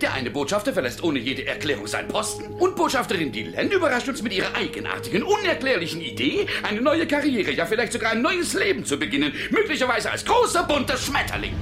Der 0.00 0.12
eine 0.12 0.30
Botschafter 0.30 0.72
verlässt 0.72 1.02
ohne 1.04 1.18
jede 1.18 1.46
Erklärung 1.46 1.86
seinen 1.86 2.08
Posten. 2.08 2.44
Und 2.54 2.74
Botschafterin 2.74 3.30
Dylan 3.30 3.70
überrascht 3.70 4.08
uns 4.08 4.22
mit 4.22 4.32
ihrer 4.32 4.54
eigenartigen, 4.54 5.22
unerklärlichen 5.22 6.00
Idee, 6.00 6.46
eine 6.62 6.80
neue 6.80 7.06
Karriere, 7.06 7.52
ja 7.52 7.64
vielleicht 7.64 7.92
sogar 7.92 8.12
ein 8.12 8.22
neues 8.22 8.54
Leben 8.54 8.84
zu 8.84 8.98
beginnen. 8.98 9.32
Möglicherweise 9.50 10.10
als 10.10 10.24
großer, 10.24 10.64
bunter 10.64 10.96
Schmetterling. 10.96 11.54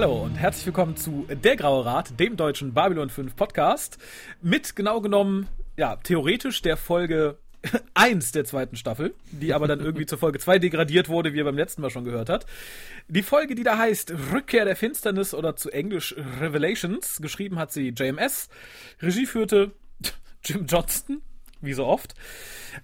Hallo 0.00 0.22
und 0.22 0.36
herzlich 0.36 0.64
willkommen 0.64 0.96
zu 0.96 1.26
Der 1.42 1.56
Graue 1.56 1.84
Rat, 1.84 2.20
dem 2.20 2.36
deutschen 2.36 2.72
Babylon 2.72 3.10
5 3.10 3.34
Podcast. 3.34 3.98
Mit 4.40 4.76
genau 4.76 5.00
genommen, 5.00 5.48
ja, 5.76 5.96
theoretisch 5.96 6.62
der 6.62 6.76
Folge 6.76 7.36
1 7.94 8.30
der 8.30 8.44
zweiten 8.44 8.76
Staffel, 8.76 9.12
die 9.32 9.52
aber 9.52 9.66
dann 9.66 9.80
irgendwie 9.80 10.06
zur 10.06 10.18
Folge 10.18 10.38
2 10.38 10.60
degradiert 10.60 11.08
wurde, 11.08 11.32
wie 11.32 11.38
ihr 11.38 11.44
beim 11.44 11.56
letzten 11.56 11.82
Mal 11.82 11.90
schon 11.90 12.04
gehört 12.04 12.28
habt. 12.28 12.46
Die 13.08 13.24
Folge, 13.24 13.56
die 13.56 13.64
da 13.64 13.76
heißt 13.76 14.12
Rückkehr 14.32 14.64
der 14.64 14.76
Finsternis 14.76 15.34
oder 15.34 15.56
zu 15.56 15.68
Englisch 15.68 16.14
Revelations, 16.40 17.20
geschrieben 17.20 17.58
hat 17.58 17.72
sie 17.72 17.88
JMS, 17.88 18.50
Regie 19.02 19.26
führte 19.26 19.72
Jim 20.44 20.66
Johnston, 20.66 21.22
wie 21.60 21.74
so 21.74 21.86
oft. 21.86 22.14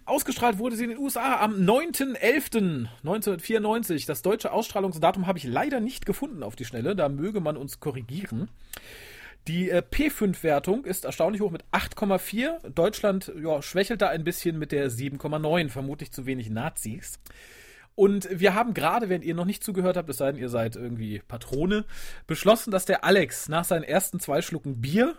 Ausgestrahlt 0.04 0.58
wurde 0.58 0.76
sie 0.76 0.84
in 0.84 0.90
den 0.90 0.98
USA 0.98 1.40
am 1.40 1.54
9.11.1994. 1.54 4.06
Das 4.06 4.22
deutsche 4.22 4.52
Ausstrahlungsdatum 4.52 5.26
habe 5.26 5.38
ich 5.38 5.44
leider 5.44 5.80
nicht 5.80 6.06
gefunden 6.06 6.42
auf 6.42 6.56
die 6.56 6.64
Schnelle. 6.64 6.96
Da 6.96 7.08
möge 7.08 7.40
man 7.40 7.56
uns 7.56 7.80
korrigieren. 7.80 8.50
Die 9.46 9.68
äh, 9.68 9.82
P5-Wertung 9.88 10.84
ist 10.84 11.04
erstaunlich 11.04 11.42
hoch 11.42 11.50
mit 11.50 11.64
8,4. 11.72 12.70
Deutschland 12.70 13.30
ja, 13.42 13.60
schwächelt 13.60 14.00
da 14.00 14.08
ein 14.08 14.24
bisschen 14.24 14.58
mit 14.58 14.72
der 14.72 14.90
7,9. 14.90 15.68
Vermutlich 15.68 16.12
zu 16.12 16.26
wenig 16.26 16.50
Nazis. 16.50 17.18
Und 17.94 18.28
wir 18.30 18.54
haben 18.54 18.74
gerade, 18.74 19.08
wenn 19.08 19.22
ihr 19.22 19.34
noch 19.34 19.44
nicht 19.44 19.62
zugehört 19.62 19.96
habt, 19.96 20.08
es 20.08 20.16
sei 20.16 20.32
denn, 20.32 20.40
ihr 20.40 20.48
seid 20.48 20.74
irgendwie 20.74 21.22
Patrone, 21.28 21.84
beschlossen, 22.26 22.72
dass 22.72 22.86
der 22.86 23.04
Alex 23.04 23.48
nach 23.48 23.64
seinen 23.64 23.84
ersten 23.84 24.18
zwei 24.18 24.42
Schlucken 24.42 24.80
Bier 24.80 25.14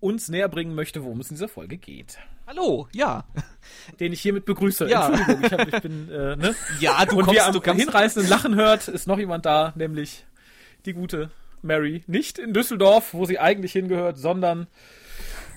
uns 0.00 0.28
näher 0.28 0.48
bringen 0.48 0.74
möchte, 0.74 1.04
worum 1.04 1.20
es 1.20 1.30
in 1.30 1.36
dieser 1.36 1.48
Folge 1.48 1.78
geht. 1.78 2.18
Hallo, 2.46 2.88
ja. 2.92 3.24
Den 4.00 4.12
ich 4.12 4.20
hiermit 4.20 4.44
begrüße. 4.44 4.88
Ja. 4.88 5.08
Entschuldigung, 5.08 5.44
ich, 5.44 5.52
hab, 5.52 5.74
ich 5.74 5.82
bin, 5.82 6.10
äh, 6.10 6.36
ne? 6.36 6.54
Ja, 6.80 7.04
du 7.04 7.16
Und 7.18 7.24
kommst, 7.24 7.32
wie 7.32 7.36
ihr 7.36 7.46
am 7.46 7.52
du 7.52 7.60
kannst. 7.60 7.80
hinreißenden 7.82 8.30
Lachen 8.30 8.54
hört, 8.54 8.88
ist 8.88 9.06
noch 9.06 9.18
jemand 9.18 9.46
da, 9.46 9.72
nämlich 9.74 10.24
die 10.84 10.92
gute 10.92 11.30
Mary. 11.62 12.04
Nicht 12.06 12.38
in 12.38 12.52
Düsseldorf, 12.54 13.12
wo 13.14 13.24
sie 13.26 13.38
eigentlich 13.40 13.72
hingehört, 13.72 14.18
sondern, 14.18 14.66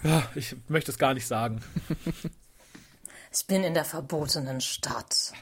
ja, 0.04 0.24
ich 0.36 0.56
möchte 0.68 0.92
es 0.92 0.98
gar 0.98 1.14
nicht 1.14 1.28
sagen. 1.28 1.62
Ich 3.32 3.46
bin 3.46 3.64
in 3.64 3.76
der 3.76 3.86
verbotenen 3.86 4.60
Stadt. 4.60 5.34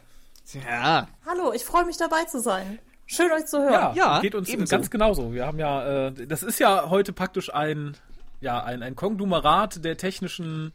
Ja, 0.51 1.07
Hallo, 1.25 1.53
ich 1.53 1.63
freue 1.63 1.85
mich 1.85 1.95
dabei 1.95 2.25
zu 2.25 2.41
sein. 2.41 2.79
Schön 3.05 3.31
euch 3.31 3.45
zu 3.45 3.59
hören. 3.61 3.71
Ja, 3.71 3.93
Ja, 3.95 4.19
geht 4.19 4.35
uns 4.35 4.49
ebenso. 4.49 4.75
ganz 4.75 4.89
genauso. 4.89 5.33
Wir 5.33 5.45
haben 5.45 5.57
ja, 5.57 6.07
äh, 6.07 6.27
das 6.27 6.43
ist 6.43 6.59
ja 6.59 6.89
heute 6.89 7.13
praktisch 7.13 7.53
ein, 7.53 7.95
ja, 8.41 8.61
ein, 8.61 8.83
ein 8.83 8.97
Konglomerat 8.97 9.85
der 9.85 9.95
technischen, 9.95 10.73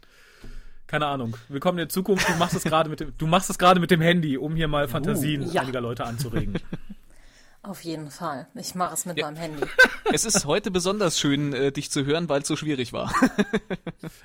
keine 0.87 1.07
Ahnung, 1.07 1.35
willkommen 1.49 1.79
in 1.79 1.83
der 1.83 1.89
Zukunft. 1.89 2.27
Du 2.27 2.33
machst 2.33 2.55
es 2.55 2.63
gerade 2.63 2.89
mit 2.89 2.99
dem, 2.99 3.13
du 3.17 3.27
machst 3.27 3.49
es 3.49 3.57
gerade 3.57 3.79
mit 3.79 3.91
dem 3.91 4.01
Handy, 4.01 4.37
um 4.37 4.55
hier 4.55 4.67
mal 4.67 4.87
Fantasien 4.87 5.49
ja. 5.51 5.61
einiger 5.61 5.81
Leute 5.81 6.05
anzuregen. 6.05 6.59
Auf 7.63 7.81
jeden 7.81 8.11
Fall. 8.11 8.47
Ich 8.55 8.75
mache 8.75 8.93
es 8.93 9.05
mit 9.05 9.19
meinem 9.21 9.37
Handy. 9.37 9.63
es 10.11 10.25
ist 10.25 10.45
heute 10.45 10.69
besonders 10.69 11.17
schön, 11.17 11.53
äh, 11.53 11.71
dich 11.71 11.89
zu 11.91 12.05
hören, 12.05 12.27
weil 12.27 12.41
es 12.41 12.47
so 12.47 12.57
schwierig 12.57 12.91
war. 12.91 13.13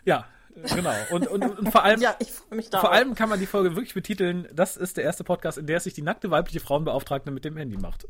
Ja, 0.05 0.27
äh, 0.57 0.75
genau. 0.75 0.95
Und, 1.11 1.29
und, 1.29 1.43
und 1.45 1.71
vor 1.71 1.85
allem, 1.85 2.01
Ja, 2.03 2.17
ich 2.19 2.33
freue 2.33 2.57
mich 2.57 2.69
da. 2.69 2.81
vor 2.81 2.93
allem 2.93 3.15
kann 3.15 3.29
man 3.29 3.39
die 3.39 3.47
Folge 3.47 3.77
wirklich 3.77 3.95
betiteln, 3.95 4.49
das 4.53 4.77
ist 4.77 4.97
der 4.97 5.05
erste 5.05 5.23
Podcast, 5.23 5.57
in 5.57 5.67
der 5.67 5.79
sich 5.79 5.95
die 5.95 6.03
nackte 6.03 6.31
weibliche 6.31 6.61
Frauenbeauftragte 6.61 7.31
mit 7.31 7.45
dem 7.45 7.57
Handy 7.57 7.77
macht. 7.77 8.09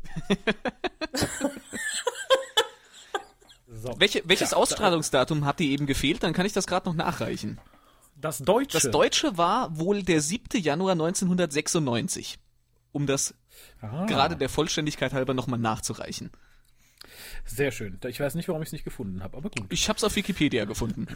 So. 3.81 3.95
Welche, 3.97 4.23
welches 4.25 4.49
Tja, 4.49 4.57
Ausstrahlungsdatum 4.57 5.45
hat 5.45 5.59
dir 5.59 5.69
eben 5.69 5.85
gefehlt? 5.85 6.23
Dann 6.23 6.33
kann 6.33 6.45
ich 6.45 6.53
das 6.53 6.67
gerade 6.67 6.89
noch 6.89 6.95
nachreichen. 6.95 7.59
Das 8.19 8.39
Deutsche. 8.39 8.79
Das 8.79 8.91
Deutsche 8.91 9.37
war 9.37 9.77
wohl 9.77 10.03
der 10.03 10.21
7. 10.21 10.61
Januar 10.61 10.91
1996. 10.93 12.37
Um 12.91 13.05
das 13.05 13.33
Ah, 13.81 14.05
gerade 14.05 14.35
der 14.35 14.49
Vollständigkeit 14.49 15.13
halber 15.13 15.33
nochmal 15.33 15.59
nachzureichen. 15.59 16.31
Sehr 17.45 17.71
schön. 17.71 17.99
Ich 18.07 18.19
weiß 18.19 18.35
nicht, 18.35 18.47
warum 18.47 18.61
ich 18.61 18.69
es 18.69 18.73
nicht 18.73 18.83
gefunden 18.83 19.23
habe, 19.23 19.37
aber 19.37 19.49
gut. 19.49 19.65
Ich 19.69 19.89
hab's 19.89 20.03
auf 20.03 20.15
Wikipedia 20.15 20.65
gefunden. 20.65 21.07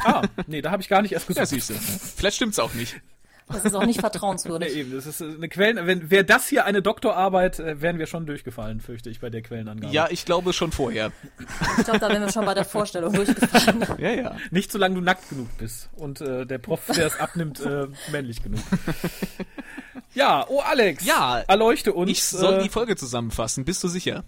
Ah, 0.00 0.22
nee, 0.46 0.60
da 0.62 0.70
habe 0.70 0.82
ich 0.82 0.88
gar 0.88 1.02
nicht 1.02 1.12
erst 1.12 1.26
gesucht. 1.26 1.40
Ja, 1.40 1.46
siehst 1.46 1.70
du. 1.70 1.74
Vielleicht 1.74 2.36
stimmt's 2.36 2.58
auch 2.58 2.74
nicht. 2.74 3.00
Das 3.50 3.64
ist 3.64 3.74
auch 3.74 3.86
nicht 3.86 3.96
Nee, 3.96 4.02
vertrauenswürdig. 4.02 4.74
eben, 4.76 4.92
das 4.92 5.06
ist 5.06 5.20
äh, 5.20 5.24
eine 5.24 5.48
Quellen. 5.48 5.86
Wenn 5.86 6.10
wäre 6.10 6.24
das 6.24 6.48
hier 6.48 6.64
eine 6.64 6.82
Doktorarbeit, 6.82 7.58
äh, 7.58 7.80
wären 7.80 7.98
wir 7.98 8.06
schon 8.06 8.26
durchgefallen, 8.26 8.80
fürchte 8.80 9.10
ich, 9.10 9.20
bei 9.20 9.30
der 9.30 9.42
Quellenangabe. 9.42 9.92
Ja, 9.92 10.08
ich 10.10 10.24
glaube 10.24 10.52
schon 10.52 10.72
vorher. 10.72 11.12
Ich 11.78 11.84
glaube, 11.84 11.98
da 11.98 12.08
wären 12.08 12.22
wir 12.22 12.32
schon 12.32 12.44
bei 12.44 12.54
der 12.54 12.64
Vorstellung 12.64 13.12
durchgefallen. 13.12 13.86
Ja, 13.98 14.10
ja. 14.10 14.36
Nicht 14.50 14.70
solange 14.70 14.94
du 14.96 15.00
nackt 15.00 15.28
genug 15.28 15.48
bist 15.58 15.88
und 15.96 16.20
äh, 16.20 16.46
der 16.46 16.58
Prof, 16.58 16.86
der 16.94 17.06
es 17.06 17.18
abnimmt, 17.18 17.60
äh, 17.60 17.86
männlich 18.12 18.42
genug. 18.42 18.60
Ja, 20.14 20.46
oh 20.48 20.60
Alex. 20.60 21.04
Ja, 21.04 21.40
erleuchte 21.46 21.92
uns. 21.92 22.10
Ich 22.10 22.24
soll 22.24 22.54
äh, 22.54 22.62
die 22.62 22.68
Folge 22.68 22.96
zusammenfassen. 22.96 23.64
Bist 23.64 23.82
du 23.84 23.88
sicher? 23.88 24.24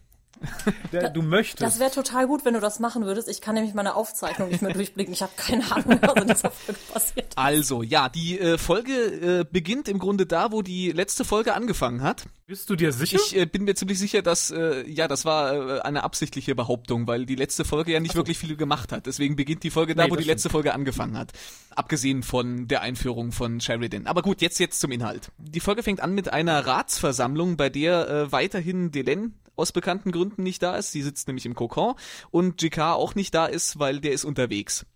der, 0.93 1.11
du 1.11 1.23
möchtest. 1.23 1.63
Das 1.63 1.79
wäre 1.79 1.91
total 1.91 2.27
gut, 2.27 2.45
wenn 2.45 2.55
du 2.55 2.61
das 2.61 2.81
machen 2.81 3.05
würdest. 3.05 3.29
Ich 3.29 3.41
kann 3.41 3.55
nämlich 3.55 3.75
meine 3.75 3.95
Aufzeichnung 3.95 4.49
nicht 4.49 4.63
mehr 4.63 4.73
durchblicken. 4.75 5.13
Ich 5.13 5.23
habe 5.23 5.33
keine 5.37 5.71
Ahnung, 5.71 5.99
was 6.01 6.23
in 6.23 6.29
dieser 6.29 6.51
Folge 6.51 6.81
passiert. 6.93 7.33
Also, 7.37 7.83
ja, 7.83 8.09
die 8.09 8.39
äh, 8.39 8.59
Folge 8.59 8.93
äh, 8.93 9.45
beginnt 9.51 9.89
im 9.89 9.99
Grunde 9.99 10.27
da, 10.27 10.53
wo 10.53 10.63
die 10.63 10.93
letzte 10.93 11.25
Folge 11.25 11.55
angefangen 11.55 12.03
hat. 12.03 12.25
Bist 12.51 12.69
du 12.69 12.75
dir 12.75 12.93
sicher? 12.93 13.17
Ich 13.25 13.37
äh, 13.37 13.47
bin 13.47 13.63
mir 13.63 13.77
ziemlich 13.77 13.99
sicher, 13.99 14.23
dass, 14.23 14.51
äh, 14.51 14.85
ja, 14.91 15.07
das 15.07 15.25
war 15.25 15.53
äh, 15.53 15.81
eine 15.83 16.03
absichtliche 16.03 16.57
Behauptung, 16.57 17.07
weil 17.07 17.25
die 17.25 17.37
letzte 17.37 17.65
Folge 17.65 17.93
ja 17.93 18.01
nicht 18.01 18.17
wirklich 18.17 18.39
viel 18.39 18.57
gemacht 18.57 18.91
hat. 18.91 19.07
Deswegen 19.07 19.37
beginnt 19.37 19.63
die 19.63 19.71
Folge 19.71 19.95
da, 19.95 20.05
Nee, 20.05 20.11
wo 20.11 20.17
die 20.17 20.25
letzte 20.25 20.51
Folge 20.51 20.75
angefangen 20.75 21.17
hat. 21.17 21.33
Abgesehen 21.77 22.25
von 22.25 22.67
der 22.67 22.81
Einführung 22.81 23.31
von 23.31 23.61
Sheridan. 23.61 24.09
Aber 24.09 24.23
gut, 24.23 24.41
jetzt, 24.41 24.59
jetzt 24.59 24.81
zum 24.81 24.91
Inhalt. 24.91 25.31
Die 25.39 25.61
Folge 25.61 25.85
fängt 25.85 26.01
an 26.01 26.13
mit 26.13 26.33
einer 26.33 26.67
Ratsversammlung, 26.67 27.57
bei 27.57 27.69
der 27.69 28.09
äh, 28.09 28.33
weiterhin 28.33 28.91
Delenn 28.91 29.35
aus 29.61 29.73
bekannten 29.73 30.13
Gründen 30.13 30.43
nicht 30.43 30.63
da 30.63 30.77
ist. 30.77 30.93
Sie 30.93 31.03
sitzt 31.03 31.29
nämlich 31.29 31.47
im 31.47 31.55
Kokon 31.55 31.95
und 32.31 32.61
JK 32.63 32.79
auch 32.79 33.15
nicht 33.15 33.35
da 33.35 33.47
ist, 33.47 33.79
weil 33.79 34.01
der 34.01 34.13
ist 34.13 34.25
unterwegs. 34.25 34.87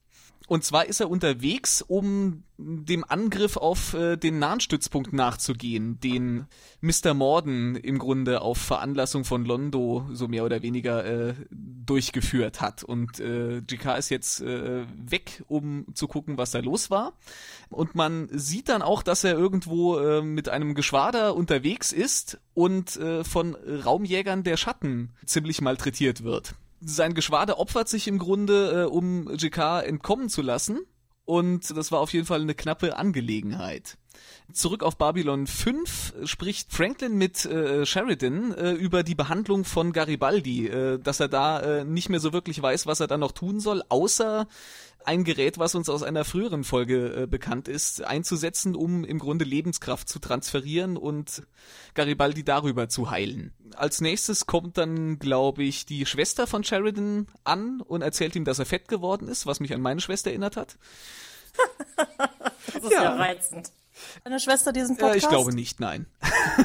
Und 0.46 0.62
zwar 0.62 0.84
ist 0.86 1.00
er 1.00 1.08
unterwegs, 1.08 1.80
um 1.80 2.44
dem 2.58 3.02
Angriff 3.08 3.56
auf 3.56 3.94
äh, 3.94 4.16
den 4.16 4.38
nahen 4.38 4.60
Stützpunkt 4.60 5.14
nachzugehen, 5.14 5.98
den 6.00 6.46
Mr. 6.82 7.14
Morden 7.14 7.76
im 7.76 7.98
Grunde 7.98 8.42
auf 8.42 8.58
Veranlassung 8.58 9.24
von 9.24 9.46
Londo 9.46 10.06
so 10.12 10.28
mehr 10.28 10.44
oder 10.44 10.62
weniger 10.62 11.04
äh, 11.04 11.34
durchgeführt 11.50 12.60
hat. 12.60 12.84
Und 12.84 13.20
äh, 13.20 13.62
GK 13.62 13.96
ist 13.96 14.10
jetzt 14.10 14.42
äh, 14.42 14.84
weg, 15.02 15.42
um 15.48 15.86
zu 15.94 16.06
gucken, 16.08 16.36
was 16.36 16.50
da 16.50 16.58
los 16.60 16.90
war. 16.90 17.14
Und 17.70 17.94
man 17.94 18.28
sieht 18.30 18.68
dann 18.68 18.82
auch, 18.82 19.02
dass 19.02 19.24
er 19.24 19.32
irgendwo 19.32 19.98
äh, 19.98 20.20
mit 20.20 20.50
einem 20.50 20.74
Geschwader 20.74 21.34
unterwegs 21.34 21.90
ist 21.90 22.38
und 22.52 22.96
äh, 22.96 23.24
von 23.24 23.54
Raumjägern 23.54 24.44
der 24.44 24.58
Schatten 24.58 25.14
ziemlich 25.24 25.62
malträtiert 25.62 26.22
wird 26.22 26.54
sein 26.80 27.14
Geschwader 27.14 27.58
opfert 27.58 27.88
sich 27.88 28.08
im 28.08 28.18
Grunde, 28.18 28.82
äh, 28.82 28.84
um 28.86 29.30
JK 29.34 29.84
entkommen 29.84 30.28
zu 30.28 30.42
lassen. 30.42 30.80
Und 31.24 31.74
das 31.76 31.90
war 31.90 32.00
auf 32.00 32.12
jeden 32.12 32.26
Fall 32.26 32.42
eine 32.42 32.54
knappe 32.54 32.96
Angelegenheit. 32.96 33.96
Zurück 34.52 34.82
auf 34.82 34.98
Babylon 34.98 35.46
5 35.46 36.14
spricht 36.24 36.72
Franklin 36.72 37.16
mit 37.16 37.46
äh, 37.46 37.86
Sheridan 37.86 38.52
äh, 38.52 38.72
über 38.72 39.02
die 39.02 39.14
Behandlung 39.14 39.64
von 39.64 39.92
Garibaldi, 39.92 40.68
äh, 40.68 40.98
dass 40.98 41.20
er 41.20 41.28
da 41.28 41.60
äh, 41.60 41.84
nicht 41.84 42.10
mehr 42.10 42.20
so 42.20 42.32
wirklich 42.32 42.60
weiß, 42.60 42.86
was 42.86 43.00
er 43.00 43.06
da 43.06 43.16
noch 43.16 43.32
tun 43.32 43.58
soll, 43.58 43.82
außer 43.88 44.46
ein 45.04 45.24
Gerät, 45.24 45.58
was 45.58 45.74
uns 45.74 45.88
aus 45.88 46.02
einer 46.02 46.24
früheren 46.24 46.64
Folge 46.64 47.22
äh, 47.22 47.26
bekannt 47.26 47.68
ist, 47.68 48.02
einzusetzen, 48.02 48.74
um 48.74 49.04
im 49.04 49.18
Grunde 49.18 49.44
Lebenskraft 49.44 50.08
zu 50.08 50.18
transferieren 50.18 50.96
und 50.96 51.42
Garibaldi 51.94 52.44
darüber 52.44 52.88
zu 52.88 53.10
heilen. 53.10 53.52
Als 53.76 54.00
nächstes 54.00 54.46
kommt 54.46 54.78
dann, 54.78 55.18
glaube 55.18 55.62
ich, 55.64 55.86
die 55.86 56.06
Schwester 56.06 56.46
von 56.46 56.64
Sheridan 56.64 57.26
an 57.44 57.80
und 57.80 58.02
erzählt 58.02 58.36
ihm, 58.36 58.44
dass 58.44 58.58
er 58.58 58.66
fett 58.66 58.88
geworden 58.88 59.28
ist, 59.28 59.46
was 59.46 59.60
mich 59.60 59.74
an 59.74 59.80
meine 59.80 60.00
Schwester 60.00 60.30
erinnert 60.30 60.56
hat. 60.56 60.76
Das 62.72 62.82
ist 62.82 62.92
ja, 62.92 63.14
reizend. 63.14 63.70
Deine 64.24 64.40
Schwester 64.40 64.72
diesen 64.72 64.96
Äh, 64.96 65.00
Podcast? 65.00 65.22
ich 65.22 65.28
glaube 65.28 65.54
nicht, 65.54 65.80
nein. 65.80 66.06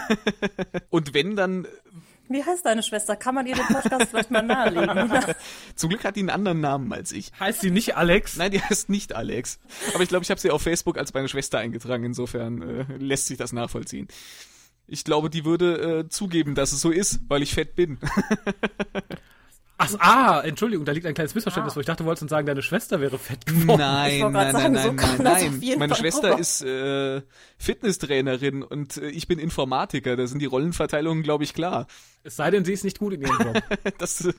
und 0.89 1.13
wenn, 1.13 1.35
dann 1.35 1.67
Wie 2.29 2.43
heißt 2.43 2.63
deine 2.63 2.83
Schwester? 2.83 3.15
Kann 3.15 3.33
man 3.33 3.47
ihr 3.47 3.55
den 3.55 3.65
Podcast 3.65 4.07
vielleicht 4.11 4.29
mal 4.29 4.43
nahelegen? 4.43 5.09
Zum 5.75 5.89
Glück 5.89 6.03
hat 6.03 6.15
die 6.15 6.19
einen 6.19 6.29
anderen 6.29 6.61
Namen 6.61 6.93
als 6.93 7.11
ich. 7.11 7.31
Heißt 7.39 7.61
sie 7.61 7.71
nicht 7.71 7.97
Alex? 7.97 8.37
Nein, 8.37 8.51
die 8.51 8.61
heißt 8.61 8.87
nicht 8.87 9.15
Alex. 9.15 9.59
Aber 9.95 10.03
ich 10.03 10.09
glaube, 10.09 10.23
ich 10.23 10.29
habe 10.29 10.39
sie 10.39 10.51
auf 10.51 10.61
Facebook 10.61 10.99
als 10.99 11.11
meine 11.13 11.27
Schwester 11.27 11.57
eingetragen. 11.57 12.03
Insofern 12.03 12.61
äh, 12.61 12.85
lässt 12.97 13.25
sich 13.27 13.37
das 13.37 13.51
nachvollziehen. 13.51 14.07
Ich 14.85 15.03
glaube, 15.03 15.31
die 15.31 15.43
würde 15.43 16.01
äh, 16.01 16.09
zugeben, 16.09 16.53
dass 16.53 16.71
es 16.71 16.81
so 16.81 16.91
ist, 16.91 17.19
weil 17.27 17.41
ich 17.41 17.55
fett 17.55 17.75
bin. 17.75 17.97
Ach, 19.81 19.89
ah, 19.99 20.41
Entschuldigung, 20.43 20.83
da 20.85 20.91
liegt 20.91 21.05
ein 21.05 21.13
kleines 21.13 21.33
Missverständnis, 21.33 21.73
Ah. 21.73 21.75
wo 21.77 21.79
ich 21.79 21.85
dachte, 21.85 22.03
du 22.03 22.07
wolltest 22.07 22.23
uns 22.23 22.29
sagen, 22.31 22.45
deine 22.45 22.61
Schwester 22.61 22.99
wäre 22.99 23.17
fett 23.17 23.45
geworden. 23.45 23.79
Nein, 23.79 24.19
nein, 24.19 24.31
gerade 24.33 24.51
nein, 24.51 24.75
sagen, 24.75 24.75
so 24.77 24.91
nein, 24.91 25.17
nein, 25.23 25.59
nein. 25.61 25.79
Meine 25.79 25.93
Fall 25.95 25.97
Schwester 26.01 26.29
rüber. 26.31 26.39
ist 26.39 26.61
äh, 26.63 27.21
Fitnesstrainerin 27.57 28.61
und 28.63 28.97
äh, 28.97 29.07
ich 29.09 29.27
bin 29.27 29.39
Informatiker. 29.39 30.15
Da 30.17 30.27
sind 30.27 30.39
die 30.39 30.45
Rollenverteilungen, 30.47 31.23
glaube 31.23 31.43
ich, 31.45 31.53
klar. 31.53 31.87
Es 32.23 32.35
sei 32.35 32.51
denn, 32.51 32.65
sie 32.65 32.73
ist 32.73 32.83
nicht 32.83 32.99
gut 32.99 33.13
in 33.13 33.21
ihrem 33.21 33.37
Job. 33.39 33.63
Das, 33.97 34.25
äh, 34.25 34.33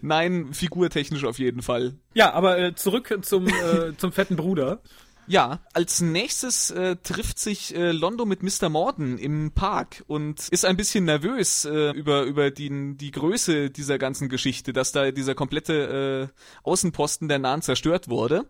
nein, 0.00 0.54
figurtechnisch 0.54 1.24
auf 1.24 1.38
jeden 1.38 1.60
Fall. 1.62 1.94
ja, 2.14 2.32
aber 2.32 2.58
äh, 2.58 2.74
zurück 2.74 3.18
zum, 3.22 3.48
äh, 3.48 3.94
zum 3.98 4.12
fetten 4.12 4.36
Bruder. 4.36 4.80
Ja, 5.26 5.60
als 5.72 6.00
nächstes 6.00 6.70
äh, 6.70 6.96
trifft 6.96 7.38
sich 7.38 7.74
äh, 7.74 7.92
Londo 7.92 8.24
mit 8.24 8.42
Mr. 8.42 8.68
Morden 8.68 9.18
im 9.18 9.52
Park 9.52 10.02
und 10.06 10.48
ist 10.48 10.64
ein 10.64 10.76
bisschen 10.76 11.04
nervös 11.04 11.64
äh, 11.64 11.90
über 11.92 12.22
über 12.24 12.50
die, 12.50 12.96
die 12.96 13.10
Größe 13.10 13.70
dieser 13.70 13.98
ganzen 13.98 14.28
Geschichte, 14.28 14.72
dass 14.72 14.92
da 14.92 15.10
dieser 15.10 15.34
komplette 15.34 16.30
äh, 16.32 16.68
Außenposten 16.68 17.28
der 17.28 17.38
Nahen 17.38 17.62
zerstört 17.62 18.08
wurde. 18.08 18.46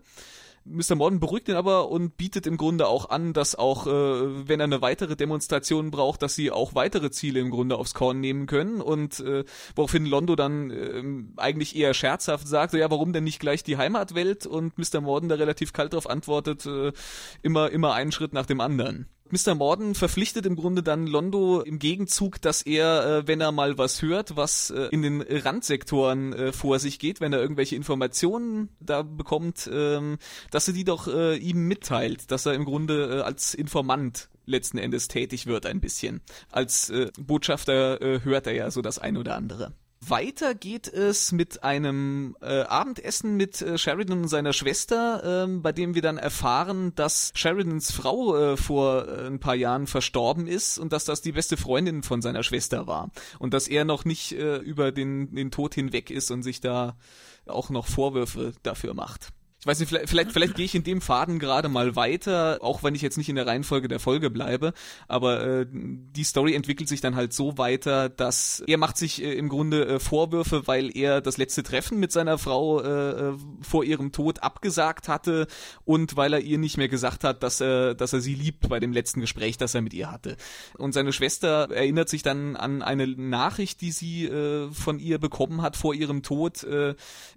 Mr. 0.65 0.95
Morden 0.95 1.19
beruhigt 1.19 1.49
ihn 1.49 1.55
aber 1.55 1.89
und 1.89 2.17
bietet 2.17 2.47
im 2.47 2.57
Grunde 2.57 2.87
auch 2.87 3.09
an, 3.09 3.33
dass 3.33 3.55
auch, 3.55 3.85
äh, 3.85 4.47
wenn 4.47 4.59
er 4.59 4.65
eine 4.65 4.81
weitere 4.81 5.15
Demonstration 5.15 5.91
braucht, 5.91 6.21
dass 6.21 6.35
sie 6.35 6.51
auch 6.51 6.73
weitere 6.73 7.11
Ziele 7.11 7.39
im 7.39 7.51
Grunde 7.51 7.77
aufs 7.77 7.93
Korn 7.93 8.19
nehmen 8.19 8.45
können 8.45 8.81
und 8.81 9.19
äh, 9.19 9.43
woraufhin 9.75 10.05
Londo 10.05 10.35
dann 10.35 10.71
ähm, 10.71 11.33
eigentlich 11.37 11.75
eher 11.75 11.93
scherzhaft 11.93 12.47
sagt, 12.47 12.73
ja, 12.73 12.89
warum 12.89 13.13
denn 13.13 13.25
nicht 13.25 13.39
gleich 13.39 13.63
die 13.63 13.77
Heimatwelt 13.77 14.45
und 14.45 14.77
Mr. 14.77 15.01
Morden 15.01 15.29
da 15.29 15.35
relativ 15.35 15.73
kalt 15.73 15.93
darauf 15.93 16.09
antwortet, 16.09 16.65
äh, 16.65 16.93
immer, 17.41 17.69
immer 17.69 17.93
einen 17.93 18.11
Schritt 18.11 18.33
nach 18.33 18.45
dem 18.45 18.61
anderen. 18.61 19.07
Mr. 19.29 19.55
Morden 19.55 19.95
verpflichtet 19.95 20.45
im 20.45 20.55
Grunde 20.55 20.83
dann 20.83 21.07
Londo 21.07 21.61
im 21.61 21.79
Gegenzug, 21.79 22.41
dass 22.41 22.61
er, 22.61 23.05
äh, 23.05 23.27
wenn 23.27 23.41
er 23.41 23.51
mal 23.51 23.77
was 23.77 24.01
hört, 24.01 24.35
was 24.35 24.69
äh, 24.69 24.87
in 24.91 25.01
den 25.01 25.21
Randsektoren 25.21 26.33
äh, 26.33 26.51
vor 26.51 26.79
sich 26.79 26.99
geht, 26.99 27.21
wenn 27.21 27.33
er 27.33 27.39
irgendwelche 27.39 27.75
Informationen 27.75 28.69
da 28.79 29.01
bekommt, 29.01 29.69
ähm, 29.71 30.17
dass 30.51 30.67
er 30.67 30.73
die 30.73 30.83
doch 30.83 31.07
ihm 31.07 31.67
mitteilt, 31.67 32.31
dass 32.31 32.45
er 32.45 32.53
im 32.53 32.65
Grunde 32.65 33.23
als 33.25 33.53
Informant 33.53 34.29
letzten 34.45 34.77
Endes 34.77 35.07
tätig 35.07 35.47
wird 35.47 35.65
ein 35.65 35.79
bisschen. 35.79 36.21
Als 36.51 36.91
Botschafter 37.19 37.99
hört 38.23 38.47
er 38.47 38.53
ja 38.53 38.71
so 38.71 38.81
das 38.81 38.99
ein 38.99 39.17
oder 39.17 39.35
andere. 39.35 39.73
Weiter 40.09 40.55
geht 40.55 40.87
es 40.87 41.31
mit 41.31 41.63
einem 41.63 42.35
äh, 42.41 42.61
Abendessen 42.61 43.35
mit 43.37 43.61
äh, 43.61 43.77
Sheridan 43.77 44.23
und 44.23 44.27
seiner 44.27 44.53
Schwester, 44.53 45.43
ähm, 45.45 45.61
bei 45.61 45.71
dem 45.71 45.95
wir 45.95 46.01
dann 46.01 46.17
erfahren, 46.17 46.93
dass 46.95 47.31
Sheridans 47.35 47.91
Frau 47.91 48.35
äh, 48.35 48.57
vor 48.57 49.07
äh, 49.07 49.27
ein 49.27 49.39
paar 49.39 49.55
Jahren 49.55 49.87
verstorben 49.87 50.47
ist 50.47 50.77
und 50.77 50.93
dass 50.93 51.05
das 51.05 51.21
die 51.21 51.31
beste 51.31 51.57
Freundin 51.57 52.03
von 52.03 52.21
seiner 52.21 52.43
Schwester 52.43 52.87
war 52.87 53.11
und 53.39 53.53
dass 53.53 53.67
er 53.67 53.85
noch 53.85 54.05
nicht 54.05 54.33
äh, 54.33 54.57
über 54.57 54.91
den, 54.91 55.33
den 55.35 55.51
Tod 55.51 55.75
hinweg 55.75 56.09
ist 56.09 56.31
und 56.31 56.43
sich 56.43 56.59
da 56.61 56.97
auch 57.45 57.69
noch 57.69 57.87
Vorwürfe 57.87 58.53
dafür 58.63 58.93
macht. 58.93 59.29
Ich 59.63 59.67
weiß 59.67 59.79
nicht, 59.79 59.87
vielleicht, 59.87 60.09
vielleicht, 60.09 60.31
vielleicht 60.33 60.55
gehe 60.55 60.65
ich 60.65 60.75
in 60.75 60.83
dem 60.83 60.99
Faden 60.99 61.39
gerade 61.39 61.69
mal 61.69 61.95
weiter, 61.95 62.57
auch 62.59 62.83
wenn 62.83 62.95
ich 62.95 63.01
jetzt 63.01 63.17
nicht 63.17 63.29
in 63.29 63.37
der 63.37 63.47
Reihenfolge 63.47 63.87
der 63.87 64.01
Folge 64.01 64.29
bleibe. 64.29 64.73
Aber 65.07 65.41
äh, 65.41 65.65
die 65.71 66.25
Story 66.25 66.53
entwickelt 66.53 66.89
sich 66.89 66.99
dann 66.99 67.15
halt 67.15 67.31
so 67.31 67.57
weiter, 67.57 68.09
dass 68.09 68.61
er 68.67 68.77
macht 68.77 68.97
sich 68.97 69.23
äh, 69.23 69.31
im 69.31 69.47
Grunde 69.47 69.85
äh, 69.87 69.99
Vorwürfe, 70.01 70.67
weil 70.67 70.91
er 70.93 71.21
das 71.21 71.37
letzte 71.37 71.63
Treffen 71.63 71.97
mit 71.97 72.11
seiner 72.11 72.37
Frau 72.37 72.81
äh, 72.81 73.29
äh, 73.29 73.33
vor 73.61 73.85
ihrem 73.85 74.11
Tod 74.11 74.43
abgesagt 74.43 75.07
hatte 75.07 75.47
und 75.85 76.17
weil 76.17 76.33
er 76.33 76.41
ihr 76.41 76.57
nicht 76.57 76.75
mehr 76.75 76.89
gesagt 76.89 77.23
hat, 77.23 77.41
dass 77.41 77.61
er, 77.61 77.95
dass 77.95 78.11
er 78.11 78.19
sie 78.19 78.35
liebt 78.35 78.67
bei 78.67 78.81
dem 78.81 78.91
letzten 78.91 79.21
Gespräch, 79.21 79.55
das 79.55 79.75
er 79.75 79.81
mit 79.81 79.93
ihr 79.93 80.11
hatte. 80.11 80.35
Und 80.77 80.91
seine 80.91 81.13
Schwester 81.13 81.71
erinnert 81.71 82.09
sich 82.09 82.21
dann 82.21 82.57
an 82.57 82.81
eine 82.81 83.07
Nachricht, 83.07 83.79
die 83.79 83.93
sie 83.93 84.25
äh, 84.25 84.69
von 84.73 84.99
ihr 84.99 85.19
bekommen 85.19 85.61
hat 85.61 85.77
vor 85.77 85.93
ihrem 85.93 86.21
Tod, 86.21 86.65
äh, 86.65 86.95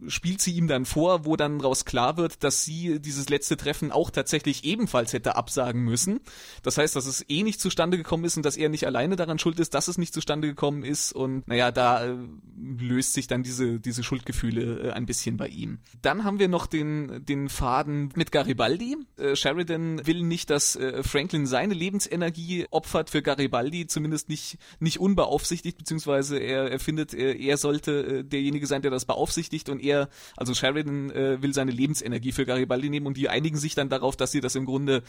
spielt 0.09 0.41
sie 0.41 0.57
ihm 0.57 0.67
dann 0.67 0.87
vor, 0.87 1.25
wo 1.25 1.37
dann 1.37 1.61
raus 1.61 1.85
klar 1.85 2.16
wird, 2.17 2.45
dass 2.45 2.65
sie 2.65 3.01
dieses 3.01 3.29
letzte 3.29 3.57
Treffen 3.57 3.93
auch 3.93 4.11
tatsächlich 4.11 4.65
ebenfalls 4.65 5.13
hätte 5.13 5.37
absagen 5.37 5.83
müssen. 5.83 6.21
Das 6.63 6.79
heißt, 6.79 6.97
dass 6.97 7.07
es 7.07 7.25
eh 7.29 7.43
nicht 7.43 7.61
zustande 7.61 7.97
gekommen 7.97 8.25
ist 8.25 8.37
und 8.37 8.45
dass 8.45 8.57
er 8.57 8.69
nicht 8.69 8.87
alleine 8.87 9.17
daran 9.17 9.39
schuld 9.39 9.61
ist, 9.61 9.75
dass 9.75 9.89
es 9.89 9.99
nicht 9.99 10.15
zustande 10.15 10.49
gekommen 10.49 10.83
ist. 10.85 11.13
Und 11.13 11.47
naja, 11.49 11.71
da 11.71 12.05
äh, 12.05 12.15
löst 12.59 13.13
sich 13.13 13.27
dann 13.27 13.43
diese, 13.43 13.81
diese 13.81 14.03
Schuldgefühle 14.03 14.89
äh, 14.89 14.91
ein 14.93 15.07
bisschen 15.07 15.37
bei 15.37 15.49
ihm. 15.49 15.79
Dann 16.03 16.25
haben 16.25 16.39
wir 16.39 16.49
noch 16.49 16.67
den, 16.67 17.25
den 17.25 17.49
Faden 17.49 18.13
mit 18.15 18.33
Garibaldi. 18.33 18.97
Äh, 19.17 19.37
Sheridan 19.37 20.07
will 20.07 20.23
nicht, 20.23 20.51
dass 20.51 20.79
Franklin 21.03 21.47
seine 21.47 21.75
Lebensenergie 21.75 22.67
opfert 22.71 23.11
für 23.11 23.23
Garibaldi, 23.23 23.87
zumindest 23.87 24.29
nicht, 24.29 24.59
nicht 24.81 25.01
unbeaufsichtigt, 25.01 25.79
beziehungsweise 25.79 26.39
er, 26.39 26.71
er 26.71 26.79
findet, 26.79 27.15
er, 27.15 27.57
sollte 27.57 28.25
derjenige 28.25 28.67
sein, 28.67 28.83
der 28.83 28.91
das 28.91 29.05
beaufsichtigt 29.05 29.69
und 29.69 29.81
er, 29.81 30.09
also 30.37 30.55
Sheridan, 30.55 31.11
will 31.11 31.55
seine 31.55 31.71
Lebensenergie 31.71 32.06
für 32.33 32.47
Garibaldi 32.47 32.91
nehmen 32.91 33.07
und 33.07 33.17
die 33.17 33.29
einigen 33.29 33.57
sich 33.57 33.75
dann 33.75 33.89
darauf, 33.89 34.17
dass 34.17 34.33
sie 34.33 34.41
das 34.41 34.55
im 34.55 34.67
Grunde 34.67 35.03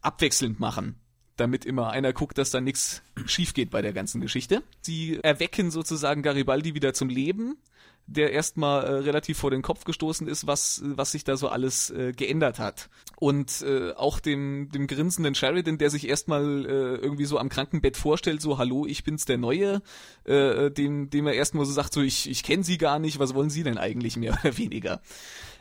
abwechselnd 0.00 0.60
machen 0.60 0.96
damit 1.36 1.64
immer 1.64 1.90
einer 1.90 2.12
guckt, 2.12 2.38
dass 2.38 2.50
da 2.50 2.60
nichts 2.60 3.02
schief 3.26 3.54
geht 3.54 3.70
bei 3.70 3.82
der 3.82 3.92
ganzen 3.92 4.20
Geschichte. 4.20 4.62
Sie 4.82 5.18
erwecken 5.22 5.70
sozusagen 5.70 6.22
Garibaldi 6.22 6.74
wieder 6.74 6.94
zum 6.94 7.08
Leben, 7.08 7.56
der 8.06 8.32
erstmal 8.32 8.84
äh, 8.84 8.90
relativ 8.96 9.38
vor 9.38 9.50
den 9.50 9.62
Kopf 9.62 9.84
gestoßen 9.84 10.26
ist, 10.28 10.46
was 10.46 10.82
was 10.84 11.12
sich 11.12 11.24
da 11.24 11.36
so 11.36 11.48
alles 11.48 11.90
äh, 11.90 12.12
geändert 12.12 12.58
hat. 12.58 12.90
Und 13.16 13.62
äh, 13.62 13.92
auch 13.92 14.20
dem 14.20 14.68
dem 14.70 14.86
grinsenden 14.86 15.34
Sheridan, 15.34 15.78
der 15.78 15.90
sich 15.90 16.08
erstmal 16.08 16.66
äh, 16.66 16.94
irgendwie 16.96 17.24
so 17.24 17.38
am 17.38 17.48
Krankenbett 17.48 17.96
vorstellt, 17.96 18.42
so 18.42 18.58
hallo, 18.58 18.86
ich 18.86 19.04
bin's 19.04 19.24
der 19.24 19.38
Neue, 19.38 19.82
äh, 20.24 20.70
dem 20.70 21.10
dem 21.10 21.26
er 21.26 21.34
erstmal 21.34 21.64
so 21.64 21.72
sagt, 21.72 21.92
so 21.92 22.02
ich 22.02 22.28
ich 22.28 22.42
kenne 22.42 22.64
Sie 22.64 22.78
gar 22.78 22.98
nicht, 22.98 23.18
was 23.18 23.34
wollen 23.34 23.50
Sie 23.50 23.62
denn 23.62 23.78
eigentlich 23.78 24.16
mehr 24.16 24.38
oder 24.42 24.56
weniger? 24.58 25.00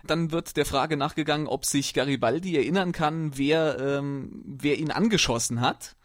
Dann 0.06 0.32
wird 0.32 0.58
der 0.58 0.66
Frage 0.66 0.98
nachgegangen, 0.98 1.48
ob 1.48 1.66
sich 1.66 1.94
Garibaldi 1.94 2.58
erinnern 2.58 2.92
kann, 2.92 3.38
wer, 3.38 3.80
ähm, 3.80 4.44
wer 4.46 4.78
ihn 4.78 4.92
angeschossen 4.92 5.62
hat. 5.62 5.96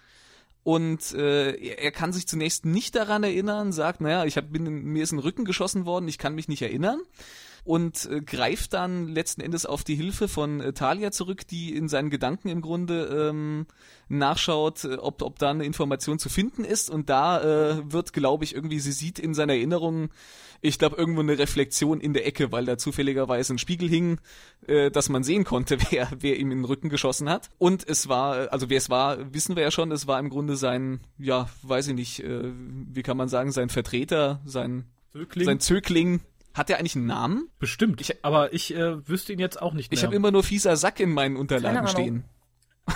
Und 0.64 1.14
äh, 1.14 1.52
er, 1.52 1.92
kann 1.92 2.12
sich 2.12 2.26
zunächst 2.26 2.66
nicht 2.66 2.94
daran 2.94 3.22
erinnern, 3.24 3.72
sagt, 3.72 4.00
naja, 4.00 4.24
ich 4.26 4.36
hab, 4.36 4.52
bin, 4.52 4.66
in- 4.66 4.84
mir 4.84 5.02
ist 5.02 5.12
in 5.12 5.18
den 5.18 5.22
Rücken 5.24 5.44
geschossen 5.44 5.86
worden, 5.86 6.08
ich 6.08 6.18
kann 6.18 6.34
mich 6.34 6.48
nicht 6.48 6.62
erinnern. 6.62 7.00
Und 7.64 8.06
äh, 8.10 8.20
greift 8.22 8.72
dann 8.72 9.08
letzten 9.08 9.40
Endes 9.42 9.66
auf 9.66 9.84
die 9.84 9.94
Hilfe 9.94 10.26
von 10.28 10.60
äh, 10.60 10.72
Talia 10.72 11.10
zurück, 11.10 11.46
die 11.46 11.74
in 11.74 11.88
seinen 11.88 12.08
Gedanken 12.08 12.48
im 12.48 12.62
Grunde 12.62 13.28
ähm, 13.30 13.66
nachschaut, 14.08 14.84
äh, 14.84 14.94
ob, 14.94 15.20
ob 15.22 15.38
da 15.38 15.50
eine 15.50 15.64
Information 15.64 16.18
zu 16.18 16.28
finden 16.30 16.64
ist. 16.64 16.88
Und 16.88 17.10
da 17.10 17.40
äh, 17.42 17.92
wird, 17.92 18.12
glaube 18.14 18.44
ich, 18.44 18.54
irgendwie, 18.54 18.78
sie 18.80 18.92
sieht 18.92 19.18
in 19.18 19.34
seiner 19.34 19.52
Erinnerung, 19.54 20.08
ich 20.60 20.78
glaube, 20.78 20.96
irgendwo 20.96 21.20
eine 21.20 21.38
Reflexion 21.38 22.00
in 22.00 22.12
der 22.12 22.26
Ecke, 22.26 22.52
weil 22.52 22.64
da 22.64 22.78
zufälligerweise 22.78 23.54
ein 23.54 23.58
Spiegel 23.58 23.88
hing, 23.88 24.18
äh, 24.66 24.90
dass 24.90 25.08
man 25.08 25.22
sehen 25.22 25.44
konnte, 25.44 25.78
wer, 25.90 26.08
wer 26.18 26.38
ihm 26.38 26.50
in 26.50 26.58
den 26.58 26.64
Rücken 26.64 26.88
geschossen 26.88 27.28
hat. 27.28 27.50
Und 27.58 27.88
es 27.88 28.08
war, 28.08 28.52
also 28.52 28.70
wer 28.70 28.78
es 28.78 28.90
war, 28.90 29.32
wissen 29.32 29.56
wir 29.56 29.62
ja 29.62 29.70
schon, 29.70 29.92
es 29.92 30.06
war 30.06 30.18
im 30.18 30.30
Grunde 30.30 30.56
sein, 30.56 31.00
ja, 31.18 31.48
weiß 31.62 31.88
ich 31.88 31.94
nicht, 31.94 32.20
äh, 32.20 32.52
wie 32.52 33.02
kann 33.02 33.16
man 33.16 33.28
sagen, 33.28 33.52
sein 33.52 33.68
Vertreter, 33.68 34.40
sein, 34.44 34.84
Zögling? 35.12 35.46
sein 35.46 35.60
Zögling. 35.60 36.20
Hat 36.54 36.70
er 36.70 36.78
eigentlich 36.78 36.96
einen 36.96 37.06
Namen? 37.06 37.48
Bestimmt. 37.60 38.00
Ich, 38.00 38.24
aber 38.24 38.52
ich 38.52 38.74
äh, 38.74 39.08
wüsste 39.08 39.32
ihn 39.32 39.38
jetzt 39.38 39.62
auch 39.62 39.74
nicht 39.74 39.90
mehr. 39.92 39.98
Ich 39.98 40.04
habe 40.04 40.16
immer 40.16 40.32
nur 40.32 40.42
fieser 40.42 40.76
Sack 40.76 40.98
in 40.98 41.12
meinen 41.12 41.36
Unterlagen 41.36 41.86
stehen. 41.86 42.24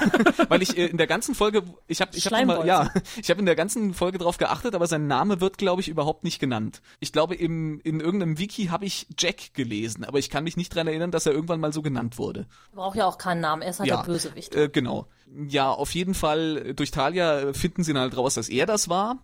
Weil 0.48 0.62
ich 0.62 0.76
äh, 0.76 0.86
in 0.86 0.96
der 0.96 1.06
ganzen 1.06 1.34
Folge, 1.34 1.62
ich 1.86 2.00
habe 2.00 2.10
ich 2.14 2.26
hab 2.26 2.66
ja, 2.66 2.90
ich 3.20 3.30
habe 3.30 3.40
in 3.40 3.46
der 3.46 3.56
ganzen 3.56 3.94
Folge 3.94 4.18
drauf 4.18 4.38
geachtet, 4.38 4.74
aber 4.74 4.86
sein 4.86 5.06
Name 5.06 5.40
wird, 5.40 5.58
glaube 5.58 5.80
ich, 5.80 5.88
überhaupt 5.88 6.24
nicht 6.24 6.38
genannt. 6.38 6.82
Ich 7.00 7.12
glaube, 7.12 7.34
im, 7.34 7.80
in 7.80 8.00
irgendeinem 8.00 8.38
Wiki 8.38 8.66
habe 8.66 8.84
ich 8.84 9.06
Jack 9.18 9.54
gelesen, 9.54 10.04
aber 10.04 10.18
ich 10.18 10.30
kann 10.30 10.44
mich 10.44 10.56
nicht 10.56 10.74
dran 10.74 10.86
erinnern, 10.86 11.10
dass 11.10 11.26
er 11.26 11.32
irgendwann 11.32 11.60
mal 11.60 11.72
so 11.72 11.82
genannt 11.82 12.18
wurde. 12.18 12.46
Braucht 12.74 12.96
ja 12.96 13.06
auch 13.06 13.18
keinen 13.18 13.40
Namen, 13.40 13.62
er 13.62 13.70
ist 13.70 13.80
halt 13.80 13.88
Ja, 13.88 13.98
der 13.98 14.12
Bösewicht. 14.12 14.54
Äh, 14.54 14.68
genau. 14.68 15.06
Ja, 15.48 15.70
auf 15.70 15.94
jeden 15.94 16.14
Fall 16.14 16.58
äh, 16.58 16.74
durch 16.74 16.90
Talia 16.90 17.40
äh, 17.40 17.54
finden 17.54 17.84
sie 17.84 17.92
dann 17.92 18.02
halt 18.02 18.16
raus, 18.16 18.34
dass 18.34 18.48
er 18.48 18.66
das 18.66 18.88
war. 18.88 19.18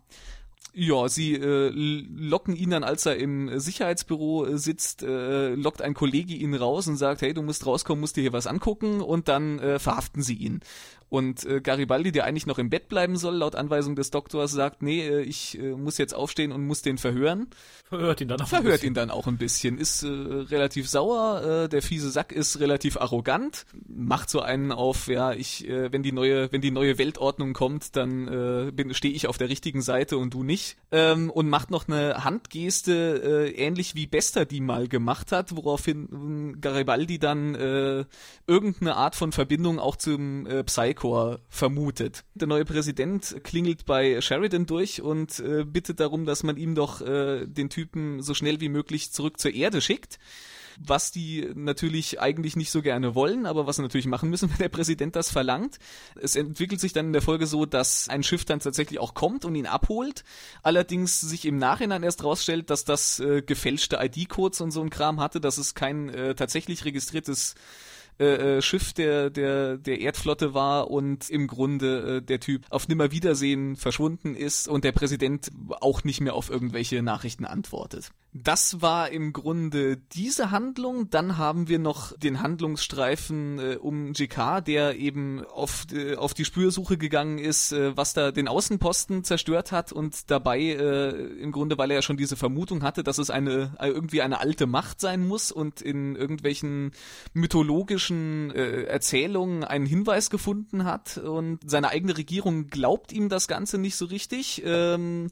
Ja, 0.81 1.09
sie 1.09 1.35
äh, 1.35 1.73
locken 1.75 2.55
ihn 2.55 2.71
dann, 2.71 2.85
als 2.85 3.05
er 3.05 3.17
im 3.17 3.59
Sicherheitsbüro 3.59 4.47
äh, 4.47 4.59
sitzt, 4.59 5.03
äh, 5.03 5.49
lockt 5.57 5.83
ein 5.83 5.93
Kollege 5.93 6.35
ihn 6.35 6.55
raus 6.55 6.87
und 6.87 6.97
sagt, 6.97 7.21
hey, 7.21 7.35
du 7.35 7.43
musst 7.43 7.67
rauskommen, 7.67 8.01
musst 8.01 8.17
dir 8.17 8.21
hier 8.21 8.33
was 8.33 8.47
angucken 8.47 9.01
und 9.01 9.27
dann 9.27 9.59
äh, 9.59 9.81
verhaften 9.81 10.23
sie 10.23 10.37
ihn. 10.37 10.61
Und 11.09 11.45
äh, 11.45 11.61
Garibaldi, 11.61 12.13
der 12.13 12.25
eigentlich 12.25 12.47
noch 12.47 12.59
im 12.59 12.71
Bett 12.71 12.89
bleiben 12.89 13.17
soll, 13.17 13.37
laut 13.37 13.55
Anweisung 13.55 13.97
des 13.97 14.11
Doktors, 14.11 14.53
sagt, 14.53 14.83
nee, 14.83 15.07
äh, 15.07 15.23
ich 15.23 15.59
äh, 15.59 15.73
muss 15.73 15.99
jetzt 15.99 16.15
aufstehen 16.15 16.53
und 16.53 16.67
muss 16.67 16.83
den 16.83 16.99
verhören 16.99 17.49
Verhört 17.89 18.21
ihn 18.21 18.29
dann 18.29 18.41
auch. 18.41 18.45
ein 18.45 18.49
verhört 18.49 18.73
bisschen. 18.73 18.89
ihn 18.89 18.95
dann 18.95 19.11
auch 19.11 19.27
ein 19.27 19.39
bisschen, 19.39 19.79
ist 19.79 20.03
äh, 20.03 20.09
relativ 20.09 20.89
sauer, 20.89 21.65
äh, 21.65 21.69
der 21.69 21.81
fiese 21.81 22.11
Sack 22.11 22.33
ist 22.33 22.61
relativ 22.61 22.99
arrogant, 22.99 23.65
macht 23.89 24.29
so 24.29 24.41
einen 24.41 24.73
auf, 24.73 25.07
ja, 25.07 25.33
ich, 25.33 25.67
äh, 25.67 25.91
wenn 25.91 26.03
die 26.03 26.13
neue, 26.13 26.53
wenn 26.53 26.61
die 26.61 26.71
neue 26.71 26.99
Weltordnung 26.99 27.55
kommt, 27.55 27.97
dann 27.97 28.29
äh, 28.29 28.95
stehe 28.95 29.15
ich 29.15 29.27
auf 29.27 29.39
der 29.39 29.49
richtigen 29.49 29.81
Seite 29.81 30.19
und 30.19 30.35
du 30.35 30.43
nicht. 30.43 30.77
ähm, 30.93 31.31
und 31.31 31.49
macht 31.49 31.71
noch 31.71 31.89
eine 31.89 32.25
Handgeste, 32.25 33.47
äh, 33.47 33.51
ähnlich 33.53 33.95
wie 33.95 34.07
Bester 34.07 34.45
die 34.45 34.61
mal 34.61 34.89
gemacht 34.89 35.33
hat, 35.33 35.57
woraufhin 35.57 36.61
Garibaldi 36.61 37.19
dann 37.19 37.55
äh, 37.55 38.05
irgendeine 38.47 38.97
Art 38.97 39.17
von 39.17 39.33
Verbindung 39.33 39.79
auch 39.79 39.97
zum 39.97 40.47
äh, 40.47 40.65
Psychor 40.99 41.39
vermutet. 41.49 42.25
Der 42.35 42.49
neue 42.49 42.65
Präsident 42.65 43.37
klingelt 43.45 43.87
bei 43.87 44.21
Sheridan 44.21 44.67
durch 44.67 45.01
und 45.01 45.39
äh, 45.39 45.65
bittet 45.65 46.01
darum, 46.01 46.25
dass 46.25 46.43
man 46.43 46.57
ihm 46.57 46.75
doch 46.75 47.01
äh, 47.01 47.47
den 47.47 47.71
Typen 47.71 48.21
so 48.21 48.35
schnell 48.35 48.61
wie 48.61 48.69
möglich 48.69 49.13
zurück 49.13 49.39
zur 49.39 49.55
Erde 49.55 49.81
schickt 49.81 50.19
was 50.81 51.11
die 51.11 51.51
natürlich 51.57 52.21
eigentlich 52.21 52.55
nicht 52.55 52.71
so 52.71 52.83
gerne 52.83 53.17
wollen, 53.17 53.47
aber 53.47 53.67
was 53.67 53.75
sie 53.77 53.83
natürlich 53.83 54.07
machen 54.07 54.31
müssen, 54.31 54.49
wenn 54.53 54.59
der 54.59 54.69
Präsident 54.69 55.17
das 55.17 55.29
verlangt. 55.29 55.81
Es 56.15 56.37
entwickelt 56.37 56.81
sich 56.81 56.93
dann 56.93 57.07
in 57.07 57.13
der 57.13 57.23
Folge 57.23 57.49
so, 57.49 57.67
dass 57.67 58.09
ein 58.09 58.23
Schiff 58.23 58.45
dann 58.45 58.61
tatsächlich 58.61 59.01
auch 59.01 59.15
kommt 59.15 59.45
und 59.45 59.57
ihn 59.57 59.67
abholt, 59.67 60.23
allerdings 60.63 61.21
sich 61.21 61.47
im 61.47 61.59
Nachhinein 61.59 62.05
erst 62.05 62.23
rausstellt, 62.23 62.71
dass 62.71 62.85
das 62.85 63.19
äh, 63.19 63.43
gefälschte 63.43 63.99
ID-Codes 64.01 64.61
und 64.61 64.71
so 64.71 64.81
ein 64.81 64.91
Kram 64.91 65.19
hatte, 65.19 65.41
dass 65.41 65.59
es 65.59 65.75
kein 65.75 66.11
äh, 66.11 66.37
tatsächlich 66.37 66.85
registriertes 66.85 67.57
äh, 68.19 68.57
äh, 68.59 68.63
Schiff 68.63 68.93
der, 68.93 69.31
der, 69.31 69.77
der 69.77 70.01
Erdflotte 70.01 70.55
war 70.55 70.91
und 70.91 71.31
im 71.31 71.47
Grunde 71.47 72.17
äh, 72.17 72.23
der 72.23 72.41
Typ 72.41 72.67
auf 72.71 72.89
Nimmerwiedersehen 72.89 73.77
verschwunden 73.77 74.35
ist 74.35 74.69
und 74.69 74.85
der 74.85 74.93
Präsident 74.93 75.51
auch 75.81 76.05
nicht 76.05 76.21
mehr 76.21 76.35
auf 76.35 76.51
irgendwelche 76.51 77.03
Nachrichten 77.03 77.45
antwortet. 77.45 78.11
Das 78.45 78.83
war 78.83 79.11
im 79.11 79.33
Grunde 79.33 79.97
diese 79.97 80.51
Handlung. 80.51 81.11
Dann 81.11 81.39
haben 81.39 81.69
wir 81.69 81.79
noch 81.79 82.17
den 82.17 82.41
Handlungsstreifen 82.41 83.59
äh, 83.59 83.77
um 83.77 84.13
JK, 84.13 84.65
der 84.65 84.97
eben 84.97 85.45
auf, 85.45 85.87
äh, 85.93 86.15
auf 86.15 86.35
die 86.35 86.45
Spürsuche 86.45 86.99
gegangen 86.99 87.39
ist, 87.39 87.73
äh, 87.73 87.97
was 87.97 88.13
da 88.13 88.31
den 88.31 88.47
Außenposten 88.47 89.25
zerstört 89.25 89.73
hat 89.73 89.93
und 89.93 90.31
dabei 90.31 90.61
äh, 90.61 91.11
im 91.41 91.53
Grunde, 91.53 91.79
weil 91.79 91.91
er 91.91 91.97
ja 91.97 92.03
schon 92.03 92.17
diese 92.17 92.37
Vermutung 92.37 92.83
hatte, 92.83 93.03
dass 93.03 93.19
es 93.19 93.31
eine 93.31 93.77
äh, 93.81 93.89
irgendwie 93.89 94.23
eine 94.23 94.41
alte 94.41 94.67
Macht 94.67 95.01
sein 95.01 95.27
muss 95.27 95.51
und 95.51 95.81
in 95.81 96.15
irgendwelchen 96.15 96.93
mythologischen 97.33 98.51
äh, 98.51 98.85
Erzählungen 98.85 99.65
einen 99.65 99.87
Hinweis 99.87 100.31
gefunden 100.31 100.85
hat 100.85 101.17
und 101.19 101.59
seine 101.69 101.89
eigene 101.89 102.17
Regierung 102.17 102.69
glaubt 102.69 103.13
ihm 103.13 103.29
das 103.29 103.49
Ganze 103.49 103.79
nicht 103.79 103.97
so 103.97 104.05
richtig. 104.05 104.63
Ähm, 104.65 105.29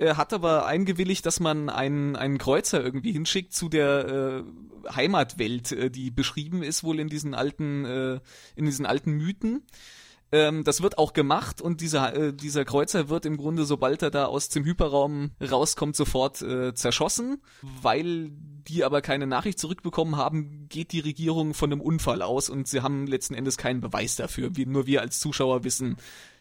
hat 0.00 0.32
aber 0.32 0.64
eingewilligt, 0.64 1.26
dass 1.26 1.40
man 1.40 1.68
einen, 1.68 2.16
einen 2.16 2.38
Kreuzer 2.50 2.82
irgendwie 2.82 3.12
hinschickt 3.12 3.52
zu 3.52 3.68
der 3.68 4.42
äh, 4.44 4.92
Heimatwelt, 4.92 5.70
äh, 5.70 5.88
die 5.88 6.10
beschrieben 6.10 6.64
ist 6.64 6.82
wohl 6.82 6.98
in 6.98 7.08
diesen 7.08 7.32
alten, 7.32 7.84
äh, 7.84 8.20
in 8.56 8.64
diesen 8.64 8.86
alten 8.86 9.12
Mythen. 9.12 9.62
Ähm, 10.32 10.64
das 10.64 10.82
wird 10.82 10.98
auch 10.98 11.12
gemacht 11.12 11.60
und 11.60 11.80
dieser, 11.80 12.12
äh, 12.12 12.32
dieser 12.32 12.64
Kreuzer 12.64 13.08
wird 13.08 13.24
im 13.24 13.36
Grunde, 13.36 13.64
sobald 13.64 14.02
er 14.02 14.10
da 14.10 14.24
aus 14.24 14.48
dem 14.48 14.64
Hyperraum 14.64 15.30
rauskommt, 15.40 15.94
sofort 15.94 16.42
äh, 16.42 16.74
zerschossen. 16.74 17.40
Weil 17.62 18.32
die 18.32 18.82
aber 18.82 19.00
keine 19.00 19.28
Nachricht 19.28 19.60
zurückbekommen 19.60 20.16
haben, 20.16 20.66
geht 20.68 20.90
die 20.90 21.00
Regierung 21.00 21.54
von 21.54 21.70
einem 21.70 21.80
Unfall 21.80 22.20
aus 22.20 22.50
und 22.50 22.66
sie 22.66 22.80
haben 22.80 23.06
letzten 23.06 23.34
Endes 23.34 23.58
keinen 23.58 23.80
Beweis 23.80 24.16
dafür. 24.16 24.56
Wie, 24.56 24.66
nur 24.66 24.88
wir 24.88 25.02
als 25.02 25.20
Zuschauer 25.20 25.62
wissen, 25.62 25.98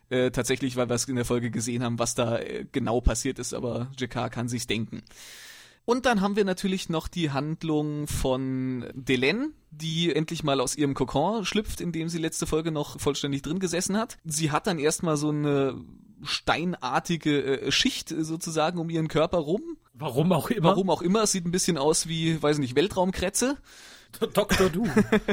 äh, 0.10 0.32
tatsächlich, 0.32 0.76
weil 0.76 0.90
wir 0.90 0.96
es 0.96 1.06
in 1.06 1.18
der 1.18 1.26
Folge 1.26 1.52
gesehen 1.52 1.84
haben, 1.84 2.00
was 2.00 2.16
da 2.16 2.40
äh, 2.40 2.66
genau 2.72 3.00
passiert 3.00 3.38
ist, 3.38 3.54
aber 3.54 3.92
JK 3.98 4.32
kann 4.32 4.50
sich's 4.50 4.66
denken. 4.66 5.04
Und 5.90 6.06
dann 6.06 6.22
haben 6.22 6.36
wir 6.36 6.46
natürlich 6.46 6.90
noch 6.90 7.08
die 7.08 7.32
Handlung 7.32 8.06
von 8.06 8.86
Delen, 8.94 9.56
die 9.72 10.14
endlich 10.14 10.44
mal 10.44 10.62
aus 10.62 10.76
ihrem 10.76 10.94
Kokon 10.94 11.46
schlüpft, 11.46 11.82
in 11.82 11.92
dem 11.92 12.10
sie 12.10 12.20
letzte 12.20 12.46
Folge 12.46 12.70
noch 12.70 13.00
vollständig 13.00 13.42
drin 13.42 13.58
gesessen 13.58 13.98
hat. 13.98 14.20
Sie 14.24 14.52
hat 14.52 14.68
dann 14.68 14.78
erstmal 14.78 15.18
so 15.18 15.30
eine 15.30 15.84
steinartige 16.22 17.62
äh, 17.62 17.72
Schicht 17.72 18.10
sozusagen 18.10 18.78
um 18.78 18.92
ihren 18.92 19.08
Körper 19.08 19.40
rum. 19.40 19.64
Warum 19.96 20.32
auch 20.32 20.52
immer. 20.52 20.70
Warum 20.70 20.92
auch 20.92 21.02
immer. 21.02 21.24
Es 21.24 21.32
sieht 21.32 21.48
ein 21.48 21.52
bisschen 21.52 21.80
aus 21.80 22.08
wie, 22.08 22.40
weiß 22.40 22.60
nicht, 22.60 22.76
Weltraumkrätze. 22.76 23.58
Dr. 24.34 24.70
Du. 24.70 24.88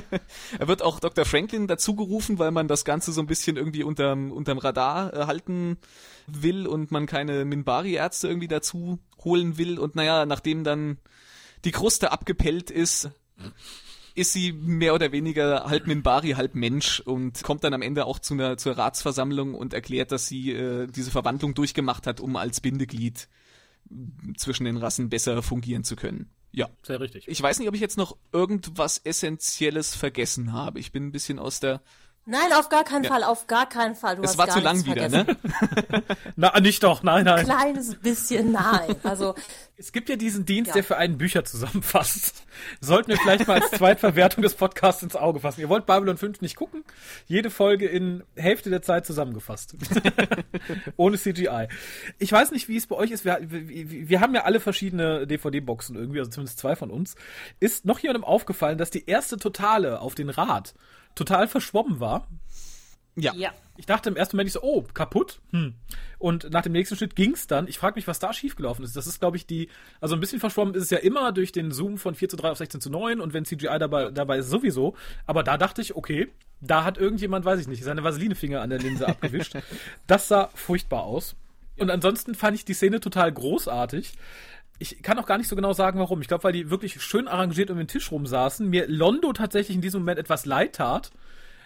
er 0.58 0.68
wird 0.68 0.82
auch 0.82 1.00
Dr. 1.00 1.24
Franklin 1.24 1.66
dazugerufen, 1.66 2.38
weil 2.38 2.50
man 2.50 2.68
das 2.68 2.84
Ganze 2.84 3.12
so 3.12 3.20
ein 3.20 3.26
bisschen 3.26 3.56
irgendwie 3.56 3.82
unterm, 3.82 4.30
unterm 4.30 4.58
Radar 4.58 5.14
äh, 5.14 5.26
halten 5.26 5.78
will 6.26 6.66
und 6.66 6.90
man 6.90 7.06
keine 7.06 7.44
Minbari-Ärzte 7.44 8.28
irgendwie 8.28 8.48
dazu 8.48 8.98
holen 9.24 9.58
will. 9.58 9.78
Und 9.78 9.96
naja, 9.96 10.26
nachdem 10.26 10.64
dann 10.64 10.98
die 11.64 11.72
Kruste 11.72 12.12
abgepellt 12.12 12.70
ist, 12.70 13.10
ist 14.14 14.32
sie 14.32 14.52
mehr 14.52 14.94
oder 14.94 15.12
weniger 15.12 15.64
halb 15.64 15.86
Minbari, 15.86 16.30
halb 16.30 16.54
Mensch 16.54 17.00
und 17.00 17.42
kommt 17.42 17.64
dann 17.64 17.74
am 17.74 17.82
Ende 17.82 18.06
auch 18.06 18.18
zu 18.18 18.34
einer 18.34 18.56
zur 18.56 18.78
Ratsversammlung 18.78 19.54
und 19.54 19.74
erklärt, 19.74 20.10
dass 20.10 20.26
sie 20.26 20.52
äh, 20.52 20.86
diese 20.86 21.10
Verwandlung 21.10 21.54
durchgemacht 21.54 22.06
hat, 22.06 22.20
um 22.20 22.36
als 22.36 22.60
Bindeglied 22.60 23.28
zwischen 24.36 24.64
den 24.64 24.78
Rassen 24.78 25.10
besser 25.10 25.42
fungieren 25.42 25.84
zu 25.84 25.96
können. 25.96 26.30
Ja. 26.52 26.68
Sehr 26.82 27.00
richtig. 27.00 27.28
Ich 27.28 27.42
weiß 27.42 27.58
nicht, 27.58 27.68
ob 27.68 27.74
ich 27.74 27.80
jetzt 27.80 27.98
noch 27.98 28.16
irgendwas 28.32 28.98
Essentielles 28.98 29.94
vergessen 29.94 30.52
habe. 30.52 30.80
Ich 30.80 30.92
bin 30.92 31.06
ein 31.06 31.12
bisschen 31.12 31.38
aus 31.38 31.60
der 31.60 31.82
Nein, 32.28 32.52
auf 32.54 32.68
gar 32.68 32.82
keinen 32.82 33.04
ja. 33.04 33.10
Fall, 33.10 33.22
auf 33.22 33.46
gar 33.46 33.68
keinen 33.68 33.94
Fall. 33.94 34.16
Du 34.16 34.22
es 34.22 34.30
hast 34.30 34.38
war 34.38 34.46
gar 34.46 34.56
zu 34.56 34.60
lang 34.62 34.84
wieder, 34.84 35.08
vergessen. 35.08 35.36
ne? 35.90 36.02
Na, 36.36 36.58
nicht 36.58 36.82
doch, 36.82 37.04
nein, 37.04 37.24
nein. 37.24 37.44
Kleines 37.44 37.94
bisschen, 37.94 38.50
nein. 38.50 38.96
Also 39.04 39.36
es 39.76 39.92
gibt 39.92 40.08
ja 40.08 40.16
diesen 40.16 40.44
Dienst, 40.44 40.68
Ja. 40.68 40.74
der 40.74 40.84
für 40.84 40.96
einen 40.96 41.18
Bücher 41.18 41.44
zusammenfasst. 41.44 42.42
Sollten 42.80 43.10
wir 43.10 43.16
vielleicht 43.18 43.46
mal 43.46 43.60
als 43.62 43.70
Zweitverwertung 43.70 44.42
des 44.42 44.54
Podcasts 44.54 45.04
ins 45.04 45.14
Auge 45.14 45.38
fassen. 45.38 45.60
Ihr 45.60 45.68
wollt 45.68 45.86
Babylon 45.86 46.16
5 46.16 46.40
nicht 46.40 46.56
gucken? 46.56 46.82
Jede 47.26 47.48
Folge 47.50 47.86
in 47.86 48.24
Hälfte 48.34 48.70
der 48.70 48.82
Zeit 48.82 49.06
zusammengefasst. 49.06 49.76
Ohne 50.96 51.18
CGI. 51.18 51.68
Ich 52.18 52.32
weiß 52.32 52.50
nicht, 52.50 52.68
wie 52.68 52.76
es 52.76 52.86
bei 52.88 52.96
euch 52.96 53.12
ist. 53.12 53.24
Wir, 53.24 53.38
wir, 53.42 54.08
wir 54.08 54.20
haben 54.20 54.34
ja 54.34 54.42
alle 54.44 54.58
verschiedene 54.58 55.26
DVD-Boxen 55.28 55.94
irgendwie, 55.94 56.18
also 56.18 56.30
zumindest 56.32 56.58
zwei 56.58 56.74
von 56.74 56.90
uns. 56.90 57.14
Ist 57.60 57.84
noch 57.84 57.98
jemandem 58.00 58.24
aufgefallen, 58.24 58.78
dass 58.78 58.90
die 58.90 59.06
erste 59.06 59.36
Totale 59.36 60.00
auf 60.00 60.14
den 60.14 60.30
Rad 60.30 60.74
total 61.16 61.48
verschwommen 61.48 61.98
war? 61.98 62.28
Ja. 63.16 63.34
ja. 63.34 63.52
Ich 63.78 63.86
dachte 63.86 64.08
im 64.08 64.16
ersten 64.16 64.36
Moment 64.36 64.48
ich 64.48 64.52
so, 64.52 64.62
oh, 64.62 64.82
kaputt. 64.94 65.40
Hm. 65.50 65.74
Und 66.18 66.50
nach 66.50 66.62
dem 66.62 66.72
nächsten 66.72 66.96
Schritt 66.96 67.16
ging's 67.16 67.46
dann. 67.46 67.66
Ich 67.68 67.78
frage 67.78 67.96
mich, 67.96 68.06
was 68.06 68.18
da 68.18 68.32
schiefgelaufen 68.32 68.84
ist. 68.84 68.96
Das 68.96 69.06
ist, 69.06 69.20
glaube 69.20 69.36
ich, 69.36 69.46
die, 69.46 69.68
also 70.00 70.14
ein 70.14 70.20
bisschen 70.20 70.40
verschwommen 70.40 70.74
ist 70.74 70.84
es 70.84 70.90
ja 70.90 70.98
immer 70.98 71.32
durch 71.32 71.52
den 71.52 71.72
Zoom 71.72 71.98
von 71.98 72.14
4 72.14 72.28
zu 72.28 72.36
3 72.36 72.50
auf 72.50 72.58
16 72.58 72.80
zu 72.80 72.90
9 72.90 73.20
und 73.20 73.34
wenn 73.34 73.44
CGI 73.44 73.78
dabei, 73.78 74.10
dabei 74.10 74.38
ist 74.38 74.48
sowieso. 74.48 74.94
Aber 75.26 75.42
da 75.42 75.58
dachte 75.58 75.82
ich, 75.82 75.96
okay, 75.96 76.28
da 76.60 76.84
hat 76.84 76.96
irgendjemand, 76.98 77.44
weiß 77.44 77.60
ich 77.60 77.68
nicht, 77.68 77.84
seine 77.84 78.04
Vaselinefinger 78.04 78.60
an 78.60 78.70
der 78.70 78.78
Linse 78.78 79.08
abgewischt. 79.08 79.56
Das 80.06 80.28
sah 80.28 80.50
furchtbar 80.54 81.02
aus. 81.02 81.36
Und 81.78 81.90
ansonsten 81.90 82.34
fand 82.34 82.56
ich 82.56 82.64
die 82.64 82.74
Szene 82.74 83.00
total 83.00 83.30
großartig. 83.32 84.14
Ich 84.78 85.02
kann 85.02 85.18
auch 85.18 85.26
gar 85.26 85.38
nicht 85.38 85.48
so 85.48 85.56
genau 85.56 85.72
sagen, 85.72 85.98
warum. 85.98 86.20
Ich 86.20 86.28
glaube, 86.28 86.44
weil 86.44 86.52
die 86.52 86.70
wirklich 86.70 87.00
schön 87.02 87.28
arrangiert 87.28 87.70
um 87.70 87.78
den 87.78 87.88
Tisch 87.88 88.10
rum 88.12 88.26
saßen. 88.26 88.68
Mir 88.68 88.86
Londo 88.88 89.32
tatsächlich 89.32 89.74
in 89.74 89.80
diesem 89.82 90.02
Moment 90.02 90.18
etwas 90.18 90.44
leid 90.46 90.74
tat. 90.76 91.10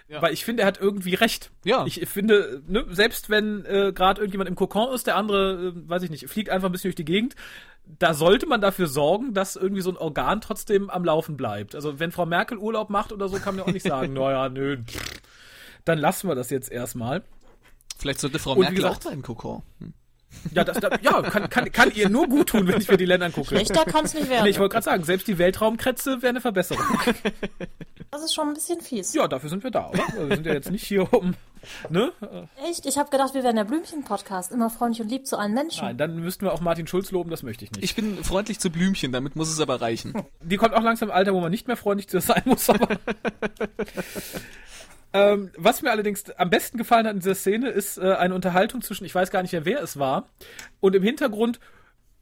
Ja. 0.08 0.20
Weil 0.22 0.32
ich 0.32 0.44
finde, 0.44 0.62
er 0.62 0.66
hat 0.66 0.80
irgendwie 0.80 1.14
recht. 1.14 1.52
Ja. 1.64 1.84
Ich 1.86 2.00
finde, 2.08 2.62
ne, 2.66 2.84
selbst 2.90 3.30
wenn 3.30 3.64
äh, 3.64 3.92
gerade 3.94 4.20
irgendjemand 4.20 4.48
im 4.48 4.56
Kokon 4.56 4.92
ist, 4.92 5.06
der 5.06 5.14
andere, 5.16 5.68
äh, 5.68 5.88
weiß 5.88 6.02
ich 6.02 6.10
nicht, 6.10 6.28
fliegt 6.28 6.50
einfach 6.50 6.68
ein 6.68 6.72
bisschen 6.72 6.88
durch 6.88 6.96
die 6.96 7.04
Gegend, 7.04 7.36
da 7.98 8.12
sollte 8.14 8.46
man 8.46 8.60
dafür 8.60 8.88
sorgen, 8.88 9.34
dass 9.34 9.54
irgendwie 9.54 9.82
so 9.82 9.90
ein 9.90 9.96
Organ 9.96 10.40
trotzdem 10.40 10.90
am 10.90 11.04
Laufen 11.04 11.36
bleibt. 11.36 11.76
Also 11.76 12.00
wenn 12.00 12.10
Frau 12.10 12.26
Merkel 12.26 12.58
Urlaub 12.58 12.90
macht 12.90 13.12
oder 13.12 13.28
so, 13.28 13.36
kann 13.38 13.54
man 13.54 13.64
ja 13.64 13.68
auch 13.68 13.72
nicht 13.72 13.86
sagen, 13.86 14.12
naja, 14.14 14.48
nö, 14.48 14.78
dann 15.84 15.98
lassen 15.98 16.26
wir 16.28 16.34
das 16.34 16.50
jetzt 16.50 16.72
erstmal. 16.72 17.22
Vielleicht 17.96 18.18
sollte 18.20 18.38
Frau 18.40 18.52
Und 18.54 18.60
Merkel 18.60 18.84
auch 18.86 18.98
gesagt- 18.98 19.04
beim 19.04 19.22
Kokon. 19.22 19.62
Hm. 19.78 19.94
Ja, 20.52 20.64
das, 20.64 20.78
das, 20.78 21.00
ja 21.02 21.22
kann, 21.22 21.50
kann, 21.50 21.70
kann 21.72 21.92
ihr 21.92 22.08
nur 22.08 22.26
gut 22.26 22.50
tun, 22.50 22.66
wenn 22.66 22.80
ich 22.80 22.88
mir 22.88 22.96
die 22.96 23.04
Länder 23.04 23.26
angucke. 23.26 23.48
Schlechter 23.48 23.84
kann's 23.84 24.14
nicht 24.14 24.28
werden. 24.28 24.44
Nee, 24.44 24.50
ich 24.50 24.58
wollte 24.58 24.72
gerade 24.72 24.84
sagen, 24.84 25.04
selbst 25.04 25.28
die 25.28 25.38
Weltraumkrätze 25.38 26.22
wäre 26.22 26.30
eine 26.30 26.40
Verbesserung. 26.40 26.84
das 28.10 28.22
ist 28.22 28.34
schon 28.34 28.48
ein 28.48 28.54
bisschen 28.54 28.80
fies. 28.80 29.12
Ja, 29.14 29.28
dafür 29.28 29.50
sind 29.50 29.64
wir 29.64 29.70
da, 29.70 29.90
oder? 29.90 30.02
Wir 30.28 30.36
sind 30.36 30.46
ja 30.46 30.54
jetzt 30.54 30.70
nicht 30.70 30.84
hier 30.84 31.12
um, 31.12 31.34
ne? 31.88 32.12
Echt? 32.68 32.86
Ich 32.86 32.96
habe 32.96 33.10
gedacht, 33.10 33.34
wir 33.34 33.44
wären 33.44 33.56
der 33.56 33.64
Blümchen-Podcast. 33.64 34.52
Immer 34.52 34.70
freundlich 34.70 35.02
und 35.02 35.08
lieb 35.08 35.26
zu 35.26 35.36
allen 35.36 35.52
Menschen. 35.52 35.84
Nein, 35.84 35.98
dann 35.98 36.16
müssten 36.16 36.46
wir 36.46 36.52
auch 36.52 36.60
Martin 36.60 36.86
Schulz 36.86 37.10
loben, 37.10 37.30
das 37.30 37.42
möchte 37.42 37.64
ich 37.64 37.72
nicht. 37.72 37.84
Ich 37.84 37.94
bin 37.94 38.22
freundlich 38.24 38.60
zu 38.60 38.70
Blümchen, 38.70 39.12
damit 39.12 39.36
muss 39.36 39.50
es 39.50 39.60
aber 39.60 39.80
reichen. 39.80 40.14
die 40.42 40.56
kommt 40.56 40.74
auch 40.74 40.82
langsam 40.82 41.10
im 41.10 41.14
Alter, 41.14 41.34
wo 41.34 41.40
man 41.40 41.50
nicht 41.50 41.66
mehr 41.66 41.76
freundlich 41.76 42.08
zu 42.08 42.20
sein 42.20 42.42
muss, 42.46 42.68
aber. 42.70 42.88
ähm, 45.12 45.50
was 45.56 45.82
mir 45.82 45.90
allerdings 45.90 46.28
am 46.30 46.50
besten 46.50 46.78
gefallen 46.78 47.06
hat 47.06 47.14
in 47.14 47.20
dieser 47.20 47.34
Szene, 47.34 47.68
ist 47.70 47.98
äh, 47.98 48.12
eine 48.14 48.34
Unterhaltung 48.34 48.82
zwischen, 48.82 49.04
ich 49.04 49.14
weiß 49.14 49.30
gar 49.30 49.42
nicht 49.42 49.52
mehr, 49.52 49.64
wer 49.64 49.82
es 49.82 49.98
war, 49.98 50.28
und 50.80 50.94
im 50.94 51.02
Hintergrund 51.02 51.58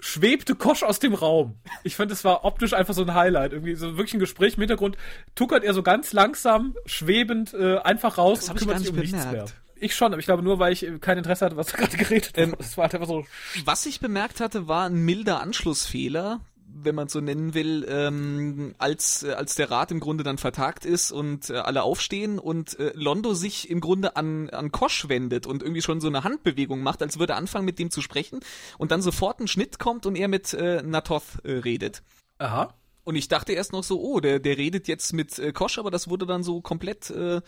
schwebte 0.00 0.54
Kosch 0.54 0.83
aus 0.85 1.00
dem 1.00 1.12
Raum. 1.12 1.57
Ich 1.83 1.97
fand, 1.97 2.12
es 2.12 2.25
war 2.25 2.45
optisch 2.45 2.73
einfach 2.73 2.95
so 2.95 3.02
ein 3.02 3.14
Highlight. 3.14 3.52
Irgendwie 3.52 3.75
so 3.75 3.97
wirklich 3.97 4.14
ein 4.14 4.21
Gespräch 4.21 4.54
im 4.54 4.61
Hintergrund 4.61 4.97
tuckert 5.35 5.64
er 5.64 5.75
so 5.75 5.83
ganz 5.83 6.12
langsam, 6.12 6.76
schwebend, 6.87 7.52
äh, 7.52 7.78
einfach 7.78 8.16
raus 8.16 8.40
Das 8.40 8.50
und 8.50 8.59
kümmert 8.59 8.75
gar 8.76 8.80
sich 8.80 8.90
um 8.90 8.97
nicht 8.97 9.12
nichts 9.12 9.26
bemerkt. 9.26 9.49
mehr. 9.50 9.59
Ich 9.80 9.95
schon, 9.95 10.12
aber 10.12 10.18
ich 10.21 10.26
glaube 10.26 10.42
nur, 10.42 10.59
weil 10.59 10.73
ich 10.73 10.87
kein 11.00 11.18
Interesse 11.18 11.45
hatte, 11.45 11.57
was 11.57 11.73
gerade 11.73 11.97
geredet 11.97 12.33
Ähm, 12.37 12.52
wurde. 12.52 12.62
Es 12.62 12.76
war 12.76 12.85
halt 12.85 12.95
einfach 12.95 13.09
so, 13.09 13.25
Was 13.64 13.87
ich 13.87 14.00
bemerkt 14.00 14.40
hatte, 14.40 14.66
war 14.68 14.87
ein 14.87 14.95
milder 15.04 15.40
Anschlussfehler 15.40 16.40
wenn 16.85 16.95
man 16.95 17.09
so 17.09 17.21
nennen 17.21 17.55
will, 17.55 17.87
ähm, 17.89 18.75
als, 18.79 19.23
äh, 19.23 19.33
als 19.33 19.55
der 19.55 19.71
Rat 19.71 19.91
im 19.91 20.01
Grunde 20.01 20.25
dann 20.25 20.39
vertagt 20.39 20.85
ist 20.85 21.13
und 21.13 21.51
äh, 21.51 21.55
alle 21.57 21.83
aufstehen 21.83 22.39
und 22.39 22.79
äh, 22.79 22.93
Londo 22.95 23.35
sich 23.35 23.71
im 23.71 23.81
Grunde 23.81 24.17
an, 24.17 24.51
an 24.51 24.73
Kosch 24.73 25.09
wendet 25.09 25.47
und 25.47 25.63
irgendwie 25.63 25.83
schon 25.83 26.01
so 26.01 26.09
eine 26.09 26.25
Handbewegung 26.25 26.83
macht, 26.83 27.03
als 27.03 27.19
würde 27.19 27.35
er 27.35 27.37
anfangen 27.37 27.65
mit 27.65 27.79
dem 27.79 27.91
zu 27.91 28.01
sprechen 28.03 28.41
und 28.79 28.91
dann 28.91 29.03
sofort 29.03 29.41
ein 29.41 29.49
Schnitt 29.49 29.79
kommt 29.79 30.07
und 30.07 30.17
er 30.17 30.29
mit 30.29 30.53
äh, 30.55 30.83
Natoth 30.83 31.45
äh, 31.45 31.53
redet. 31.53 32.03
Aha. 32.39 32.75
Und 33.05 33.17
ich 33.17 33.29
dachte 33.29 33.55
erst 33.55 33.73
noch 33.73 33.85
so, 33.85 34.01
oh, 34.01 34.21
der, 34.21 34.39
der 34.39 34.59
redet 34.59 34.87
jetzt 34.87 35.15
mit 35.15 35.39
äh, 35.39 35.53
Kosch, 35.53 35.79
aber 35.79 35.91
das 35.91 36.09
wurde 36.09 36.27
dann 36.27 36.43
so 36.43 36.61
komplett, 36.61 37.09
äh, 37.09 37.41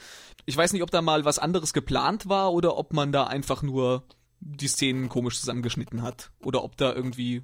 ich 0.47 0.57
weiß 0.57 0.73
nicht, 0.73 0.83
ob 0.83 0.91
da 0.91 1.03
mal 1.03 1.27
was 1.27 1.39
anderes 1.39 1.75
geplant 1.75 2.31
war 2.31 2.55
oder 2.55 2.79
ob 2.79 2.95
man 2.95 3.13
da 3.13 3.25
einfach 3.25 3.63
nur 3.63 4.05
die 4.41 4.69
Szenen 4.69 5.11
komisch 5.11 5.39
zusammengeschnitten 5.39 6.01
hat. 6.01 6.31
Oder 6.43 6.65
ob 6.65 6.79
da 6.79 6.95
irgendwie 6.95 7.43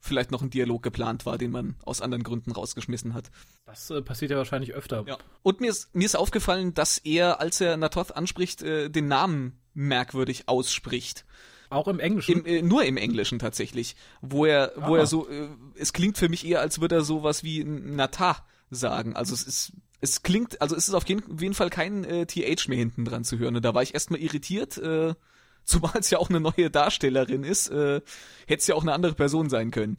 vielleicht 0.00 0.30
noch 0.30 0.42
ein 0.42 0.50
Dialog 0.50 0.82
geplant 0.82 1.26
war, 1.26 1.38
den 1.38 1.50
man 1.50 1.76
aus 1.84 2.00
anderen 2.00 2.22
Gründen 2.22 2.52
rausgeschmissen 2.52 3.14
hat. 3.14 3.30
Das 3.66 3.90
äh, 3.90 4.00
passiert 4.02 4.30
ja 4.30 4.36
wahrscheinlich 4.36 4.74
öfter. 4.74 5.04
Ja. 5.06 5.18
Und 5.42 5.60
mir 5.60 5.70
ist, 5.70 5.94
mir 5.94 6.04
ist 6.06 6.16
aufgefallen, 6.16 6.74
dass 6.74 6.98
er, 6.98 7.40
als 7.40 7.60
er 7.60 7.76
Natoth 7.76 8.16
anspricht, 8.16 8.62
äh, 8.62 8.88
den 8.88 9.08
Namen 9.08 9.58
merkwürdig 9.74 10.48
ausspricht. 10.48 11.24
Auch 11.70 11.88
im 11.88 12.00
Englischen? 12.00 12.44
Im, 12.44 12.46
äh, 12.46 12.62
nur 12.62 12.84
im 12.84 12.96
Englischen 12.96 13.38
tatsächlich. 13.38 13.94
Wo 14.22 14.46
er, 14.46 14.72
wo 14.76 14.94
Ah. 14.94 14.98
er 15.00 15.06
so, 15.06 15.28
äh, 15.28 15.48
es 15.74 15.92
klingt 15.92 16.16
für 16.16 16.28
mich 16.28 16.46
eher, 16.46 16.60
als 16.60 16.80
würde 16.80 16.96
er 16.96 17.02
sowas 17.02 17.42
wie 17.44 17.64
Nata 17.64 18.46
sagen. 18.70 19.16
Also 19.16 19.34
es 19.34 19.42
ist, 19.42 19.72
es 20.00 20.22
klingt, 20.22 20.62
also 20.62 20.76
es 20.76 20.88
ist 20.88 20.94
auf 20.94 21.06
jeden, 21.08 21.38
jeden 21.38 21.54
Fall 21.54 21.70
kein 21.70 22.04
äh, 22.04 22.24
TH 22.26 22.68
mehr 22.68 22.78
hinten 22.78 23.04
dran 23.04 23.24
zu 23.24 23.38
hören. 23.38 23.56
Und 23.56 23.64
da 23.64 23.74
war 23.74 23.82
ich 23.82 23.94
erstmal 23.94 24.20
irritiert, 24.20 24.78
äh, 24.78 25.14
zumal 25.80 25.98
es 26.00 26.10
ja 26.10 26.18
auch 26.18 26.30
eine 26.30 26.40
neue 26.40 26.70
Darstellerin 26.70 27.44
ist, 27.44 27.68
äh, 27.68 28.00
hätte 28.46 28.60
es 28.60 28.66
ja 28.66 28.74
auch 28.74 28.82
eine 28.82 28.92
andere 28.92 29.14
Person 29.14 29.50
sein 29.50 29.70
können. 29.70 29.98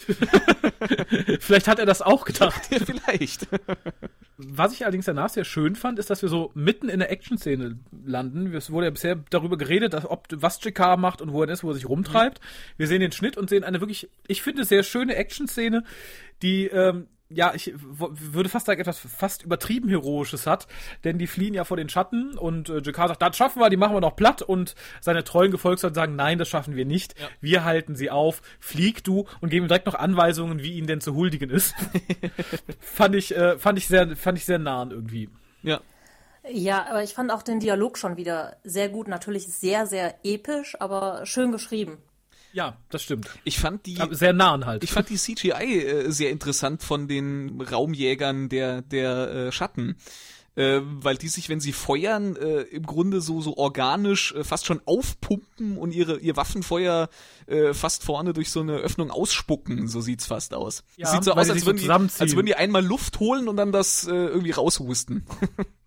Vielleicht 1.40 1.68
hat 1.68 1.78
er 1.78 1.84
das 1.84 2.00
auch 2.00 2.24
gedacht. 2.24 2.62
Vielleicht. 2.86 3.48
Was 4.38 4.72
ich 4.72 4.84
allerdings 4.84 5.04
danach 5.04 5.28
sehr 5.28 5.44
schön 5.44 5.76
fand, 5.76 5.98
ist, 5.98 6.08
dass 6.08 6.22
wir 6.22 6.30
so 6.30 6.50
mitten 6.54 6.88
in 6.88 7.00
der 7.00 7.10
Action-Szene 7.12 7.78
landen. 8.06 8.54
Es 8.54 8.70
wurde 8.70 8.86
ja 8.86 8.90
bisher 8.90 9.16
darüber 9.28 9.58
geredet, 9.58 9.92
dass, 9.92 10.06
ob, 10.06 10.26
was 10.30 10.64
Jakar 10.64 10.96
macht 10.96 11.20
und 11.20 11.34
wo 11.34 11.42
er 11.42 11.50
ist, 11.50 11.64
wo 11.64 11.68
er 11.68 11.74
sich 11.74 11.86
rumtreibt. 11.86 12.40
Wir 12.78 12.86
sehen 12.86 13.00
den 13.00 13.12
Schnitt 13.12 13.36
und 13.36 13.50
sehen 13.50 13.62
eine 13.62 13.80
wirklich, 13.80 14.08
ich 14.26 14.40
finde, 14.40 14.64
sehr 14.64 14.84
schöne 14.84 15.16
Action-Szene, 15.16 15.84
die, 16.40 16.68
ähm, 16.68 17.08
ja, 17.30 17.54
ich 17.54 17.72
würde 17.76 18.48
fast 18.48 18.66
sagen, 18.66 18.80
etwas 18.80 18.98
fast 18.98 19.44
übertrieben 19.44 19.88
Heroisches 19.88 20.46
hat, 20.46 20.66
denn 21.04 21.18
die 21.18 21.28
fliehen 21.28 21.54
ja 21.54 21.64
vor 21.64 21.76
den 21.76 21.88
Schatten 21.88 22.36
und 22.36 22.68
äh, 22.68 22.80
Jakar 22.82 23.08
sagt, 23.08 23.22
das 23.22 23.36
schaffen 23.36 23.60
wir, 23.60 23.70
die 23.70 23.76
machen 23.76 23.94
wir 23.94 24.00
noch 24.00 24.16
platt 24.16 24.42
und 24.42 24.74
seine 25.00 25.22
treuen 25.22 25.52
Gefolgsleute 25.52 25.94
sagen, 25.94 26.16
nein, 26.16 26.38
das 26.38 26.48
schaffen 26.48 26.74
wir 26.74 26.84
nicht, 26.84 27.14
wir 27.40 27.64
halten 27.64 27.94
sie 27.94 28.10
auf, 28.10 28.42
flieg 28.58 29.04
du 29.04 29.26
und 29.40 29.50
geben 29.50 29.66
ihm 29.66 29.68
direkt 29.68 29.86
noch 29.86 29.94
Anweisungen, 29.94 30.62
wie 30.62 30.72
ihnen 30.72 30.88
denn 30.88 31.00
zu 31.00 31.14
huldigen 31.14 31.50
ist. 31.50 31.74
fand 32.80 33.14
ich, 33.14 33.36
äh, 33.36 33.58
fand 33.58 33.78
ich 33.78 33.86
sehr, 33.86 34.16
fand 34.16 34.36
ich 34.36 34.44
sehr 34.44 34.58
nahen 34.58 34.90
irgendwie. 34.90 35.30
Ja. 35.62 35.80
Ja, 36.48 36.86
aber 36.88 37.02
ich 37.02 37.12
fand 37.12 37.30
auch 37.30 37.42
den 37.42 37.60
Dialog 37.60 37.98
schon 37.98 38.16
wieder 38.16 38.56
sehr 38.64 38.88
gut. 38.88 39.08
Natürlich 39.08 39.46
sehr, 39.46 39.86
sehr 39.86 40.14
episch, 40.24 40.74
aber 40.80 41.26
schön 41.26 41.52
geschrieben. 41.52 41.98
Ja, 42.52 42.76
das 42.88 43.02
stimmt. 43.02 43.30
Ich 43.44 43.58
fand 43.58 43.86
die, 43.86 44.00
Aber 44.00 44.14
sehr 44.14 44.32
nahen 44.32 44.66
halt. 44.66 44.84
Ich 44.84 44.92
fand 44.92 45.08
die 45.08 45.16
CGI 45.16 45.52
äh, 45.52 46.10
sehr 46.10 46.30
interessant 46.30 46.82
von 46.82 47.08
den 47.08 47.60
Raumjägern 47.60 48.48
der, 48.48 48.82
der 48.82 49.30
äh, 49.30 49.52
Schatten. 49.52 49.96
Äh, 50.56 50.80
weil 50.82 51.16
die 51.16 51.28
sich, 51.28 51.48
wenn 51.48 51.60
sie 51.60 51.72
feuern, 51.72 52.34
äh, 52.34 52.62
im 52.62 52.84
Grunde 52.84 53.20
so, 53.20 53.40
so 53.40 53.56
organisch 53.56 54.34
äh, 54.34 54.42
fast 54.42 54.66
schon 54.66 54.80
aufpumpen 54.84 55.78
und 55.78 55.94
ihre, 55.94 56.18
ihr 56.18 56.34
Waffenfeuer 56.34 57.08
äh, 57.46 57.72
fast 57.72 58.02
vorne 58.02 58.32
durch 58.32 58.50
so 58.50 58.60
eine 58.60 58.78
Öffnung 58.78 59.12
ausspucken. 59.12 59.86
So 59.86 60.00
sieht's 60.00 60.26
fast 60.26 60.52
aus. 60.52 60.82
Ja, 60.96 61.06
Sieht 61.06 61.22
so 61.22 61.32
aus, 61.32 61.48
als 61.48 61.64
würden, 61.66 61.78
so 61.78 61.84
die, 61.84 61.90
als 61.90 62.34
würden 62.34 62.46
die 62.46 62.56
einmal 62.56 62.84
Luft 62.84 63.20
holen 63.20 63.46
und 63.48 63.56
dann 63.56 63.70
das 63.70 64.08
äh, 64.08 64.10
irgendwie 64.10 64.50
raushusten. 64.50 65.24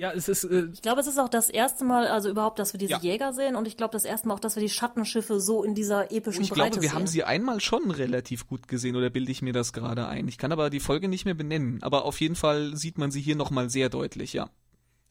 ja, 0.00 0.12
es 0.12 0.28
ist, 0.28 0.44
äh, 0.44 0.68
Ich 0.72 0.80
glaube, 0.82 1.00
es 1.00 1.06
ist 1.06 1.18
auch 1.18 1.28
das 1.28 1.50
erste 1.50 1.84
Mal, 1.84 2.06
also 2.08 2.30
überhaupt, 2.30 2.58
dass 2.58 2.72
wir 2.72 2.78
diese 2.78 2.92
Ja. 2.92 2.98
Jäger 3.00 3.32
sehen 3.34 3.54
und 3.54 3.68
ich 3.68 3.76
glaube, 3.76 3.92
das 3.92 4.04
erste 4.04 4.26
Mal 4.28 4.34
auch, 4.34 4.40
dass 4.40 4.56
wir 4.56 4.62
die 4.62 4.68
Schattenschiffe 4.70 5.40
so 5.40 5.62
in 5.62 5.74
dieser 5.74 6.10
epischen 6.10 6.42
Ich 6.42 6.50
Breite 6.50 6.70
glaube, 6.70 6.82
wir 6.82 6.88
sehen. 6.88 6.98
haben 6.98 7.06
sie 7.06 7.22
einmal 7.24 7.60
schon 7.60 7.90
relativ 7.90 8.46
gut 8.48 8.66
gesehen, 8.66 8.96
oder 8.96 9.10
bilde 9.10 9.30
ich 9.30 9.42
mir 9.42 9.52
das 9.52 9.72
gerade 9.72 10.06
ein? 10.08 10.26
Ich 10.28 10.38
kann 10.38 10.52
aber 10.52 10.70
die 10.70 10.80
Folge 10.80 11.08
nicht 11.08 11.26
mehr 11.26 11.34
benennen. 11.34 11.78
Aber 11.82 12.04
auf 12.06 12.20
jeden 12.20 12.34
Fall 12.36 12.74
sieht 12.76 12.96
man 12.98 13.10
sie 13.10 13.20
hier 13.20 13.36
nochmal 13.36 13.68
sehr 13.70 13.88
deutlich, 13.90 14.32
ja. 14.32 14.48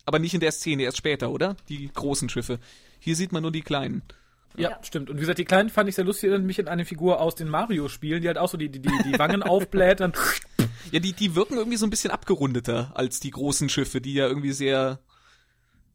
Aber 0.06 0.18
nicht 0.18 0.34
in 0.34 0.40
der 0.40 0.52
Szene, 0.52 0.84
erst 0.84 0.98
später, 0.98 1.30
oder? 1.30 1.56
Die 1.70 1.88
großen 1.94 2.28
Schiffe. 2.30 2.58
Hier 3.00 3.16
sieht 3.16 3.32
man 3.32 3.44
nur 3.44 3.52
die 3.52 3.62
kleinen. 3.62 4.02
ja, 4.58 4.72
Ja. 4.72 4.80
stimmt. 4.84 5.10
Und 5.12 5.18
wie 5.18 5.22
gesagt, 5.22 5.38
die 5.38 5.46
Kleinen 5.46 5.70
fand 5.70 5.88
ich 5.88 5.96
sehr 5.96 6.04
lustig, 6.06 6.30
erinnert 6.30 6.48
mich 6.48 6.60
an 6.60 6.68
eine 6.68 6.84
Figur 6.86 7.22
aus 7.22 7.36
den 7.36 7.48
Mario-Spielen, 7.48 8.22
die 8.24 8.28
halt 8.28 8.40
auch 8.40 8.50
so 8.50 8.58
die, 8.58 8.70
die, 8.70 8.82
die, 8.82 8.90
die 9.06 9.20
Wangen 9.20 9.44
aufbläht 9.44 10.02
und 10.02 10.18
Ja, 10.92 11.00
die, 11.00 11.14
die 11.14 11.36
wirken 11.36 11.56
irgendwie 11.58 11.78
so 11.78 11.86
ein 11.86 11.90
bisschen 11.90 12.12
abgerundeter 12.12 12.92
als 12.96 13.20
die 13.20 13.32
großen 13.32 13.70
Schiffe, 13.70 14.02
die 14.02 14.14
ja 14.14 14.28
irgendwie 14.28 14.52
sehr 14.54 15.00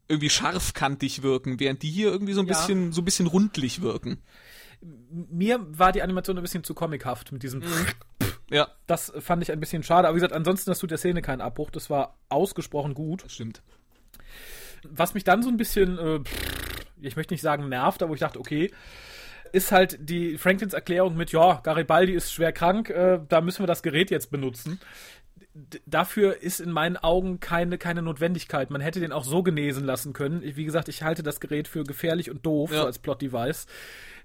irgendwie 0.09 0.31
scharfkantig 0.31 1.23
wirken, 1.23 1.59
während 1.61 1.83
die 1.83 1.91
hier 1.91 2.09
irgendwie 2.11 2.35
so 2.35 2.41
ein 2.41 2.47
Ja. 2.47 2.53
bisschen, 2.55 2.93
so 2.93 3.01
ein 3.01 3.05
bisschen 3.05 3.27
rundlich 3.27 3.81
wirken. 3.81 4.19
mir 4.81 5.65
war 5.79 5.93
die 5.93 6.03
Animation 6.03 6.37
ein 6.37 6.43
bisschen 6.43 6.63
zu 6.65 6.75
comichaft 6.75 7.33
mit 7.33 7.43
diesem 7.43 7.63
Ja, 8.51 8.69
Das 8.87 9.11
fand 9.21 9.43
ich 9.43 9.51
ein 9.51 9.61
bisschen 9.61 9.83
schade. 9.83 10.07
Aber 10.07 10.15
wie 10.15 10.21
gesagt, 10.21 10.35
ansonsten, 10.35 10.71
das 10.71 10.79
tut 10.79 10.91
der 10.91 10.99
Szene 10.99 11.23
keinen 11.23 11.41
Abbruch. 11.41 11.71
Das 11.71 11.89
war 11.89 12.19
ausgesprochen 12.29 12.93
gut. 12.95 13.25
das 13.25 13.33
stimmt. 13.33 13.63
Was 14.87 15.15
mich 15.15 15.25
dann 15.25 15.43
so 15.43 15.49
ein 15.49 15.57
bisschen, 15.57 15.99
äh, 15.99 16.21
ich 17.01 17.17
möchte 17.17 17.33
nicht 17.33 17.41
sagen 17.41 17.71
nervt, 17.71 18.03
aber 18.03 18.13
ich 18.13 18.21
dachte, 18.21 18.39
okay, 18.39 18.71
ist 19.55 19.73
halt 19.73 19.99
die 20.01 20.37
Franklins 20.39 20.75
Erklärung 20.75 21.17
mit, 21.17 21.33
ja, 21.33 21.61
Garibaldi 21.63 22.13
ist 22.13 22.33
schwer 22.33 22.53
krank, 22.53 22.91
äh, 22.91 23.21
da 23.29 23.41
müssen 23.41 23.63
wir 23.63 23.67
das 23.67 23.83
Gerät 23.83 24.11
jetzt 24.11 24.31
benutzen. 24.31 24.81
D 25.57 25.81
dafür 25.87 26.43
ist 26.43 26.59
in 26.61 26.71
meinen 26.73 26.97
Augen 26.97 27.39
keine, 27.39 27.79
keine 27.79 28.03
Notwendigkeit. 28.03 28.71
Man 28.71 28.81
hätte 28.81 28.99
den 28.99 29.13
auch 29.13 29.23
so 29.25 29.45
genesen 29.45 29.85
lassen 29.85 30.13
können. 30.13 30.43
Wie 30.43 30.65
gesagt, 30.65 30.89
ich 30.89 31.05
halte 31.05 31.23
das 31.23 31.39
Gerät 31.39 31.69
für 31.69 31.85
gefährlich 31.85 32.29
und 32.31 32.45
doof, 32.45 32.73
Ja. 32.73 32.81
so 32.81 32.87
als 32.87 32.99
Plot-Device. 32.99 33.67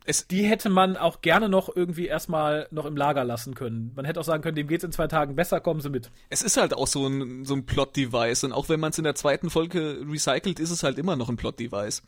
Es, 0.05 0.25
Die 0.25 0.43
hätte 0.43 0.69
man 0.69 0.97
auch 0.97 1.21
gerne 1.21 1.47
noch 1.47 1.75
irgendwie 1.75 2.07
erstmal 2.07 2.67
noch 2.71 2.85
im 2.85 2.97
Lager 2.97 3.23
lassen 3.25 3.53
können. 3.53 3.91
Man 3.95 4.05
hätte 4.05 4.19
auch 4.19 4.23
sagen 4.23 4.41
können, 4.41 4.55
dem 4.55 4.67
geht's 4.67 4.83
in 4.83 4.91
zwei 4.91 5.05
Tagen 5.07 5.35
besser, 5.35 5.59
kommen 5.59 5.81
Sie 5.81 5.89
mit. 5.89 6.09
es 6.31 6.41
ist 6.41 6.57
halt 6.57 6.73
auch 6.73 6.87
so 6.87 7.05
ein, 7.05 7.45
so 7.45 7.53
ein 7.53 7.65
Plot-Device 7.67 8.45
und 8.45 8.53
auch 8.53 8.67
wenn 8.69 8.79
man 8.79 8.89
es 8.89 8.97
in 8.97 9.03
der 9.03 9.13
zweiten 9.13 9.51
Folge 9.51 10.01
recycelt, 10.09 10.59
ist 10.59 10.71
es 10.71 10.81
halt 10.81 10.97
immer 10.97 11.15
noch 11.15 11.29
ein 11.29 11.37
Plot-Device. 11.37 12.01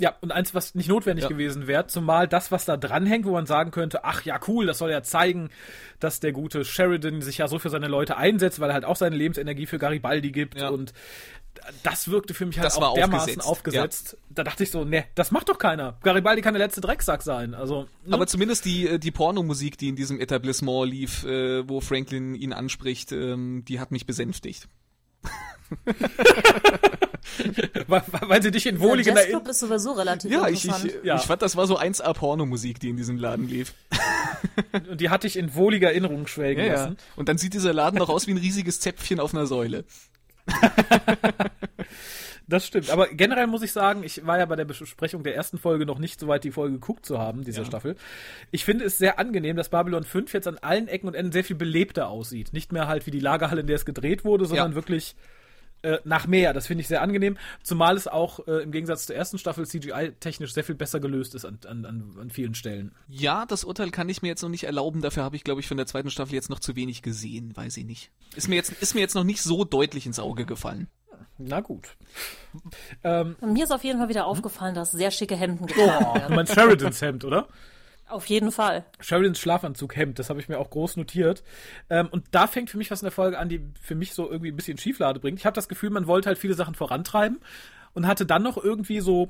Ja, 0.00 0.14
und 0.20 0.30
eins, 0.30 0.54
was 0.54 0.76
nicht 0.76 0.88
notwendig 0.88 1.24
Ja. 1.24 1.28
gewesen 1.28 1.66
wäre, 1.66 1.88
zumal 1.88 2.28
das, 2.28 2.52
was 2.52 2.64
da 2.64 2.76
dranhängt, 2.76 3.26
wo 3.26 3.32
man 3.32 3.46
sagen 3.46 3.72
könnte, 3.72 4.04
ach 4.04 4.24
ja, 4.24 4.38
cool, 4.46 4.64
das 4.66 4.78
soll 4.78 4.90
ja 4.92 5.02
zeigen, 5.02 5.50
dass 5.98 6.20
der 6.20 6.30
gute 6.32 6.64
Sheridan 6.64 7.20
sich 7.20 7.38
ja 7.38 7.48
so 7.48 7.58
für 7.58 7.68
seine 7.68 7.88
Leute 7.88 8.16
einsetzt, 8.16 8.60
weil 8.60 8.70
er 8.70 8.74
halt 8.74 8.84
auch 8.84 8.94
seine 8.96 9.16
Lebensenergie 9.16 9.66
für 9.66 9.78
Garibaldi 9.78 10.30
gibt 10.30 10.60
Ja. 10.60 10.68
und 10.68 10.92
das 11.82 12.08
wirkte 12.08 12.32
für 12.34 12.46
mich 12.46 12.56
halt 12.58 12.66
Das 12.66 12.76
auch 12.76 12.94
dermaßen 12.94 13.40
aufgesetzt, 13.40 14.14
aufgesetzt. 14.14 14.16
Da 14.30 14.44
dachte 14.44 14.62
ich 14.62 14.70
so, 14.70 14.84
ne, 14.84 15.04
das 15.16 15.32
macht 15.32 15.48
doch 15.48 15.58
keiner. 15.58 15.98
Garibaldi 16.04 16.42
kann 16.42 16.54
der 16.54 16.62
letzte 16.62 16.80
Drecksack 16.80 17.22
sein. 17.22 17.54
Also, 17.54 17.88
ne? 18.06 18.14
Aber 18.14 18.28
zumindest 18.28 18.64
die, 18.66 18.86
äh, 18.86 18.98
die 19.00 19.10
Pornomusik, 19.10 19.76
die 19.76 19.88
in 19.88 19.96
diesem 19.96 20.20
Etablissement 20.20 20.88
lief, 20.88 21.24
äh, 21.24 21.68
wo 21.68 21.80
Franklin 21.80 22.36
ihn 22.36 22.52
anspricht, 22.52 23.10
ähm, 23.10 23.64
die 23.66 23.80
hat 23.80 23.90
mich 23.90 24.06
besänftigt. 24.06 24.68
weil, 27.86 28.02
weil 28.22 28.42
sie 28.42 28.50
dich 28.50 28.66
in 28.66 28.78
Der 28.78 28.88
wohligen 28.88 29.08
Jazzclub 29.08 29.24
Erinnerungen. 29.46 29.50
ist 29.50 29.58
sowieso 29.60 29.92
relativ 29.92 30.30
Ja, 30.30 30.48
ich, 30.48 30.64
interessant. 30.64 30.92
ich, 31.00 31.04
Ja. 31.04 31.16
ich 31.16 31.22
fand, 31.22 31.42
das 31.42 31.56
war 31.56 31.66
so 31.66 31.78
1A 31.78 32.12
Pornomusik, 32.14 32.80
die 32.80 32.88
in 32.90 32.96
diesem 32.96 33.16
Laden 33.18 33.48
lief. 33.48 33.74
Und 34.90 35.00
die 35.00 35.10
hatte 35.10 35.26
ich 35.26 35.36
in 35.36 35.54
wohliger 35.54 35.88
Erinnerung 35.88 36.26
schwelgen 36.26 36.66
lassen. 36.66 36.96
Und 37.16 37.28
dann 37.28 37.38
sieht 37.38 37.54
dieser 37.54 37.72
Laden 37.72 37.98
noch 37.98 38.08
aus 38.08 38.26
wie 38.26 38.32
ein 38.32 38.38
riesiges 38.38 38.80
Zäpfchen 38.80 39.20
auf 39.20 39.34
einer 39.34 39.46
Säule. 39.46 39.84
Das 42.50 42.66
stimmt. 42.66 42.88
Aber 42.88 43.08
generell 43.08 43.46
muss 43.46 43.60
ich 43.62 43.72
sagen, 43.72 44.02
ich 44.04 44.24
war 44.26 44.38
ja 44.38 44.46
bei 44.46 44.56
der 44.56 44.64
Besprechung 44.64 45.22
der 45.22 45.34
ersten 45.36 45.58
Folge 45.58 45.84
noch 45.84 45.98
nicht 45.98 46.18
so 46.18 46.28
weit, 46.28 46.44
die 46.44 46.50
Folge 46.50 46.72
geguckt 46.76 47.04
zu 47.04 47.18
haben, 47.18 47.44
dieser 47.44 47.60
Ja. 47.60 47.66
Staffel. 47.66 47.94
Ich 48.50 48.64
finde 48.64 48.86
es 48.86 48.96
sehr 48.96 49.18
angenehm, 49.18 49.54
dass 49.56 49.68
Babylon 49.68 50.02
5 50.02 50.32
jetzt 50.32 50.48
an 50.48 50.56
allen 50.56 50.88
Ecken 50.88 51.08
und 51.08 51.14
Enden 51.14 51.30
sehr 51.30 51.44
viel 51.44 51.56
belebter 51.56 52.08
aussieht. 52.08 52.54
Nicht 52.54 52.72
mehr 52.72 52.88
halt 52.88 53.04
wie 53.06 53.10
die 53.10 53.20
Lagerhalle, 53.20 53.60
in 53.60 53.66
der 53.66 53.76
es 53.76 53.84
gedreht 53.84 54.24
wurde, 54.24 54.46
sondern 54.46 54.70
Ja. 54.70 54.74
wirklich 54.76 55.14
äh, 55.82 55.98
nach 56.04 56.26
mehr. 56.26 56.52
Das 56.52 56.66
finde 56.66 56.82
ich 56.82 56.88
sehr 56.88 57.02
angenehm. 57.02 57.36
Zumal 57.62 57.96
es 57.96 58.08
auch 58.08 58.46
äh, 58.46 58.62
im 58.62 58.72
Gegensatz 58.72 59.06
zur 59.06 59.16
ersten 59.16 59.38
Staffel 59.38 59.66
CGI-technisch 59.66 60.52
sehr 60.52 60.64
viel 60.64 60.74
besser 60.74 61.00
gelöst 61.00 61.34
ist 61.34 61.44
an, 61.44 61.58
an, 61.66 61.84
an, 61.84 62.16
an 62.20 62.30
vielen 62.30 62.54
Stellen. 62.54 62.92
Ja, 63.08 63.46
das 63.46 63.64
Urteil 63.64 63.90
kann 63.90 64.08
ich 64.08 64.22
mir 64.22 64.28
jetzt 64.28 64.42
noch 64.42 64.48
nicht 64.48 64.64
erlauben. 64.64 65.00
Dafür 65.00 65.22
habe 65.22 65.36
ich, 65.36 65.44
glaube 65.44 65.60
ich, 65.60 65.68
von 65.68 65.76
der 65.76 65.86
zweiten 65.86 66.10
Staffel 66.10 66.34
jetzt 66.34 66.50
noch 66.50 66.60
zu 66.60 66.76
wenig 66.76 67.02
gesehen. 67.02 67.56
Weiß 67.56 67.76
ich 67.76 67.84
nicht. 67.84 68.10
Ist 68.34 68.48
mir 68.48 68.56
jetzt, 68.56 68.72
ist 68.72 68.94
mir 68.94 69.00
jetzt 69.00 69.14
noch 69.14 69.24
nicht 69.24 69.42
so 69.42 69.64
deutlich 69.64 70.06
ins 70.06 70.18
Auge 70.18 70.44
gefallen. 70.44 70.88
Na 71.38 71.60
gut. 71.60 71.96
Ähm, 73.04 73.36
mir 73.40 73.64
ist 73.64 73.70
auf 73.70 73.84
jeden 73.84 73.98
Fall 73.98 74.08
wieder 74.08 74.26
aufgefallen, 74.26 74.74
dass 74.74 74.90
sehr 74.90 75.10
schicke 75.10 75.36
Hemden 75.36 75.66
getragen 75.66 76.06
oh, 76.08 76.14
werden. 76.14 76.36
mein 76.36 76.46
Sheridans 76.46 77.00
Hemd, 77.00 77.24
oder? 77.24 77.48
Auf 78.08 78.26
jeden 78.26 78.52
Fall. 78.52 78.84
Sheridans 79.00 79.38
Schlafanzug 79.38 79.96
Hemd, 79.96 80.18
das 80.18 80.30
habe 80.30 80.40
ich 80.40 80.48
mir 80.48 80.58
auch 80.58 80.70
groß 80.70 80.96
notiert. 80.96 81.42
Ähm, 81.90 82.08
und 82.10 82.24
da 82.30 82.46
fängt 82.46 82.70
für 82.70 82.78
mich 82.78 82.90
was 82.90 83.02
in 83.02 83.06
der 83.06 83.12
Folge 83.12 83.38
an, 83.38 83.48
die 83.48 83.60
für 83.80 83.94
mich 83.94 84.14
so 84.14 84.30
irgendwie 84.30 84.50
ein 84.50 84.56
bisschen 84.56 84.78
Schieflade 84.78 85.20
bringt. 85.20 85.38
Ich 85.38 85.46
habe 85.46 85.54
das 85.54 85.68
Gefühl, 85.68 85.90
man 85.90 86.06
wollte 86.06 86.28
halt 86.28 86.38
viele 86.38 86.54
Sachen 86.54 86.74
vorantreiben 86.74 87.40
und 87.94 88.06
hatte 88.06 88.26
dann 88.26 88.42
noch 88.42 88.56
irgendwie 88.56 89.00
so, 89.00 89.28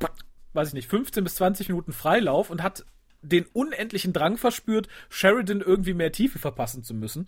weiß 0.52 0.68
ich 0.68 0.74
nicht, 0.74 0.88
15 0.88 1.24
bis 1.24 1.36
20 1.36 1.68
Minuten 1.68 1.92
Freilauf 1.92 2.50
und 2.50 2.62
hat 2.62 2.84
den 3.22 3.46
unendlichen 3.52 4.12
Drang 4.12 4.36
verspürt, 4.36 4.88
Sheridan 5.08 5.60
irgendwie 5.60 5.94
mehr 5.94 6.12
Tiefe 6.12 6.38
verpassen 6.38 6.84
zu 6.84 6.94
müssen. 6.94 7.26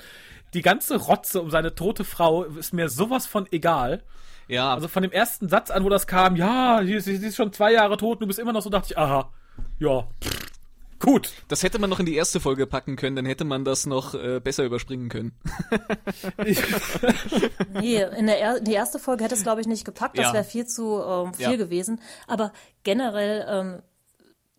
Die 0.55 0.63
ganze 0.63 0.97
Rotze 0.97 1.41
um 1.41 1.51
seine 1.51 1.75
tote 1.75 2.05
Frau 2.05 2.45
ist 2.45 2.73
mir 2.73 2.89
sowas 2.89 3.27
von 3.27 3.47
egal. 3.51 4.03
Ja, 4.47 4.75
Also 4.75 4.89
von 4.89 5.03
dem 5.03 5.13
ersten 5.13 5.49
Satz 5.49 5.71
an, 5.71 5.85
wo 5.85 5.89
das 5.89 6.07
kam, 6.07 6.37
ja, 6.37 6.81
sie, 6.85 6.95
ist 6.95 7.37
schon 7.37 7.53
zwei 7.53 7.73
Jahre 7.73 7.97
tot, 7.97 8.21
du 8.21 8.27
bist 8.27 8.39
immer 8.39 8.53
noch 8.53 8.63
so, 8.63 8.71
dachte 8.71 8.89
ich, 8.91 8.99
aha, 8.99 9.33
ja, 9.79 10.09
pff, 10.23 10.51
gut. 11.01 11.33
das 11.49 11.63
hätte 11.63 11.79
man 11.79 11.91
noch 11.91 11.99
in 12.01 12.07
die 12.07 12.15
erste 12.15 12.39
Folge 12.41 12.67
packen 12.67 12.97
können, 12.97 13.17
dann 13.17 13.27
hätte 13.27 13.45
man 13.45 13.65
das 13.65 13.87
noch 13.87 14.15
äh, 14.15 14.39
besser 14.41 14.65
überspringen 14.65 15.09
können. 15.09 15.33
Nee, 17.75 18.03
in 18.17 18.27
der 18.27 18.41
er 18.41 18.61
die 18.61 18.73
erste 18.73 18.99
Folge 18.99 19.25
hätte 19.25 19.35
es, 19.35 19.43
glaube 19.43 19.61
ich, 19.61 19.67
nicht 19.67 19.85
gepackt. 19.85 20.19
Das 20.19 20.27
Ja. 20.27 20.33
wäre 20.35 20.45
viel 20.45 20.67
zu 20.67 21.01
ähm, 21.03 21.35
viel 21.35 21.51
Ja. 21.51 21.57
gewesen. 21.57 22.01
Aber 22.27 22.53
generell, 22.83 23.47
ähm, 23.49 23.83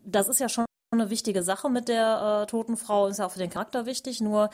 das 0.04 0.28
ist 0.28 0.40
ja 0.40 0.48
schon 0.48 0.64
eine 0.90 1.10
wichtige 1.10 1.42
Sache 1.42 1.70
mit 1.70 1.88
der 1.88 2.42
äh, 2.42 2.50
toten 2.50 2.76
Frau, 2.76 3.06
ist 3.06 3.18
ja 3.18 3.26
auch 3.26 3.32
für 3.32 3.38
den 3.38 3.50
Charakter 3.50 3.86
wichtig, 3.86 4.20
nur 4.20 4.50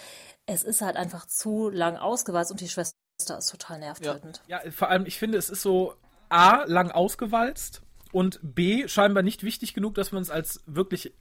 es 0.47 0.63
ist 0.63 0.83
halt 0.83 0.97
einfach 0.97 1.27
zu 1.27 1.69
lang 1.69 1.97
ausgewalzt 1.97 2.51
und 2.53 2.61
die 2.61 2.69
Schwester 2.69 2.95
ist 3.39 3.51
total 3.51 3.81
nervtötend. 3.81 4.41
ja, 4.47 4.61
vor 4.71 4.89
allem, 4.89 5.05
ich 5.07 5.19
finde, 5.19 5.39
es 5.39 5.51
ist 5.51 5.63
so 5.63 5.95
A, 6.29 6.63
lang 6.67 6.91
ausgewalzt 6.93 7.83
und 8.13 8.39
B, 8.43 8.87
scheinbar 8.87 9.23
nicht 9.25 9.43
wichtig 9.43 9.75
genug, 9.75 9.95
dass 9.95 10.13
man 10.13 10.23
es 10.23 10.31
als 10.31 10.63
wirklich 10.67 11.13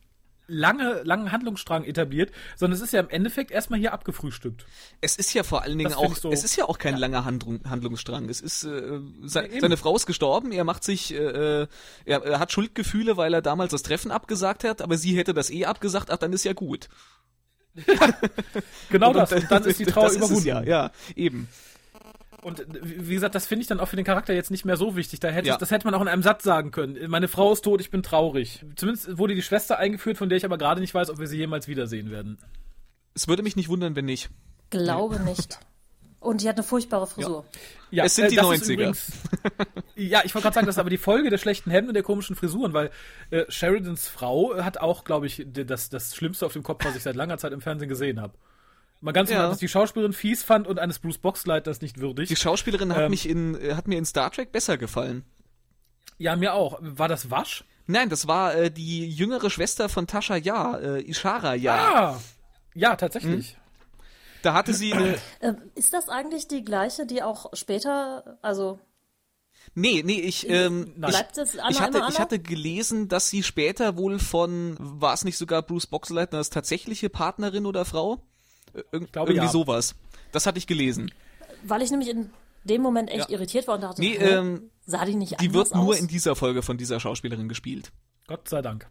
lange, 0.48 1.02
langen 1.04 1.32
Handlungsstrang 1.32 1.84
etabliert, 1.84 2.32
sondern 2.56 2.78
es 2.78 2.82
ist 2.82 2.94
ja 2.94 3.00
im 3.02 3.10
Endeffekt 3.10 3.52
erstmal 3.52 3.80
hier 3.80 3.94
abgefrühstückt. 3.94 4.66
Es 5.02 5.18
ist 5.18 5.34
ja 5.34 5.44
vor 5.44 5.62
allen 5.64 5.78
Dingen 5.78 5.90
Das 5.90 5.98
auch, 6.00 6.16
so- 6.16 6.32
es 6.32 6.44
ist 6.44 6.56
ja 6.56 6.66
auch 6.66 6.78
kein 6.78 6.98
langer 6.98 7.26
Handlung, 7.26 7.60
Handlungsstrang. 7.70 8.30
Es 8.30 8.40
ist, 8.42 8.64
äh, 8.64 9.00
se 9.24 9.48
Ja, 9.52 9.60
seine 9.62 9.78
Frau 9.78 9.96
ist 9.96 10.06
gestorben, 10.06 10.52
er 10.52 10.64
macht 10.64 10.84
sich, 10.84 11.14
äh, 11.14 11.18
äh, 11.64 11.68
er, 12.06 12.24
er 12.24 12.40
hat 12.40 12.52
Schuldgefühle, 12.52 13.18
weil 13.18 13.34
er 13.34 13.42
damals 13.42 13.72
das 13.72 13.84
Treffen 13.84 14.10
abgesagt 14.12 14.64
hat, 14.64 14.82
aber 14.82 14.98
sie 14.98 15.18
hätte 15.18 15.34
das 15.34 15.50
eh 15.50 15.66
abgesagt, 15.66 16.10
ach, 16.12 16.18
dann 16.18 16.32
ist 16.34 16.46
ja 16.46 16.54
gut. 16.54 16.88
Genau 18.90 19.14
das. 19.14 19.32
Und 19.32 19.52
dann 19.52 19.64
ist 19.66 19.80
die 19.80 19.86
Trauer 19.88 20.12
überwunden. 20.12 20.46
ja, 20.48 20.64
ja, 20.64 20.92
eben. 21.16 21.48
Und 22.48 22.62
äh, 22.62 22.66
wie 22.82 23.14
gesagt, 23.14 23.36
das 23.36 23.46
finde 23.48 23.62
ich 23.62 23.68
dann 23.68 23.80
auch 23.80 23.88
für 23.88 23.96
den 23.96 24.06
Charakter 24.06 24.34
jetzt 24.34 24.52
nicht 24.52 24.66
mehr 24.66 24.78
so 24.78 24.96
wichtig. 24.96 25.20
Da 25.20 25.30
hätte 25.30 25.50
Ja. 25.50 25.58
das 25.58 25.70
hätte 25.72 25.86
man 25.86 25.94
auch 25.94 26.02
in 26.02 26.08
einem 26.08 26.24
Satz 26.24 26.44
sagen 26.44 26.72
können. 26.72 26.98
Meine 27.10 27.28
Frau 27.28 27.52
ist 27.52 27.62
tot, 27.64 27.82
ich 27.82 27.90
bin 27.92 28.04
traurig. 28.04 28.64
Zumindest 28.76 29.18
wurde 29.18 29.36
die 29.36 29.42
Schwester 29.42 29.78
eingeführt, 29.78 30.18
von 30.18 30.30
der 30.30 30.38
ich 30.38 30.46
aber 30.46 30.58
gerade 30.58 30.82
nicht 30.82 30.94
weiß, 30.94 31.10
ob 31.10 31.20
wir 31.20 31.28
sie 31.28 31.38
jemals 31.38 31.68
wiedersehen 31.68 32.10
werden. 32.12 32.38
Es 33.14 33.28
würde 33.28 33.44
mich 33.44 33.56
nicht 33.56 33.70
wundern, 33.70 33.96
wenn 33.96 34.06
nicht. 34.06 34.30
Glaube 34.70 35.20
nicht. 35.20 35.60
Und 36.20 36.42
die 36.42 36.50
hat 36.50 36.56
eine 36.56 36.64
furchtbare 36.64 37.06
Frisur. 37.08 37.46
Ja, 37.92 38.04
Es 38.06 38.16
sind 38.16 38.32
die 38.32 38.36
das 38.38 38.46
ist 38.50 38.64
90er. 38.70 38.74
übrigens- 38.74 39.12
ja, 39.96 40.22
ich 40.26 40.34
wollte 40.34 40.44
gerade 40.46 40.56
sagen, 40.56 40.66
das 40.66 40.76
ist 40.76 40.80
aber 40.80 40.90
die 40.90 40.98
Folge 40.98 41.30
der 41.30 41.38
schlechten 41.38 41.70
Hemden 41.72 41.90
und 41.90 41.94
der 41.94 42.04
komischen 42.04 42.36
Frisuren, 42.36 42.74
weil 42.74 42.90
äh, 43.30 43.46
Sheridans 43.50 44.08
Frau 44.08 44.56
hat 44.58 44.80
auch, 44.80 45.04
glaube 45.04 45.28
ich, 45.28 45.46
das, 45.48 45.90
das 45.90 46.16
Schlimmste 46.16 46.46
auf 46.46 46.54
dem 46.54 46.64
Kopf, 46.64 46.84
was 46.86 46.96
ich 46.96 47.04
seit 47.04 47.16
langer 47.16 47.38
Zeit 47.38 47.54
im 47.54 47.62
Fernsehen 47.62 47.88
gesehen 47.88 48.20
habe. 48.20 48.34
Mal 49.00 49.12
ganz 49.12 49.30
Ja. 49.30 49.48
dass 49.48 49.60
die 49.60 49.68
Schauspielerin 49.68 50.14
fies 50.14 50.44
fand 50.44 50.68
und 50.68 50.80
eines 50.80 51.00
Bruce 51.00 51.20
Boxleiters 51.20 51.82
nicht 51.82 52.00
würdig. 52.00 52.30
Die 52.30 52.36
Schauspielerin 52.36 52.94
hat 52.96 53.04
Ähm. 53.04 53.12
mich 53.12 53.28
in, 53.30 53.56
äh, 53.62 53.76
hat 53.76 53.88
mir 53.88 53.98
in 53.98 54.06
Star 54.06 54.32
Trek 54.32 54.52
besser 54.52 54.78
gefallen. 54.78 55.24
ja, 56.18 56.36
mir 56.36 56.54
auch. 56.56 56.80
War 56.82 57.08
das 57.08 57.30
Wasch? 57.30 57.64
Nein, 57.86 58.10
das 58.10 58.28
war 58.28 58.56
äh, 58.56 58.72
die 58.72 59.08
jüngere 59.10 59.50
Schwester 59.50 59.88
von 59.88 60.08
Tasha 60.08 60.36
Ja, 60.36 60.78
äh, 60.78 61.02
Ishara 61.10 61.54
Ja. 61.56 61.76
Ah! 61.76 62.22
Ja, 62.74 62.96
tatsächlich. 62.96 63.56
Da 64.42 64.54
hatte 64.54 64.74
sie 64.74 64.94
eine, 64.94 65.18
Ähm, 65.42 65.58
ist 65.76 65.94
das 65.94 66.10
eigentlich 66.10 66.48
die 66.48 66.64
gleiche, 66.64 67.06
die 67.06 67.22
auch 67.24 67.52
später, 67.54 68.38
also 68.42 68.80
nee, 69.76 70.02
nee, 70.06 70.20
ich, 70.22 70.50
ähm, 70.50 70.94
Nein. 70.98 71.12
bleibt 71.12 71.38
es 71.38 71.58
Anna 71.58 71.70
ich 71.70 71.82
hatte, 71.82 72.04
ich 72.10 72.20
hatte 72.20 72.40
gelesen, 72.40 73.08
dass 73.10 73.30
sie 73.30 73.44
später 73.44 73.96
wohl 73.98 74.20
von, 74.20 74.76
war 74.80 75.14
es 75.14 75.24
nicht 75.24 75.38
sogar 75.38 75.62
Bruce 75.62 75.88
Boxleitners 75.88 76.50
tatsächliche 76.50 77.10
Partnerin 77.10 77.66
oder 77.66 77.86
Frau? 77.86 78.22
Irg 78.92 79.12
glaube, 79.12 79.32
irgendwie 79.32 79.46
ja. 79.46 79.52
sowas. 79.52 79.96
Das 80.32 80.46
hatte 80.46 80.58
ich 80.58 80.68
gelesen. 80.68 81.12
Weil 81.64 81.82
ich 81.82 81.92
nämlich 81.92 82.10
in 82.10 82.30
dem 82.64 82.82
Moment 82.82 83.10
echt 83.10 83.30
irritiert 83.30 83.68
war 83.68 83.76
und 83.76 83.82
dachte, 83.82 84.02
Nee, 84.02 84.16
ähm, 84.16 84.70
sah 84.86 85.06
die 85.06 85.16
nicht 85.16 85.40
Die 85.40 85.48
anders 85.48 85.72
wird 85.72 85.76
nur 85.76 85.94
aus? 85.94 86.00
in 86.00 86.08
dieser 86.08 86.36
Folge 86.36 86.62
von 86.62 86.78
dieser 86.78 87.00
Schauspielerin 87.00 87.48
gespielt. 87.50 87.92
Gott 88.28 88.48
sei 88.50 88.62
Dank. 88.62 88.88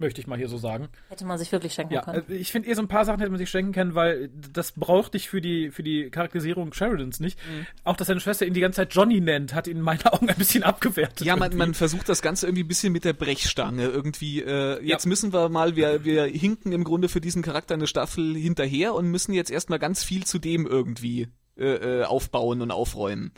Möchte 0.00 0.20
ich 0.20 0.28
mal 0.28 0.38
hier 0.38 0.48
so 0.48 0.58
sagen. 0.58 0.88
Hätte 1.08 1.24
man 1.24 1.38
sich 1.38 1.50
wirklich 1.50 1.74
schenken 1.74 1.94
Ja, 1.94 2.02
können. 2.02 2.22
äh, 2.30 2.34
ich 2.36 2.52
finde 2.52 2.68
eh 2.68 2.74
so 2.74 2.82
ein 2.82 2.86
paar 2.86 3.04
Sachen 3.04 3.18
hätte 3.18 3.30
man 3.32 3.38
sich 3.38 3.50
schenken 3.50 3.72
können, 3.72 3.96
weil 3.96 4.28
das 4.52 4.70
brauchte 4.72 5.16
ich 5.16 5.28
für 5.28 5.40
die, 5.40 5.72
für 5.72 5.82
die 5.82 6.08
Charakterisierung 6.10 6.72
Sheridans 6.72 7.18
nicht. 7.18 7.36
Mhm. 7.38 7.66
Auch, 7.82 7.96
dass 7.96 8.06
seine 8.06 8.20
Schwester 8.20 8.46
ihn 8.46 8.54
die 8.54 8.60
ganze 8.60 8.76
Zeit 8.76 8.94
Johnny 8.94 9.20
nennt, 9.20 9.54
hat 9.54 9.66
ihn 9.66 9.78
in 9.78 9.82
meinen 9.82 10.02
Augen 10.06 10.28
ein 10.30 10.36
bisschen 10.36 10.62
abgewertet. 10.62 11.26
Ja, 11.26 11.34
man, 11.34 11.56
man 11.56 11.74
versucht 11.74 12.08
das 12.08 12.22
Ganze 12.22 12.46
irgendwie 12.46 12.62
ein 12.62 12.68
bisschen 12.68 12.92
mit 12.92 13.04
der 13.04 13.12
Brechstange. 13.12 13.86
Irgendwie, 13.86 14.40
äh, 14.40 14.80
jetzt 14.84 15.04
Ja. 15.04 15.08
müssen 15.08 15.32
wir 15.32 15.48
mal, 15.48 15.74
wir, 15.74 16.04
wir 16.04 16.24
hinken 16.26 16.70
im 16.70 16.84
Grunde 16.84 17.08
für 17.08 17.20
diesen 17.20 17.42
Charakter 17.42 17.74
eine 17.74 17.88
Staffel 17.88 18.36
hinterher 18.36 18.94
und 18.94 19.08
müssen 19.10 19.32
jetzt 19.32 19.50
erstmal 19.50 19.80
ganz 19.80 20.04
viel 20.04 20.24
zu 20.24 20.38
dem 20.38 20.64
irgendwie 20.64 21.26
äh, 21.56 22.02
äh, 22.02 22.04
aufbauen 22.04 22.62
und 22.62 22.70
aufräumen. 22.70 23.32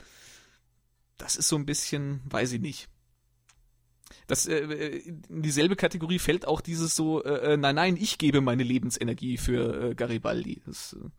Das 1.17 1.35
ist 1.35 1.47
so 1.47 1.55
ein 1.55 1.65
bisschen, 1.65 2.21
weiß 2.25 2.51
ich 2.53 2.61
nicht. 2.61 2.87
Das, 4.27 4.47
äh, 4.47 4.59
in 4.59 5.41
dieselbe 5.41 5.75
Kategorie 5.75 6.19
fällt 6.19 6.47
auch 6.47 6.61
dieses 6.61 6.95
so, 6.95 7.23
äh, 7.23 7.53
äh, 7.53 7.57
nein, 7.57 7.75
nein, 7.75 7.97
ich 7.99 8.17
gebe 8.17 8.41
meine 8.41 8.63
Lebensenergie 8.63 9.37
für 9.37 9.91
äh, 9.91 9.95
Garibaldi. 9.95 10.61
Das, 10.65 10.93
äh, 10.99 11.09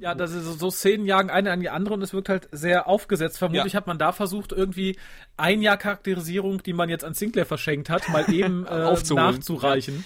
Ja, 0.00 0.14
das 0.14 0.32
ist 0.32 0.44
so, 0.44 0.52
so 0.52 0.70
Szenen 0.70 1.06
jagen 1.06 1.28
eine 1.28 1.50
an 1.50 1.60
die 1.60 1.70
andere 1.70 1.94
und 1.94 2.02
es 2.02 2.12
wirkt 2.12 2.28
halt 2.28 2.48
sehr 2.52 2.86
aufgesetzt. 2.86 3.38
Vermutlich 3.38 3.72
Ja. 3.72 3.78
hat 3.78 3.86
man 3.88 3.98
da 3.98 4.12
versucht, 4.12 4.52
irgendwie 4.52 4.96
ein 5.36 5.60
Jahr 5.60 5.76
Charakterisierung, 5.76 6.62
die 6.62 6.72
man 6.72 6.88
jetzt 6.88 7.04
an 7.04 7.14
Sinclair 7.14 7.46
verschenkt 7.46 7.90
hat, 7.90 8.08
mal 8.08 8.32
eben 8.32 8.64
äh, 8.70 8.94
nachzureichen. 9.10 10.04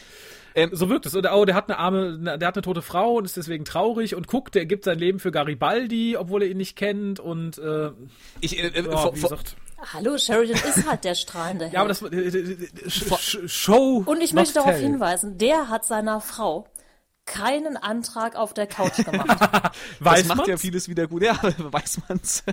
Ähm, 0.55 0.71
so 0.73 0.89
wirkt 0.89 1.07
es. 1.07 1.17
Oder 1.17 1.37
oh, 1.37 1.45
der 1.45 1.55
hat 1.55 1.69
eine 1.69 1.79
arme, 1.79 2.19
der 2.39 2.47
hat 2.47 2.57
eine 2.57 2.63
tote 2.63 2.83
Frau 2.83 3.15
und 3.15 3.25
ist 3.25 3.37
deswegen 3.37 3.65
traurig 3.65 4.15
und 4.15 4.27
guckt, 4.27 4.55
der 4.55 4.67
gibt 4.67 4.85
sein 4.85 4.99
Leben 4.99 5.19
für 5.19 5.31
Garibaldi, 5.31 6.17
obwohl 6.17 6.43
er 6.43 6.49
ihn 6.49 6.59
nicht 6.59 6.77
kennt 6.77 7.21
und 7.21 7.59
äh, 7.59 7.91
ich, 8.41 8.59
äh, 8.59 8.69
äh, 8.69 8.85
ja, 8.85 8.97
vor, 8.97 9.15
wie 9.15 9.21
vor, 9.21 9.31
gesagt. 9.31 9.57
Hallo, 9.93 10.17
Sheridan 10.17 10.57
ist 10.69 10.87
halt 10.89 11.05
der 11.05 11.15
strahlende 11.15 11.65
Held. 11.65 11.75
Ja, 11.75 11.81
aber 11.81 11.89
das 11.89 12.03
äh, 12.03 12.07
äh, 12.07 12.53
äh, 12.53 13.49
Show. 13.49 14.03
Und 14.07 14.21
ich 14.21 14.33
möchte 14.33 14.55
darauf 14.55 14.73
tell. 14.73 14.83
hinweisen, 14.83 15.39
der 15.39 15.69
hat 15.69 15.85
seiner 15.85 16.21
Frau 16.21 16.67
keinen 17.25 17.77
Antrag 17.77 18.37
auf 18.37 18.55
der 18.55 18.67
Couch 18.67 19.05
gemacht. 19.05 19.41
das 19.41 19.73
Weiß 20.01 20.25
macht 20.27 20.39
man's? 20.39 20.49
ja 20.49 20.57
vieles 20.57 20.89
wieder 20.89 21.07
gut. 21.07 21.23
Ja, 21.23 21.39
weiß 21.59 22.01
man's. 22.09 22.45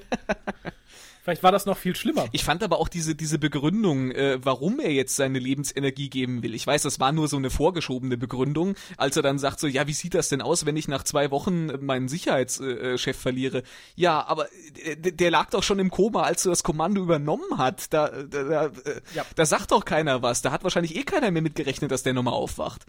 Vielleicht 1.21 1.43
war 1.43 1.51
das 1.51 1.65
noch 1.65 1.77
viel 1.77 1.95
schlimmer. 1.95 2.27
Ich 2.31 2.43
fand 2.43 2.63
aber 2.63 2.79
auch 2.79 2.87
diese, 2.87 3.13
diese 3.13 3.37
Begründung, 3.39 4.11
äh, 4.11 4.39
warum 4.41 4.79
er 4.79 4.91
jetzt 4.91 5.15
seine 5.15 5.37
Lebensenergie 5.37 6.09
geben 6.09 6.43
will. 6.43 6.55
Ich 6.55 6.65
weiß, 6.65 6.83
das 6.83 6.99
war 6.99 7.11
nur 7.11 7.27
so 7.27 7.37
eine 7.37 7.49
vorgeschobene 7.49 8.17
Begründung, 8.17 8.75
als 8.97 9.15
er 9.17 9.21
dann 9.23 9.37
sagt 9.37 9.59
so, 9.59 9.67
ja, 9.67 9.85
wie 9.85 9.93
sieht 9.93 10.13
das 10.13 10.29
denn 10.29 10.41
aus, 10.41 10.65
wenn 10.65 10.77
ich 10.77 10.87
nach 10.87 11.03
zwei 11.03 11.29
Wochen 11.29 11.67
meinen 11.85 12.07
Sicherheitschef 12.07 13.17
verliere? 13.17 13.63
Ja, 13.95 14.25
aber 14.27 14.47
äh, 14.83 14.95
der, 14.95 15.29
lag 15.31 15.49
doch 15.49 15.61
schon 15.63 15.79
im 15.79 15.89
Koma, 15.91 16.23
als 16.23 16.45
er 16.45 16.51
das 16.51 16.63
Kommando 16.63 17.01
übernommen 17.01 17.57
hat. 17.57 17.93
Da, 17.93 18.07
da, 18.23 18.43
da, 18.43 18.65
äh, 18.65 19.01
Ja. 19.13 19.25
da 19.35 19.45
sagt 19.45 19.71
doch 19.71 19.85
keiner 19.85 20.21
was. 20.21 20.41
Da 20.41 20.51
hat 20.51 20.63
wahrscheinlich 20.63 20.95
eh 20.95 21.03
keiner 21.03 21.31
mehr 21.31 21.41
mitgerechnet, 21.41 21.91
dass 21.91 22.03
der 22.03 22.13
nochmal 22.13 22.33
aufwacht. 22.33 22.85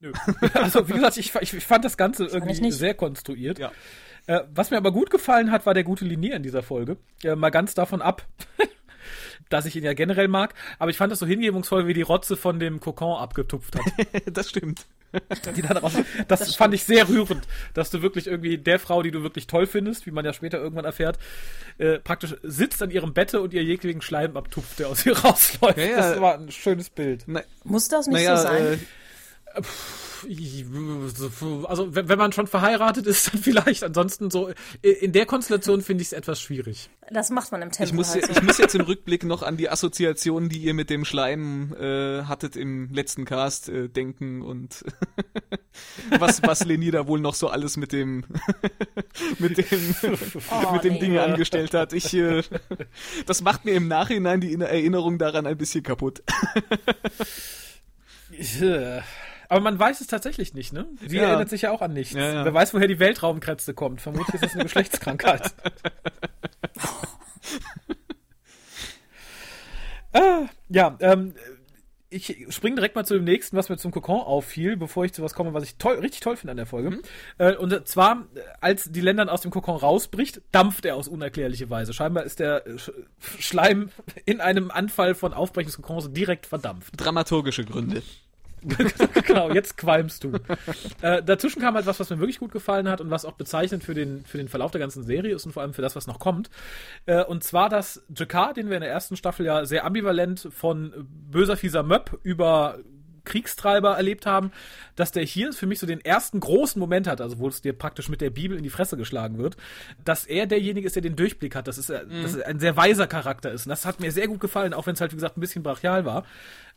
Nö. 0.00 0.12
Also, 0.54 0.88
wie 0.88 0.92
gesagt, 0.94 1.16
ich, 1.16 1.32
ich, 1.34 1.64
fand 1.64 1.84
das 1.84 1.96
Ganze 1.96 2.26
ich 2.26 2.32
irgendwie 2.34 2.60
nicht. 2.60 2.76
sehr 2.76 2.94
konstruiert. 2.94 3.58
Ja. 3.58 3.72
Äh, 4.28 4.42
was 4.54 4.70
mir 4.70 4.76
aber 4.76 4.92
gut 4.92 5.10
gefallen 5.10 5.50
hat, 5.50 5.64
war 5.64 5.72
der 5.72 5.84
gute 5.84 6.04
Linier 6.04 6.36
in 6.36 6.42
dieser 6.42 6.62
Folge. 6.62 6.98
Äh, 7.24 7.34
mal 7.34 7.48
ganz 7.48 7.74
davon 7.74 8.02
ab, 8.02 8.26
dass 9.48 9.64
ich 9.64 9.74
ihn 9.74 9.84
ja 9.84 9.94
generell 9.94 10.28
mag. 10.28 10.54
Aber 10.78 10.90
ich 10.90 10.98
fand 10.98 11.10
das 11.10 11.18
so 11.18 11.26
hingebungsvoll, 11.26 11.86
wie 11.86 11.94
die 11.94 12.02
Rotze 12.02 12.36
von 12.36 12.60
dem 12.60 12.78
Kokon 12.78 13.16
abgetupft 13.18 13.76
hat. 13.76 14.06
das 14.36 14.50
stimmt. 14.50 14.86
die 15.56 15.62
dann 15.62 15.78
raus, 15.78 15.94
das 16.28 16.54
fand 16.54 16.74
ich 16.74 16.84
sehr 16.84 17.08
rührend, 17.08 17.48
dass 17.72 17.88
du 17.88 18.02
wirklich 18.02 18.26
irgendwie 18.26 18.58
der 18.58 18.78
Frau, 18.78 19.02
die 19.02 19.10
du 19.10 19.22
wirklich 19.22 19.46
toll 19.46 19.66
findest, 19.66 20.04
wie 20.04 20.10
man 20.10 20.22
ja 20.22 20.34
später 20.34 20.58
irgendwann 20.58 20.84
erfährt, 20.84 21.18
äh, 21.78 21.98
praktisch 21.98 22.36
sitzt 22.42 22.82
an 22.82 22.90
ihrem 22.90 23.14
Bette 23.14 23.40
und 23.40 23.54
ihr 23.54 23.64
jeglichen 23.64 24.02
Schleim 24.02 24.36
abtupft, 24.36 24.78
der 24.78 24.88
aus 24.88 25.06
ihr 25.06 25.16
rausläuft. 25.18 25.78
Ja, 25.78 25.84
ja. 25.84 25.96
Das 25.96 26.20
war 26.20 26.34
ein 26.34 26.50
schönes 26.50 26.90
Bild. 26.90 27.24
Na, 27.26 27.40
Muss 27.64 27.88
das 27.88 28.06
nicht 28.06 28.16
naja, 28.16 28.36
so 28.36 28.42
sein? 28.42 28.80
äh, 29.54 29.62
Also, 31.68 31.94
wenn, 31.94 32.18
man 32.18 32.32
schon 32.32 32.46
verheiratet 32.46 33.06
ist, 33.06 33.28
dann 33.32 33.42
vielleicht. 33.42 33.82
Ansonsten 33.82 34.30
so, 34.30 34.50
in 34.82 35.12
der 35.12 35.26
Konstellation 35.26 35.82
finde 35.82 36.02
ich 36.02 36.08
es 36.08 36.12
etwas 36.12 36.40
schwierig. 36.40 36.90
das 37.10 37.30
macht 37.30 37.52
man 37.52 37.62
im 37.62 37.70
Tempel 37.70 37.88
Ich 37.88 37.92
muss, 37.94 38.14
halt 38.14 38.28
ich 38.30 38.42
muss 38.42 38.58
jetzt 38.58 38.74
im 38.74 38.82
Rückblick 38.82 39.24
noch 39.24 39.42
an 39.42 39.56
die 39.56 39.68
Assoziationen, 39.68 40.48
die 40.48 40.58
ihr 40.58 40.74
mit 40.74 40.90
dem 40.90 41.04
Schleim 41.04 41.74
äh, 41.78 42.24
hattet 42.24 42.56
im 42.56 42.92
letzten 42.92 43.24
Cast, 43.24 43.68
äh, 43.68 43.88
denken 43.88 44.42
und 44.42 44.84
was, 46.18 46.42
was 46.42 46.64
Leni 46.64 46.90
da 46.90 47.06
wohl 47.06 47.20
noch 47.20 47.34
so 47.34 47.48
alles 47.48 47.76
mit 47.76 47.92
dem 47.92 48.24
mit 49.38 49.58
dem 49.58 49.94
Oh, 50.50 50.72
mit 50.72 50.84
dem 50.84 50.94
nee. 50.94 51.00
Ding 51.00 51.18
angestellt 51.18 51.74
hat. 51.74 51.92
Ich, 51.92 52.14
äh, 52.14 52.42
das 53.26 53.42
macht 53.42 53.64
mir 53.64 53.74
im 53.74 53.88
Nachhinein 53.88 54.40
die 54.40 54.54
Erinnerung 54.54 55.18
daran 55.18 55.46
ein 55.46 55.56
bisschen 55.56 55.82
kaputt. 55.82 56.22
Äh, 59.48 59.54
Aber 59.54 59.60
man 59.60 59.78
weiß 59.78 60.00
es 60.00 60.06
tatsächlich 60.06 60.54
nicht, 60.54 60.72
ne? 60.72 60.86
Sie 61.06 61.16
Ja. 61.16 61.24
erinnert 61.24 61.48
sich 61.48 61.62
ja 61.62 61.70
auch 61.70 61.80
an 61.82 61.92
nichts. 61.92 62.14
Ja, 62.14 62.32
ja. 62.32 62.44
Wer 62.44 62.54
weiß, 62.54 62.74
woher 62.74 62.86
die 62.88 62.98
Weltraumkrätze 62.98 63.74
kommt. 63.74 64.00
Vermutlich 64.00 64.34
ist 64.34 64.44
das 64.44 64.54
eine 64.54 64.62
Geschlechtskrankheit. 64.64 65.54
ah, 70.12 70.42
ja, 70.68 70.96
ähm, 71.00 71.34
ich 72.10 72.46
springe 72.48 72.76
direkt 72.76 72.94
mal 72.96 73.04
zu 73.04 73.12
dem 73.14 73.24
nächsten, 73.24 73.54
was 73.56 73.68
mir 73.68 73.76
zum 73.76 73.90
Kokon 73.90 74.20
auffiel, 74.20 74.78
bevor 74.78 75.04
ich 75.04 75.12
zu 75.12 75.22
was 75.22 75.34
komme, 75.34 75.52
was 75.52 75.64
ich 75.64 75.76
toll, 75.76 75.98
richtig 75.98 76.20
toll 76.20 76.36
finde 76.38 76.52
an 76.52 76.56
der 76.56 76.64
Folge. 76.66 76.90
Mhm. 76.90 77.02
Äh, 77.36 77.54
und 77.56 77.86
zwar, 77.86 78.24
als 78.62 78.90
die 78.90 79.02
Ländern 79.02 79.28
aus 79.28 79.42
dem 79.42 79.50
Kokon 79.50 79.76
rausbricht, 79.76 80.40
dampft 80.50 80.86
er 80.86 80.96
aus 80.96 81.06
unerklärlicher 81.06 81.68
Weise. 81.68 81.92
Scheinbar 81.92 82.24
ist 82.24 82.38
der 82.38 82.64
Schleim 83.38 83.90
in 84.24 84.40
einem 84.40 84.70
Anfall 84.70 85.14
von 85.14 85.34
Aufbrechen 85.34 85.66
des 85.68 85.76
Kokons 85.76 86.10
direkt 86.12 86.46
verdampft. 86.46 86.94
Dramaturgische 86.96 87.64
Gründe. 87.66 88.02
genau, 89.26 89.50
jetzt 89.50 89.76
qualmst 89.76 90.24
du. 90.24 90.32
Äh, 91.02 91.22
dazwischen 91.22 91.60
kam 91.60 91.74
halt 91.74 91.86
was, 91.86 92.00
was 92.00 92.10
mir 92.10 92.18
wirklich 92.18 92.38
gut 92.38 92.52
gefallen 92.52 92.88
hat 92.88 93.00
und 93.00 93.10
was 93.10 93.24
auch 93.24 93.32
bezeichnend 93.32 93.84
für 93.84 93.94
den, 93.94 94.24
für 94.24 94.38
den 94.38 94.48
Verlauf 94.48 94.70
der 94.70 94.80
ganzen 94.80 95.02
Serie 95.02 95.34
ist 95.34 95.46
und 95.46 95.52
vor 95.52 95.62
allem 95.62 95.74
für 95.74 95.82
das, 95.82 95.96
was 95.96 96.06
noch 96.06 96.18
kommt. 96.18 96.50
Äh, 97.06 97.24
und 97.24 97.44
zwar, 97.44 97.68
dass 97.68 98.04
Jakar, 98.14 98.54
den 98.54 98.68
wir 98.68 98.76
in 98.76 98.82
der 98.82 98.90
ersten 98.90 99.16
Staffel 99.16 99.46
ja 99.46 99.64
sehr 99.64 99.84
ambivalent 99.84 100.48
von 100.50 100.92
böser, 101.30 101.56
fieser 101.56 101.82
Möb 101.82 102.18
über 102.22 102.78
Kriegstreiber 103.28 103.96
erlebt 103.96 104.26
haben, 104.26 104.50
dass 104.96 105.12
der 105.12 105.22
hier 105.22 105.52
für 105.52 105.66
mich 105.66 105.78
so 105.78 105.86
den 105.86 106.00
ersten 106.00 106.40
großen 106.40 106.80
Moment 106.80 107.06
hat, 107.06 107.20
also 107.20 107.38
wo 107.38 107.48
es 107.48 107.60
dir 107.60 107.72
praktisch 107.72 108.08
mit 108.08 108.20
der 108.20 108.30
Bibel 108.30 108.56
in 108.56 108.62
die 108.62 108.70
Fresse 108.70 108.96
geschlagen 108.96 109.38
wird, 109.38 109.56
dass 110.04 110.24
er 110.24 110.46
derjenige 110.46 110.86
ist, 110.86 110.96
der 110.96 111.02
den 111.02 111.16
Durchblick 111.16 111.54
hat, 111.54 111.68
dass 111.68 111.78
es, 111.78 111.88
mhm. 111.88 112.22
dass 112.22 112.34
es 112.34 112.42
ein 112.42 112.58
sehr 112.58 112.76
weiser 112.76 113.06
Charakter 113.06 113.52
ist. 113.52 113.66
Und 113.66 113.70
das 113.70 113.84
hat 113.84 114.00
mir 114.00 114.10
sehr 114.10 114.26
gut 114.26 114.40
gefallen, 114.40 114.72
auch 114.72 114.86
wenn 114.86 114.94
es 114.94 115.00
halt, 115.00 115.12
wie 115.12 115.16
gesagt, 115.16 115.36
ein 115.36 115.40
bisschen 115.40 115.62
brachial 115.62 116.04
war. 116.04 116.24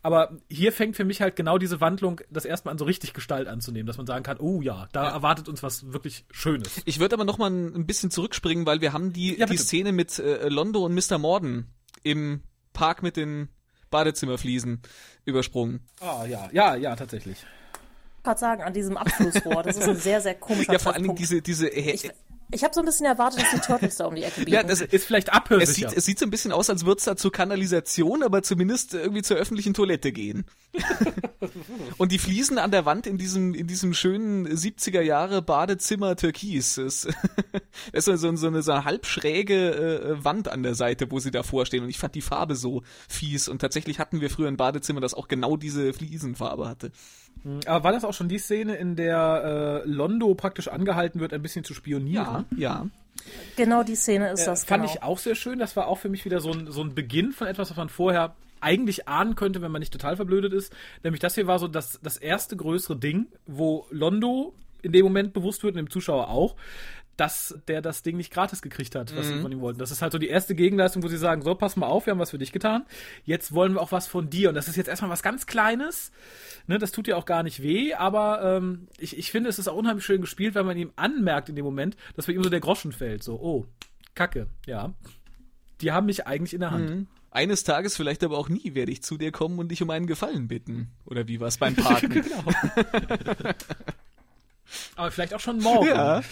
Aber 0.02 0.36
hier 0.50 0.72
fängt 0.72 0.96
für 0.96 1.04
mich 1.04 1.22
halt 1.22 1.36
genau 1.36 1.58
diese 1.58 1.80
Wandlung, 1.80 2.20
das 2.28 2.44
erstmal 2.44 2.72
an 2.72 2.78
so 2.78 2.84
richtig 2.84 3.14
Gestalt 3.14 3.46
anzunehmen, 3.46 3.86
dass 3.86 3.96
man 3.96 4.06
sagen 4.06 4.24
kann, 4.24 4.38
oh 4.38 4.60
ja, 4.60 4.88
da 4.92 5.04
ja. 5.04 5.10
erwartet 5.10 5.48
uns 5.48 5.62
was 5.62 5.92
wirklich 5.92 6.24
Schönes. 6.30 6.82
Ich 6.84 6.98
würde 6.98 7.14
aber 7.14 7.24
noch 7.24 7.38
mal 7.38 7.50
ein 7.50 7.86
bisschen 7.86 8.10
zurückspringen, 8.10 8.66
weil 8.66 8.80
wir 8.80 8.92
haben 8.92 9.12
die, 9.12 9.38
ja, 9.38 9.46
die 9.46 9.56
Szene 9.56 9.92
mit 9.92 10.18
äh, 10.18 10.48
Londo 10.48 10.84
und 10.84 10.94
Mr. 10.94 11.18
Morden 11.18 11.68
im 12.02 12.42
Park 12.72 13.02
mit 13.02 13.16
den 13.16 13.48
Badezimmerfliesen 13.92 14.80
übersprungen. 15.24 15.86
Ah, 16.00 16.24
ja, 16.26 16.48
ja, 16.52 16.74
ja, 16.74 16.96
tatsächlich. 16.96 17.38
Ich 17.38 18.24
gerade 18.24 18.40
sagen, 18.40 18.62
an 18.62 18.72
diesem 18.72 18.96
Abflussrohr, 18.96 19.62
das 19.62 19.76
ist 19.76 19.88
ein 19.88 19.96
sehr, 19.96 20.20
sehr 20.20 20.34
komischer 20.34 20.72
Ja, 20.72 20.78
vor 20.78 20.94
allen 20.94 21.02
Dingen 21.02 21.16
diese, 21.16 21.42
diese, 21.42 21.68
ich, 21.68 22.10
ich 22.52 22.64
habe 22.64 22.74
so 22.74 22.80
ein 22.80 22.86
bisschen 22.86 23.06
erwartet, 23.06 23.42
dass 23.42 23.50
die 23.50 23.60
Turtles 23.60 23.96
da 23.96 24.06
um 24.06 24.14
die 24.14 24.22
Ecke 24.22 24.40
biegen. 24.40 24.52
Ja, 24.52 24.62
das 24.62 24.80
ist 24.80 25.06
vielleicht 25.06 25.32
abhörig. 25.32 25.68
Es 25.68 25.74
sieht, 25.74 25.92
es 25.92 26.04
sieht 26.04 26.18
so 26.18 26.26
ein 26.26 26.30
bisschen 26.30 26.52
aus, 26.52 26.68
als 26.70 26.84
würde 26.84 26.98
es 26.98 27.04
da 27.04 27.16
zur 27.16 27.32
Kanalisation, 27.32 28.22
aber 28.22 28.42
zumindest 28.42 28.94
irgendwie 28.94 29.22
zur 29.22 29.38
öffentlichen 29.38 29.74
Toilette 29.74 30.12
gehen. 30.12 30.44
Und 31.98 32.12
die 32.12 32.18
Fliesen 32.18 32.58
an 32.58 32.70
der 32.70 32.84
Wand 32.84 33.06
in 33.06 33.18
diesem, 33.18 33.54
in 33.54 33.66
diesem 33.66 33.94
schönen 33.94 34.46
70er 34.46 35.00
Jahre 35.00 35.42
Badezimmer 35.42 36.16
Türkis. 36.16 36.80
Das 37.92 38.06
ist 38.06 38.20
so, 38.20 38.30
so, 38.30 38.36
so, 38.36 38.46
eine, 38.48 38.62
so 38.62 38.72
eine 38.72 38.84
halbschräge 38.84 40.18
äh, 40.20 40.24
Wand 40.24 40.48
an 40.48 40.62
der 40.62 40.74
Seite, 40.74 41.10
wo 41.10 41.18
sie 41.20 41.30
davor 41.30 41.64
stehen. 41.64 41.82
Und 41.82 41.88
ich 41.88 41.98
fand 41.98 42.14
die 42.14 42.20
Farbe 42.20 42.54
so 42.54 42.82
fies. 43.08 43.48
Und 43.48 43.60
tatsächlich 43.60 43.98
hatten 43.98 44.20
wir 44.20 44.30
früher 44.30 44.48
ein 44.48 44.56
Badezimmer, 44.56 45.00
das 45.00 45.14
auch 45.14 45.26
genau 45.26 45.56
diese 45.56 45.92
Fliesenfarbe 45.92 46.68
hatte. 46.68 46.92
Hm, 47.42 47.60
aber 47.66 47.84
war 47.84 47.92
das 47.92 48.04
auch 48.04 48.14
schon 48.14 48.28
die 48.28 48.38
Szene, 48.38 48.76
in 48.76 48.96
der 48.96 49.82
äh, 49.84 49.88
Londo 49.88 50.34
praktisch 50.34 50.68
angehalten 50.68 51.20
wird, 51.20 51.32
ein 51.32 51.42
bisschen 51.42 51.64
zu 51.64 51.74
spionieren? 51.74 52.46
Ja, 52.50 52.56
ja. 52.56 52.86
Genau 53.56 53.82
die 53.82 53.94
Szene 53.94 54.30
ist 54.30 54.42
äh, 54.42 54.46
das. 54.46 54.64
Fand 54.64 54.82
genau. 54.82 54.94
ich 54.94 55.02
auch 55.02 55.18
sehr 55.18 55.34
schön. 55.34 55.58
Das 55.58 55.76
war 55.76 55.86
auch 55.86 55.98
für 55.98 56.08
mich 56.08 56.24
wieder 56.24 56.40
so 56.40 56.52
ein, 56.52 56.70
so 56.70 56.82
ein 56.82 56.94
Beginn 56.94 57.32
von 57.32 57.46
etwas, 57.46 57.70
was 57.70 57.76
man 57.76 57.88
vorher 57.88 58.34
eigentlich 58.60 59.08
ahnen 59.08 59.34
könnte, 59.34 59.60
wenn 59.60 59.72
man 59.72 59.80
nicht 59.80 59.92
total 59.92 60.16
verblödet 60.16 60.52
ist. 60.52 60.72
Nämlich 61.02 61.20
das 61.20 61.34
hier 61.34 61.46
war 61.46 61.58
so 61.58 61.68
das, 61.68 61.98
das 62.02 62.16
erste 62.16 62.56
größere 62.56 62.96
Ding, 62.96 63.26
wo 63.46 63.86
Londo 63.90 64.54
in 64.82 64.92
dem 64.92 65.04
Moment 65.04 65.32
bewusst 65.32 65.62
wird 65.62 65.74
und 65.74 65.78
dem 65.78 65.90
Zuschauer 65.90 66.28
auch, 66.28 66.56
dass 67.16 67.58
der 67.68 67.82
das 67.82 68.02
Ding 68.02 68.16
nicht 68.16 68.32
gratis 68.32 68.62
gekriegt 68.62 68.94
hat, 68.94 69.14
was 69.16 69.26
mhm. 69.26 69.34
sie 69.34 69.40
von 69.42 69.52
ihm 69.52 69.60
wollten. 69.60 69.78
Das 69.78 69.90
ist 69.90 70.02
halt 70.02 70.12
so 70.12 70.18
die 70.18 70.28
erste 70.28 70.54
Gegenleistung, 70.54 71.02
wo 71.02 71.08
sie 71.08 71.18
sagen, 71.18 71.42
so, 71.42 71.54
pass 71.54 71.76
mal 71.76 71.86
auf, 71.86 72.06
wir 72.06 72.12
haben 72.12 72.18
was 72.18 72.30
für 72.30 72.38
dich 72.38 72.52
getan. 72.52 72.84
Jetzt 73.24 73.52
wollen 73.54 73.74
wir 73.74 73.80
auch 73.80 73.92
was 73.92 74.06
von 74.06 74.30
dir. 74.30 74.48
Und 74.48 74.54
das 74.54 74.68
ist 74.68 74.76
jetzt 74.76 74.88
erstmal 74.88 75.10
was 75.10 75.22
ganz 75.22 75.46
Kleines. 75.46 76.10
Ne, 76.66 76.78
das 76.78 76.92
tut 76.92 77.08
ja 77.08 77.16
auch 77.16 77.26
gar 77.26 77.42
nicht 77.42 77.62
weh, 77.62 77.94
aber 77.94 78.56
ähm, 78.56 78.88
ich, 78.98 79.18
ich 79.18 79.30
finde, 79.30 79.50
es 79.50 79.58
ist 79.58 79.68
auch 79.68 79.76
unheimlich 79.76 80.04
schön 80.04 80.20
gespielt, 80.20 80.54
weil 80.54 80.64
man 80.64 80.76
ihm 80.76 80.92
anmerkt 80.96 81.48
in 81.48 81.56
dem 81.56 81.64
Moment, 81.64 81.96
dass 82.14 82.26
bei 82.26 82.32
ihm 82.32 82.42
so 82.42 82.50
der 82.50 82.60
Groschen 82.60 82.92
fällt. 82.92 83.22
So, 83.22 83.34
oh, 83.34 83.66
Kacke, 84.14 84.46
ja. 84.66 84.94
Die 85.80 85.92
haben 85.92 86.06
mich 86.06 86.26
eigentlich 86.26 86.54
in 86.54 86.60
der 86.60 86.70
Hand. 86.70 86.90
Mhm. 86.90 87.06
Eines 87.30 87.64
Tages, 87.64 87.96
vielleicht 87.96 88.22
aber 88.24 88.38
auch 88.38 88.48
nie, 88.48 88.74
werde 88.74 88.92
ich 88.92 89.02
zu 89.02 89.16
dir 89.16 89.32
kommen 89.32 89.58
und 89.58 89.68
dich 89.68 89.82
um 89.82 89.90
einen 89.90 90.06
Gefallen 90.06 90.48
bitten. 90.48 90.90
Oder 91.06 91.28
wie 91.28 91.40
war 91.40 91.48
es 91.48 91.58
beim 91.58 91.74
Parken? 91.74 92.10
genau. 92.10 92.44
aber 94.96 95.10
vielleicht 95.10 95.34
auch 95.34 95.40
schon 95.40 95.58
morgen. 95.58 95.88
Ja. 95.88 96.22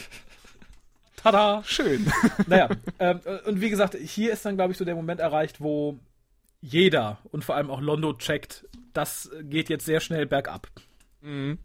Tada! 1.23 1.63
Schön. 1.65 2.11
Naja, 2.47 2.69
ähm, 2.99 3.21
und 3.47 3.61
wie 3.61 3.71
gesagt, 3.71 3.95
hier 3.95 4.33
ist 4.33 4.45
dann, 4.45 4.57
glaube 4.57 4.73
ich, 4.73 4.79
so 4.79 4.85
der 4.85 4.95
Moment 4.95 5.21
erreicht, 5.21 5.61
wo 5.61 5.99
jeder 6.61 7.19
und 7.31 7.45
vor 7.45 7.57
allem 7.57 7.71
auch 7.71 7.81
Londo 7.81 8.15
checkt, 8.15 8.67
das 8.93 9.31
geht 9.43 9.69
jetzt 9.69 9.85
sehr 9.85 10.01
schnell 10.01 10.27
bergab. 10.27 10.69
Mhm. 11.21 11.59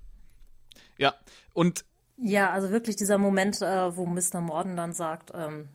Ja, 0.97 1.13
und. 1.53 1.85
Ja, 2.17 2.51
also 2.51 2.69
wirklich 2.69 2.95
dieser 2.95 3.17
Moment, 3.17 3.61
äh, 3.61 3.95
wo 3.95 4.05
Mr. 4.05 4.39
Morden 4.39 4.77
dann 4.77 4.93
sagt, 4.93 5.31
ähm, 5.33 5.67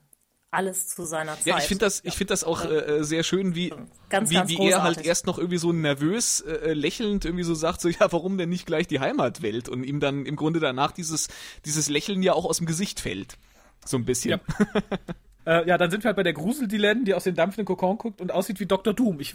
alles 0.50 0.88
zu 0.88 1.04
seiner 1.04 1.36
Zeit. 1.36 1.46
Ja, 1.46 1.58
ich 1.58 1.64
finde 1.64 1.84
das, 1.84 2.02
ich 2.04 2.14
finde 2.14 2.32
das 2.32 2.44
auch 2.44 2.64
äh, 2.64 3.04
sehr 3.04 3.22
schön, 3.22 3.54
wie, 3.54 3.72
ganz, 4.08 4.30
wie, 4.30 4.34
ganz 4.34 4.50
wie 4.50 4.68
er 4.68 4.82
halt 4.82 5.04
erst 5.04 5.26
noch 5.26 5.38
irgendwie 5.38 5.58
so 5.58 5.72
nervös, 5.72 6.40
äh, 6.40 6.72
lächelnd 6.72 7.24
irgendwie 7.24 7.44
so 7.44 7.54
sagt, 7.54 7.80
so, 7.80 7.88
ja, 7.88 8.10
warum 8.10 8.38
denn 8.38 8.48
nicht 8.48 8.66
gleich 8.66 8.88
die 8.88 9.00
Heimatwelt? 9.00 9.68
Und 9.68 9.84
ihm 9.84 10.00
dann 10.00 10.26
im 10.26 10.36
Grunde 10.36 10.58
danach 10.60 10.92
dieses, 10.92 11.28
dieses 11.64 11.88
Lächeln 11.88 12.22
ja 12.22 12.32
auch 12.32 12.44
aus 12.44 12.58
dem 12.58 12.66
Gesicht 12.66 13.00
fällt. 13.00 13.36
So 13.84 13.96
ein 13.96 14.04
bisschen. 14.04 14.30
Ja. 14.30 14.98
Äh, 15.46 15.66
ja, 15.66 15.78
dann 15.78 15.90
sind 15.90 16.04
wir 16.04 16.08
halt 16.08 16.16
bei 16.16 16.22
der 16.22 16.34
Grusel-Dylan, 16.34 17.06
die 17.06 17.14
aus 17.14 17.24
dem 17.24 17.34
dampfenden 17.34 17.64
Kokon 17.64 17.96
guckt 17.96 18.20
und 18.20 18.30
aussieht 18.30 18.60
wie 18.60 18.66
Dr. 18.66 18.92
Doom. 18.92 19.20
Ich 19.20 19.34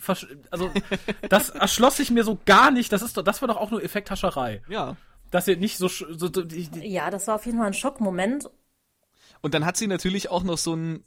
also 0.51 0.69
das 1.29 1.49
erschloss 1.49 1.97
sich 1.97 2.11
mir 2.11 2.23
so 2.23 2.37
gar 2.45 2.69
nicht. 2.69 2.91
Das 2.91 3.01
ist 3.01 3.17
doch, 3.17 3.23
das 3.23 3.41
war 3.41 3.47
doch 3.47 3.57
auch 3.57 3.71
nur 3.71 3.83
Effekthascherei. 3.83 4.61
Ja. 4.69 4.97
Dass 5.31 5.47
ihr 5.47 5.57
nicht 5.57 5.79
so, 5.79 5.87
so, 5.87 6.05
so 6.11 6.29
die, 6.29 6.69
die 6.69 6.87
ja, 6.87 7.09
das 7.09 7.25
war 7.25 7.35
auf 7.35 7.45
jeden 7.47 7.57
Fall 7.57 7.67
ein 7.67 7.73
Schockmoment. 7.73 8.51
Und 9.41 9.55
dann 9.55 9.65
hat 9.65 9.77
sie 9.77 9.87
natürlich 9.87 10.29
auch 10.29 10.43
noch 10.43 10.59
so 10.59 10.75
ein 10.75 11.03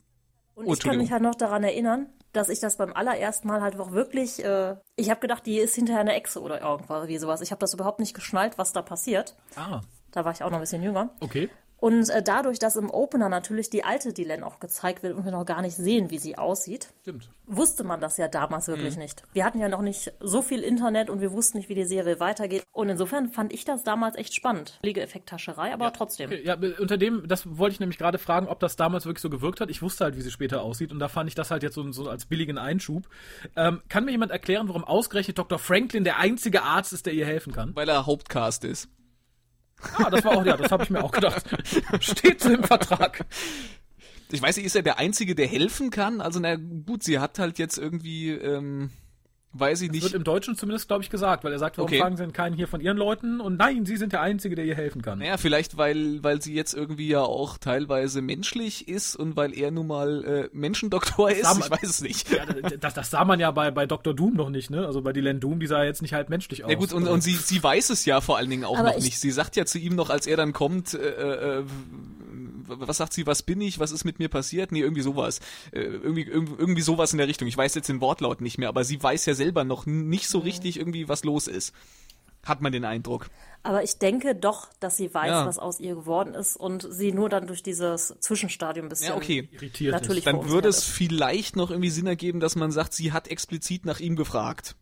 und 0.59 0.67
oh, 0.67 0.73
ich 0.73 0.81
kann 0.81 0.97
mich 0.97 1.13
halt 1.13 1.23
noch 1.23 1.37
daran 1.37 1.63
erinnern, 1.63 2.09
dass 2.33 2.49
ich 2.49 2.59
das 2.59 2.79
beim 2.79 2.93
allerersten 2.93 3.47
Mal 3.47 3.61
halt 3.61 3.79
auch 3.79 3.93
wirklich, 3.93 4.45
äh, 4.45 4.75
ich 4.97 5.09
habe 5.09 5.21
gedacht, 5.21 5.47
die 5.47 5.59
ist 5.59 5.77
hinterher 5.77 6.01
eine 6.01 6.15
Echse 6.15 6.43
oder 6.43 6.61
irgendwas 6.61 7.07
wie 7.07 7.17
sowas. 7.19 7.41
Ich 7.43 7.53
habe 7.53 7.61
das 7.61 7.75
überhaupt 7.75 8.01
nicht 8.01 8.13
geschnallt, 8.13 8.59
was 8.59 8.73
da 8.73 8.83
passiert. 8.83 9.37
Ah. 9.55 9.83
Da 10.11 10.25
war 10.25 10.33
ich 10.33 10.43
auch 10.43 10.51
noch 10.51 10.59
ein 10.59 10.63
bisschen 10.63 10.83
jünger. 10.83 11.11
Okay. 11.21 11.49
Und 11.81 12.11
äh, 12.11 12.23
dadurch, 12.23 12.59
dass 12.59 12.77
im 12.77 12.91
Opener 12.91 13.29
natürlich 13.29 13.71
die 13.71 13.85
alte 13.85 14.13
Dylan 14.13 14.43
auch 14.43 14.59
gezeigt 14.59 15.03
wird 15.05 15.17
und 15.17 15.25
wir 15.25 15.31
noch 15.31 15.47
gar 15.47 15.63
nicht 15.63 15.77
sehen, 15.77 16.11
wie 16.11 16.19
sie 16.19 16.37
aussieht, 16.37 16.89
Stimmt. 17.03 17.31
wusste 17.47 17.85
man 17.85 18.01
das 18.01 18.17
ja 18.17 18.27
damals 18.27 18.67
wirklich 18.67 18.97
mhm. 18.97 19.03
nicht. 19.03 19.23
Wir 19.33 19.45
hatten 19.45 19.61
ja 19.61 19.69
noch 19.69 19.83
nicht 19.83 20.13
so 20.19 20.43
viel 20.43 20.61
Internet 20.61 21.09
und 21.09 21.21
wir 21.21 21.33
wussten 21.33 21.59
nicht, 21.59 21.69
wie 21.69 21.77
die 21.77 21.85
Serie 21.85 22.19
weitergeht. 22.19 22.65
Und 22.73 22.89
insofern 22.89 23.29
fand 23.29 23.53
ich 23.53 23.65
das 23.65 23.85
damals 23.85 24.17
echt 24.17 24.35
spannend. 24.35 24.81
Liege-Effekt-Tascherei, 24.83 25.73
aber 25.73 25.87
ja. 25.87 25.91
trotzdem. 25.93 26.33
Ja, 26.43 26.57
unter 26.81 26.97
dem, 26.97 27.29
das 27.29 27.59
wollte 27.59 27.75
ich 27.75 27.81
nämlich 27.81 27.99
gerade 27.99 28.19
fragen, 28.19 28.49
ob 28.49 28.59
das 28.59 28.75
damals 28.75 29.07
wirklich 29.07 29.23
so 29.23 29.31
gewirkt 29.31 29.61
hat. 29.61 29.71
Ich 29.71 29.81
wusste 29.81 30.05
halt, 30.05 30.17
wie 30.17 30.23
sie 30.23 30.33
später 30.33 30.63
aussieht 30.63 30.91
und 30.91 30.99
da 30.99 31.07
fand 31.07 31.29
ich 31.29 31.37
das 31.37 31.53
halt 31.53 31.63
jetzt 31.63 31.75
so, 31.75 31.93
so 31.93 32.09
als 32.09 32.27
billigen 32.27 32.59
Einschub. 32.59 33.09
Ähm, 33.55 33.83
kann 33.89 34.05
mir 34.05 34.11
jemand 34.11 34.33
erklären, 34.33 34.67
warum 34.67 34.83
ausgerechnet 34.83 35.39
Dr. 35.39 35.61
Franklin 35.61 36.03
der 36.03 36.19
einzige 36.19 36.65
Arzt 36.65 36.93
ist, 36.93 37.07
der 37.07 37.13
ihr 37.13 37.27
helfen 37.27 37.53
kann? 37.53 37.77
Weil 37.77 37.89
er 37.89 38.07
Hauptcast 38.07 38.65
ist. 38.65 38.89
Ah, 39.95 40.11
das 40.11 40.25
war 40.25 40.37
auch, 40.37 40.45
ja, 40.45 40.57
das 40.57 40.73
habe 40.73 40.83
ich 40.85 40.91
mir 40.91 41.03
auch 41.03 41.13
gedacht. 41.13 41.45
Steht 42.01 42.41
so 42.41 42.51
im 42.51 42.65
Vertrag. 42.65 43.25
Ich 44.31 44.43
weiß 44.43 44.57
nicht, 44.57 44.67
ist 44.67 44.77
er 44.77 44.83
der 44.83 44.99
Einzige, 44.99 45.35
der 45.35 45.47
helfen 45.47 45.91
kann? 45.91 46.21
Also, 46.21 46.41
na 46.41 46.57
gut, 46.57 47.03
sie 47.03 47.19
hat 47.19 47.39
halt 47.39 47.59
jetzt 47.59 47.79
irgendwie, 47.79 48.31
ähm, 48.31 48.91
Weiß 49.55 49.81
ich 49.81 49.89
das 49.89 49.95
nicht. 49.95 50.03
wird 50.05 50.15
im 50.15 50.25
Deutschen 50.25 50.57
zumindest, 50.57 50.89
glaube 50.89 51.03
ich, 51.03 51.09
gesagt, 51.09 51.43
weil 51.43 51.53
er 51.53 51.59
sagt, 51.59 51.79
warum 51.79 51.89
okay. 51.89 51.99
fragen 52.01 52.17
Sie 52.17 52.23
denn 52.23 52.35
keinen 52.35 52.55
hier 52.55 52.69
von 52.69 52.83
Ihren 52.83 52.99
Leuten? 52.99 53.41
Und 53.41 53.57
nein, 53.57 53.87
Sie 53.87 53.97
sind 53.97 54.13
der 54.13 54.21
Einzige, 54.21 54.55
der 54.55 54.67
ihr 54.67 54.75
helfen 54.75 55.01
kann. 55.01 55.21
Naja, 55.21 55.39
vielleicht, 55.39 55.79
weil, 55.79 56.23
weil 56.23 56.43
sie 56.43 56.55
jetzt 56.55 56.75
irgendwie 56.75 57.09
ja 57.09 57.23
auch 57.23 57.57
teilweise 57.57 58.21
menschlich 58.21 58.89
ist 58.89 59.17
und 59.17 59.37
weil 59.37 59.57
er 59.57 59.71
nun 59.71 59.87
mal 59.87 60.25
äh, 60.25 60.49
Menschendoktor 60.53 61.31
ist. 61.31 61.45
Man, 61.45 61.61
ich 61.61 61.71
weiß 61.71 61.89
es 61.89 62.01
nicht. 62.03 62.31
Ja, 62.31 62.45
das, 62.81 62.93
das 62.93 63.11
sah 63.11 63.25
man 63.25 63.41
ja 63.41 63.51
bei, 63.51 63.71
bei 63.71 63.87
Dr. 63.87 64.15
Doom 64.15 64.35
noch 64.35 64.51
nicht, 64.51 64.71
ne? 64.71 64.87
Also 64.87 65.01
bei 65.01 65.15
Dylan 65.15 65.41
Doom, 65.41 65.61
die 65.61 65.67
sah 65.67 65.83
jetzt 65.83 66.03
nicht 66.03 66.13
halt 66.13 66.29
menschlich 66.29 66.65
aus. 66.65 66.71
Ja 66.71 66.77
gut, 66.77 66.93
und, 66.93 67.09
und 67.09 67.23
sie, 67.23 67.33
sie 67.33 67.63
weiß 67.63 67.89
es 67.89 68.05
ja 68.05 68.21
vor 68.21 68.37
allen 68.37 68.51
Dingen 68.51 68.65
auch 68.65 68.79
Aber 68.79 68.91
noch 68.91 69.01
nicht. 69.01 69.19
Sie 69.19 69.31
sagt 69.31 69.57
ja 69.57 69.65
zu 69.65 69.79
ihm 69.79 69.95
noch, 69.95 70.11
als 70.11 70.27
er 70.27 70.37
dann 70.37 70.53
kommt, 70.53 70.93
äh, 70.93 70.99
äh, 70.99 71.65
was 72.69 72.99
sagt 72.99 73.13
sie, 73.13 73.27
was 73.27 73.43
bin 73.43 73.61
ich, 73.61 73.79
was 73.79 73.93
ist 73.93 74.05
mit 74.05 74.19
mir 74.19 74.29
passiert? 74.29 74.73
Nee, 74.73 74.81
irgendwie 74.81 75.03
sowas. 75.03 75.41
Äh, 75.73 75.81
irgendwie, 75.81 76.23
irgendwie 76.23 76.83
sowas 76.83 77.13
in 77.13 77.19
der 77.19 77.29
Richtung. 77.29 77.49
Ich 77.49 77.57
weiß 77.57 77.75
jetzt 77.75 77.89
den 77.89 78.01
Wortlaut 78.01 78.41
nicht 78.41 78.59
mehr, 78.59 78.69
aber 78.69 78.85
sie 78.85 79.03
weiß 79.03 79.27
ja 79.27 79.35
selber 79.35 79.65
noch 79.65 79.87
nicht 79.87 80.29
so 80.29 80.39
richtig 80.39 80.79
irgendwie, 80.79 81.09
was 81.09 81.25
los 81.25 81.49
ist. 81.49 81.75
Hat 82.45 82.61
man 82.61 82.73
den 82.73 82.85
Eindruck. 82.85 83.29
Aber 83.63 83.83
ich 83.83 83.99
denke 83.99 84.35
doch, 84.35 84.69
dass 84.81 84.97
sie 84.97 85.13
weiß, 85.13 85.29
ja. 85.29 85.47
was 85.47 85.59
aus 85.59 85.81
ihr 85.81 85.97
geworden 85.97 86.35
ist 86.35 86.57
und 86.57 86.87
sie 86.89 87.13
nur 87.13 87.29
dann 87.29 87.47
durch 87.47 87.63
dieses 87.63 88.15
Zwischenstadium 88.21 88.87
ein 88.87 88.89
bisschen 88.89 89.09
ja, 89.09 89.17
okay. 89.17 89.49
irritiert 89.51 89.93
natürlich 89.93 90.25
ist. 90.25 90.27
Dann 90.27 90.49
würde 90.49 90.69
es 90.69 90.85
vielleicht 90.85 91.57
noch 91.57 91.71
irgendwie 91.71 91.91
Sinn 91.91 92.07
ergeben, 92.07 92.41
dass 92.41 92.57
man 92.57 92.71
sagt, 92.71 92.95
sie 92.95 93.13
hat 93.13 93.29
explizit 93.29 93.85
nach 93.85 94.01
ihm 94.01 94.17
gefragt. 94.17 94.77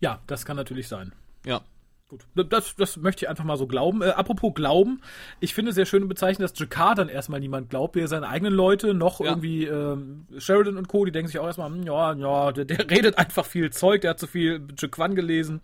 Ja, 0.00 0.20
das 0.26 0.44
kann 0.44 0.56
natürlich 0.56 0.88
sein. 0.88 1.12
Ja. 1.44 1.62
Gut, 2.08 2.24
das, 2.34 2.74
das 2.74 2.96
möchte 2.96 3.24
ich 3.24 3.28
einfach 3.28 3.44
mal 3.44 3.58
so 3.58 3.66
glauben. 3.66 4.00
Äh, 4.00 4.06
apropos 4.06 4.54
Glauben, 4.54 5.02
ich 5.40 5.52
finde 5.52 5.72
sehr 5.72 5.84
schön 5.84 6.08
bezeichnen, 6.08 6.42
dass 6.42 6.58
Jakar 6.58 6.94
dann 6.94 7.10
erstmal 7.10 7.38
niemand 7.38 7.68
glaubt, 7.68 7.96
weder 7.96 8.08
seine 8.08 8.28
eigenen 8.28 8.54
Leute, 8.54 8.94
noch 8.94 9.20
ja. 9.20 9.26
irgendwie 9.26 9.66
ähm, 9.66 10.26
Sheridan 10.38 10.78
und 10.78 10.88
Co., 10.88 11.04
die 11.04 11.12
denken 11.12 11.28
sich 11.28 11.38
auch 11.38 11.46
erstmal, 11.46 11.68
hm, 11.68 11.82
ja, 11.82 12.14
ja, 12.14 12.52
der, 12.52 12.64
der 12.64 12.78
redet 12.90 13.18
einfach 13.18 13.44
viel 13.44 13.70
Zeug, 13.70 14.00
der 14.00 14.10
hat 14.10 14.18
zu 14.18 14.26
viel 14.26 14.66
Jaquan 14.78 15.14
gelesen 15.14 15.60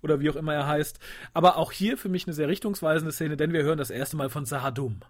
oder 0.00 0.20
wie 0.20 0.30
auch 0.30 0.36
immer 0.36 0.54
er 0.54 0.68
heißt. 0.68 1.00
Aber 1.34 1.56
auch 1.56 1.72
hier 1.72 1.98
für 1.98 2.08
mich 2.08 2.24
eine 2.26 2.34
sehr 2.34 2.46
richtungsweisende 2.46 3.10
Szene, 3.10 3.36
denn 3.36 3.52
wir 3.52 3.64
hören 3.64 3.78
das 3.78 3.90
erste 3.90 4.16
Mal 4.16 4.30
von 4.30 4.46
Sahadum. 4.46 5.00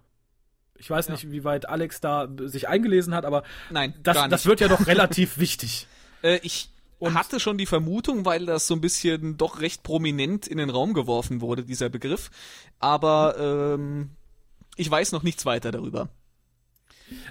Ich 0.79 0.89
weiß 0.89 1.09
ja. 1.09 1.11
nicht, 1.11 1.31
wie 1.31 1.43
weit 1.43 1.69
Alex 1.69 2.01
da 2.01 2.27
sich 2.45 2.67
eingelesen 2.67 3.13
hat, 3.13 3.23
aber 3.23 3.43
Nein, 3.69 3.93
das, 4.01 4.17
das 4.29 4.47
wird 4.47 4.61
ja 4.61 4.67
doch 4.67 4.87
relativ 4.87 5.37
wichtig. 5.37 5.85
Äh, 6.23 6.39
ich 6.41 6.71
und 7.01 7.15
hatte 7.15 7.39
schon 7.39 7.57
die 7.57 7.65
Vermutung, 7.65 8.25
weil 8.25 8.45
das 8.45 8.67
so 8.67 8.75
ein 8.75 8.81
bisschen 8.81 9.35
doch 9.35 9.59
recht 9.59 9.81
prominent 9.81 10.45
in 10.45 10.59
den 10.59 10.69
Raum 10.69 10.93
geworfen 10.93 11.41
wurde, 11.41 11.65
dieser 11.65 11.89
Begriff. 11.89 12.29
Aber 12.77 13.35
ähm, 13.39 14.11
ich 14.75 14.89
weiß 14.89 15.11
noch 15.11 15.23
nichts 15.23 15.43
weiter 15.47 15.71
darüber. 15.71 16.09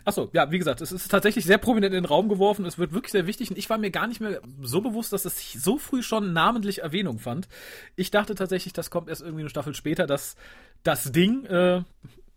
Achso, 0.04 0.28
ja, 0.33 0.50
wie 0.50 0.59
gesagt, 0.59 0.80
es 0.80 0.90
ist 0.90 1.09
tatsächlich 1.09 1.44
sehr 1.44 1.59
prominent 1.59 1.94
in 1.94 2.02
den 2.02 2.09
Raum 2.09 2.28
geworfen. 2.28 2.64
Es 2.66 2.78
wird 2.78 2.92
wirklich 2.92 3.12
sehr 3.12 3.28
wichtig. 3.28 3.50
Und 3.50 3.59
ich 3.59 3.70
war 3.70 3.78
mir 3.78 3.92
gar 3.92 4.09
nicht 4.09 4.20
mehr 4.20 4.42
so 4.61 4.80
bewusst, 4.80 5.12
dass 5.12 5.24
es 5.24 5.52
so 5.52 5.78
früh 5.78 6.02
schon 6.02 6.33
namentlich 6.33 6.83
Erwähnung 6.83 7.20
fand. 7.20 7.46
Ich 7.94 8.11
dachte 8.11 8.35
tatsächlich, 8.35 8.72
das 8.72 8.90
kommt 8.90 9.09
erst 9.09 9.22
irgendwie 9.22 9.42
eine 9.42 9.50
Staffel 9.50 9.76
später, 9.76 10.09
dass 10.09 10.35
das 10.83 11.12
Ding, 11.12 11.44
äh, 11.44 11.85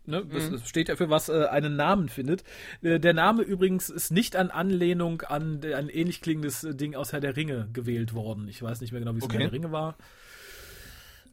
Ne? 0.06 0.24
Das, 0.30 0.50
mhm. 0.50 0.58
steht 0.64 0.88
ja 0.88 0.96
für 0.96 1.10
was 1.10 1.28
äh, 1.28 1.46
einen 1.46 1.76
Namen 1.76 2.08
findet. 2.08 2.44
Äh, 2.82 3.00
der 3.00 3.14
Name 3.14 3.42
übrigens 3.42 3.88
ist 3.88 4.10
nicht 4.10 4.36
an 4.36 4.50
Anlehnung 4.50 5.22
an 5.22 5.60
ein 5.62 5.88
ähnlich 5.88 6.20
klingendes 6.20 6.64
äh, 6.64 6.74
Ding 6.74 6.94
aus 6.94 7.12
Herr 7.12 7.20
der 7.20 7.36
Ringe 7.36 7.68
gewählt 7.72 8.14
worden. 8.14 8.48
Ich 8.48 8.62
weiß 8.62 8.80
nicht 8.80 8.92
mehr 8.92 9.00
genau, 9.00 9.14
wie 9.14 9.18
es 9.18 9.24
okay. 9.24 9.38
Herr 9.38 9.44
der 9.44 9.52
Ringe 9.52 9.72
war. 9.72 9.96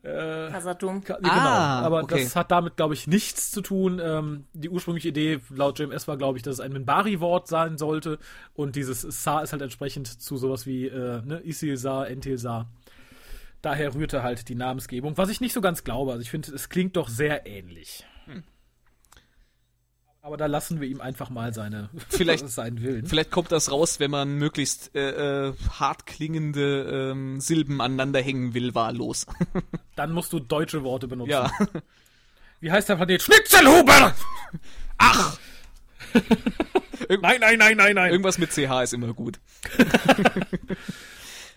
Äh, 0.03 0.49
Kasatum. 0.49 1.03
Ka 1.03 1.17
genau, 1.17 1.29
ah, 1.31 1.81
aber 1.81 2.03
okay. 2.03 2.23
das 2.23 2.35
hat 2.35 2.49
damit, 2.49 2.75
glaube 2.75 2.95
ich, 2.95 3.05
nichts 3.05 3.51
zu 3.51 3.61
tun. 3.61 4.01
Ähm, 4.03 4.45
die 4.53 4.69
ursprüngliche 4.69 5.09
Idee 5.09 5.41
laut 5.49 5.77
JMS 5.77 6.07
war, 6.07 6.17
glaube 6.17 6.37
ich, 6.37 6.43
dass 6.43 6.55
es 6.55 6.59
ein 6.59 6.73
Minbari-Wort 6.73 7.47
sein 7.47 7.77
sollte 7.77 8.17
und 8.55 8.75
dieses 8.75 9.01
Sa 9.01 9.41
ist 9.41 9.51
halt 9.51 9.61
entsprechend 9.61 10.07
zu 10.07 10.37
sowas 10.37 10.65
wie 10.65 10.87
äh, 10.87 11.21
ne, 11.23 11.41
Isil 11.43 11.77
Sa, 11.77 12.03
Entil 12.03 12.39
Sa. 12.39 12.67
Daher 13.61 13.93
rührte 13.93 14.23
halt 14.23 14.49
die 14.49 14.55
Namensgebung, 14.55 15.17
was 15.17 15.29
ich 15.29 15.39
nicht 15.39 15.53
so 15.53 15.61
ganz 15.61 15.83
glaube. 15.83 16.13
Also 16.13 16.23
ich 16.23 16.31
finde, 16.31 16.51
es 16.51 16.69
klingt 16.69 16.95
doch 16.95 17.07
sehr 17.07 17.45
ähnlich. 17.45 18.03
Aber 20.23 20.37
da 20.37 20.45
lassen 20.45 20.79
wir 20.79 20.87
ihm 20.87 21.01
einfach 21.01 21.31
mal 21.31 21.51
seine 21.51 21.89
vielleicht 22.09 22.47
seinen 22.49 22.81
Willen. 22.81 23.07
Vielleicht 23.07 23.31
kommt 23.31 23.51
das 23.51 23.71
raus, 23.71 23.99
wenn 23.99 24.11
man 24.11 24.35
möglichst 24.35 24.95
äh, 24.95 25.47
äh, 25.47 25.53
hart 25.79 26.05
klingende 26.05 27.11
ähm, 27.11 27.39
Silben 27.39 27.81
aneinander 27.81 28.21
hängen 28.21 28.53
will, 28.53 28.75
wahllos. 28.75 29.25
Dann 29.95 30.11
musst 30.11 30.31
du 30.31 30.39
deutsche 30.39 30.83
Worte 30.83 31.07
benutzen. 31.07 31.31
Ja. 31.31 31.51
Wie 32.59 32.71
heißt 32.71 32.89
der 32.89 32.97
Planet? 32.97 33.21
Schnitzelhuber! 33.23 34.13
Ach! 34.99 35.37
nein, 37.09 37.39
nein, 37.39 37.57
nein, 37.57 37.77
nein, 37.77 37.95
nein. 37.95 38.11
Irgendwas 38.11 38.37
mit 38.37 38.51
CH 38.51 38.83
ist 38.83 38.93
immer 38.93 39.15
gut. 39.15 39.39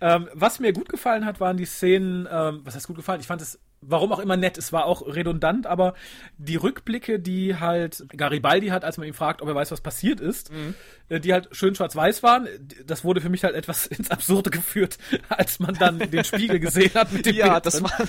ähm, 0.00 0.28
was 0.32 0.58
mir 0.58 0.72
gut 0.72 0.88
gefallen 0.88 1.26
hat, 1.26 1.38
waren 1.40 1.58
die 1.58 1.66
Szenen, 1.66 2.26
ähm, 2.30 2.62
was 2.64 2.74
heißt 2.74 2.86
gut 2.86 2.96
gefallen? 2.96 3.20
Ich 3.20 3.26
fand 3.26 3.42
es 3.42 3.58
warum 3.86 4.12
auch 4.12 4.18
immer 4.18 4.36
nett. 4.36 4.58
Es 4.58 4.72
war 4.72 4.86
auch 4.86 5.06
redundant, 5.06 5.66
aber 5.66 5.94
die 6.38 6.56
Rückblicke, 6.56 7.20
die 7.20 7.56
halt 7.56 8.04
Garibaldi 8.16 8.68
hat, 8.68 8.84
als 8.84 8.98
man 8.98 9.06
ihn 9.06 9.14
fragt, 9.14 9.42
ob 9.42 9.48
er 9.48 9.54
weiß, 9.54 9.70
was 9.70 9.80
passiert 9.80 10.20
ist, 10.20 10.52
mhm. 10.52 10.74
Äh, 11.08 11.20
die 11.20 11.32
halt 11.32 11.48
schön 11.52 11.74
schwarz-weiß 11.74 12.22
waren, 12.22 12.48
das 12.86 13.04
wurde 13.04 13.20
für 13.20 13.28
mich 13.28 13.44
halt 13.44 13.54
etwas 13.54 13.86
ins 13.86 14.10
Absurde 14.10 14.50
geführt, 14.50 14.98
als 15.28 15.58
man 15.58 15.74
dann 15.74 15.98
den 16.10 16.24
Spiegel 16.24 16.60
gesehen 16.60 16.94
hat 16.94 17.12
mit 17.12 17.26
dem 17.26 17.36
Ja, 17.36 17.58
Bild 17.60 17.66
das 17.66 17.82
war 17.82 17.92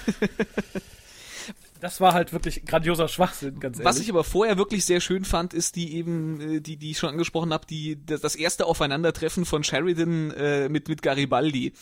das 1.79 2.01
war 2.01 2.13
halt 2.13 2.33
wirklich 2.33 2.65
grandioser 2.65 3.07
Schwachsinn, 3.07 3.59
ganz 3.59 3.77
ehrlich. 3.77 3.85
Was 3.85 3.99
ich 3.99 4.09
aber 4.09 4.23
vorher 4.23 4.57
wirklich 4.57 4.85
sehr 4.85 5.01
schön 5.01 5.25
fand, 5.25 5.53
ist 5.53 5.75
die 5.75 5.95
eben, 5.95 6.39
äh, 6.39 6.61
die, 6.61 6.77
die 6.77 6.91
ich 6.91 6.97
schon 6.97 7.09
angesprochen 7.09 7.53
habe, 7.53 7.65
die, 7.67 8.03
das 8.05 8.35
erste 8.35 8.65
Aufeinandertreffen 8.65 9.45
von 9.45 9.63
Sheridan 9.63 10.31
äh, 10.31 10.69
mit, 10.69 10.87
mit 10.87 11.01
Garibaldi 11.01 11.73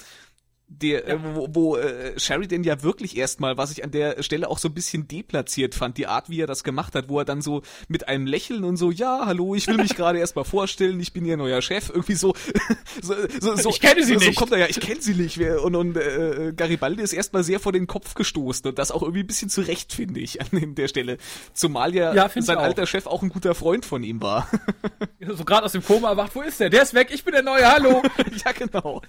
der, 0.68 1.08
ja. 1.08 1.14
äh, 1.16 1.20
wo, 1.36 1.48
wo 1.52 1.78
äh, 1.78 2.18
Sheridan 2.20 2.64
ja 2.64 2.82
wirklich 2.84 3.18
erstmal, 3.18 3.58
was 3.58 3.72
ich 3.72 3.84
an 3.84 3.92
der 3.92 4.24
Stelle 4.24 4.50
auch 4.50 4.58
so 4.58 4.70
ein 4.70 4.74
bisschen 4.74 5.08
deplatziert 5.08 5.76
fand, 5.76 5.98
die 5.98 6.08
Art, 6.08 6.30
wie 6.30 6.42
er 6.42 6.48
das 6.48 6.64
gemacht 6.64 6.96
hat, 6.96 7.10
wo 7.10 7.20
er 7.20 7.26
dann 7.26 7.42
so 7.42 7.62
mit 7.88 8.08
einem 8.08 8.26
Lächeln 8.26 8.64
und 8.64 8.78
so, 8.78 8.92
ja, 8.92 9.24
hallo, 9.26 9.56
ich 9.56 9.68
will 9.68 9.78
mich 9.78 9.96
gerade 9.96 10.20
erstmal 10.20 10.46
vorstellen, 10.46 11.00
ich 11.00 11.14
bin 11.14 11.26
ihr 11.26 11.38
neuer 11.38 11.62
Chef, 11.62 11.90
irgendwie 11.90 12.16
so, 12.16 12.34
so, 13.02 13.14
so, 13.40 13.56
so 13.56 13.70
ich 13.70 13.82
kenne 13.82 14.04
sie 14.04 14.14
so, 14.14 14.20
nicht. 14.20 14.36
So 14.36 14.40
kommt 14.40 14.52
er 14.52 14.60
ja, 14.60 14.66
ich 14.68 14.80
kenne 14.80 15.02
sie 15.02 15.14
nicht. 15.14 15.40
Und, 15.40 15.76
und 15.76 15.98
äh, 15.98 16.54
Garibaldi 16.56 17.04
ist 17.04 17.14
erstmal 17.14 17.44
sehr 17.44 17.60
vor 17.60 17.72
den 17.72 17.88
Kopf 17.88 18.14
gestoßen 18.14 18.68
und 18.68 18.80
das 18.80 18.92
auch 18.92 19.02
irgendwie 19.02 19.22
ein 19.22 19.28
bisschen 19.28 19.50
zurecht, 19.50 19.94
finde 19.94 20.20
ich, 20.20 20.42
an 20.42 20.76
der 20.76 20.88
Stelle. 20.88 21.18
Zumal 21.54 21.94
ja, 21.94 22.14
ja 22.14 22.30
sein 22.36 22.58
alter 22.58 22.88
Chef 22.88 23.06
auch 23.06 23.22
ein 23.22 23.30
guter 23.30 23.56
Freund 23.56 23.86
von 23.86 24.04
ihm 24.04 24.22
war. 24.22 24.50
so 25.28 25.46
gerade 25.46 25.66
aus 25.66 25.74
dem 25.74 25.84
Koma 25.84 26.10
erwacht, 26.10 26.36
wo 26.36 26.42
ist 26.42 26.60
der? 26.60 26.70
Der 26.70 26.84
ist 26.84 26.94
weg, 26.94 27.10
ich 27.12 27.24
bin 27.24 27.34
der 27.34 27.44
neue, 27.44 27.70
hallo. 27.70 28.02
ja, 28.46 28.52
genau. 28.52 29.02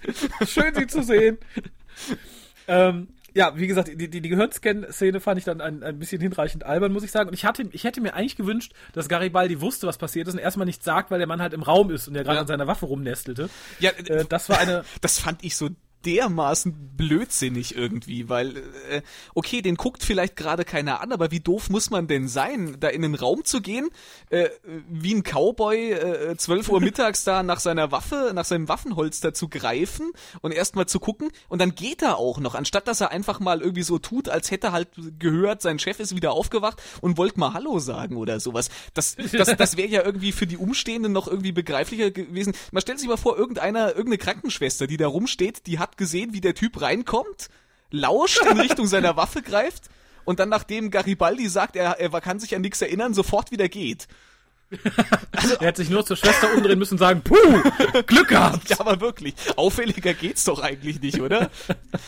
Schön, 0.45 0.73
sie 0.75 0.87
zu 0.87 1.03
sehen. 1.03 1.37
ähm, 2.67 3.07
ja, 3.35 3.51
wie 3.57 3.67
gesagt, 3.67 3.89
die, 3.89 4.09
die, 4.09 4.21
die 4.21 4.29
Gehirnscan-Szene 4.29 5.19
fand 5.19 5.37
ich 5.37 5.43
dann 5.43 5.59
ein, 5.59 5.83
ein 5.83 5.99
bisschen 5.99 6.21
hinreichend 6.21 6.63
albern, 6.63 6.93
muss 6.93 7.03
ich 7.03 7.11
sagen. 7.11 7.27
Und 7.27 7.33
ich 7.33 7.43
hatte, 7.43 7.67
ich 7.73 7.83
hätte 7.83 7.99
mir 7.99 8.13
eigentlich 8.13 8.37
gewünscht, 8.37 8.71
dass 8.93 9.09
Garibaldi 9.09 9.59
wusste, 9.59 9.87
was 9.87 9.97
passiert 9.97 10.29
ist 10.29 10.35
und 10.35 10.39
erstmal 10.39 10.65
nichts 10.65 10.85
sagt, 10.85 11.11
weil 11.11 11.19
der 11.19 11.27
Mann 11.27 11.41
halt 11.41 11.51
im 11.51 11.61
Raum 11.61 11.91
ist 11.91 12.07
und 12.07 12.13
der 12.13 12.23
gerade 12.23 12.37
ja. 12.37 12.41
an 12.41 12.47
seiner 12.47 12.65
Waffe 12.65 12.85
rumnestelte. 12.85 13.49
Ja, 13.79 13.91
äh, 13.91 14.23
das 14.27 14.49
war 14.49 14.57
eine. 14.57 14.85
Das 15.01 15.19
fand 15.19 15.43
ich 15.43 15.55
so 15.57 15.69
dermaßen 16.05 16.95
blödsinnig 16.95 17.75
irgendwie, 17.75 18.29
weil, 18.29 18.57
äh, 18.89 19.01
okay, 19.33 19.61
den 19.61 19.75
guckt 19.75 20.03
vielleicht 20.03 20.35
gerade 20.35 20.65
keiner 20.65 21.01
an, 21.01 21.11
aber 21.11 21.31
wie 21.31 21.39
doof 21.39 21.69
muss 21.69 21.89
man 21.89 22.07
denn 22.07 22.27
sein, 22.27 22.77
da 22.79 22.87
in 22.87 23.01
den 23.01 23.15
Raum 23.15 23.43
zu 23.43 23.61
gehen, 23.61 23.89
äh, 24.29 24.49
wie 24.89 25.13
ein 25.13 25.23
Cowboy 25.23 25.91
äh, 25.91 26.37
12 26.37 26.69
Uhr 26.69 26.81
mittags 26.81 27.23
da 27.23 27.43
nach 27.43 27.59
seiner 27.59 27.91
Waffe, 27.91 28.31
nach 28.33 28.45
seinem 28.45 28.67
Waffenholster 28.67 29.33
zu 29.33 29.49
greifen 29.49 30.11
und 30.41 30.53
erstmal 30.53 30.85
zu 30.85 30.99
gucken 30.99 31.31
und 31.49 31.59
dann 31.59 31.75
geht 31.75 32.01
er 32.01 32.17
auch 32.17 32.39
noch, 32.39 32.55
anstatt 32.55 32.87
dass 32.87 33.01
er 33.01 33.11
einfach 33.11 33.39
mal 33.39 33.61
irgendwie 33.61 33.83
so 33.83 33.99
tut, 33.99 34.29
als 34.29 34.51
hätte 34.51 34.71
halt 34.71 34.89
gehört, 35.19 35.61
sein 35.61 35.79
Chef 35.79 35.99
ist 35.99 36.15
wieder 36.15 36.31
aufgewacht 36.31 36.81
und 37.01 37.17
wollte 37.17 37.39
mal 37.39 37.53
Hallo 37.53 37.79
sagen 37.79 38.17
oder 38.17 38.39
sowas. 38.39 38.69
Das, 38.93 39.15
das, 39.15 39.55
das 39.57 39.77
wäre 39.77 39.89
ja 39.89 40.03
irgendwie 40.03 40.31
für 40.31 40.47
die 40.47 40.57
Umstehenden 40.57 41.11
noch 41.11 41.27
irgendwie 41.27 41.51
begreiflicher 41.51 42.11
gewesen. 42.11 42.53
Man 42.71 42.81
stellt 42.81 42.99
sich 42.99 43.07
mal 43.07 43.17
vor, 43.17 43.37
irgendeiner, 43.37 43.89
irgendeine 43.89 44.17
Krankenschwester, 44.17 44.87
die 44.87 44.97
da 44.97 45.07
rumsteht, 45.07 45.67
die 45.67 45.79
hat 45.79 45.94
gesehen, 45.97 46.33
wie 46.33 46.41
der 46.41 46.55
Typ 46.55 46.81
reinkommt, 46.81 47.49
lauscht 47.91 48.41
in 48.49 48.59
Richtung 48.59 48.87
seiner 48.87 49.15
Waffe 49.15 49.41
greift 49.41 49.89
und 50.25 50.39
dann, 50.39 50.49
nachdem 50.49 50.91
Garibaldi 50.91 51.47
sagt, 51.47 51.75
er, 51.75 51.99
er 51.99 52.09
kann 52.21 52.39
sich 52.39 52.55
an 52.55 52.61
nichts 52.61 52.81
erinnern, 52.81 53.13
sofort 53.13 53.51
wieder 53.51 53.69
geht. 53.69 54.07
Also, 55.31 55.55
er 55.55 55.67
hätte 55.67 55.81
sich 55.81 55.91
nur 55.91 56.05
zur 56.05 56.17
Schwester 56.17 56.53
umdrehen 56.53 56.79
müssen 56.79 56.95
und 56.95 56.97
sagen, 56.97 57.21
puh, 57.21 57.35
Glück 58.07 58.29
gehabt. 58.29 58.69
ja, 58.69 58.79
aber 58.79 58.99
wirklich. 58.99 59.35
Auffälliger 59.55 60.13
geht's 60.13 60.43
doch 60.43 60.59
eigentlich 60.59 60.99
nicht, 61.01 61.21
oder? 61.21 61.51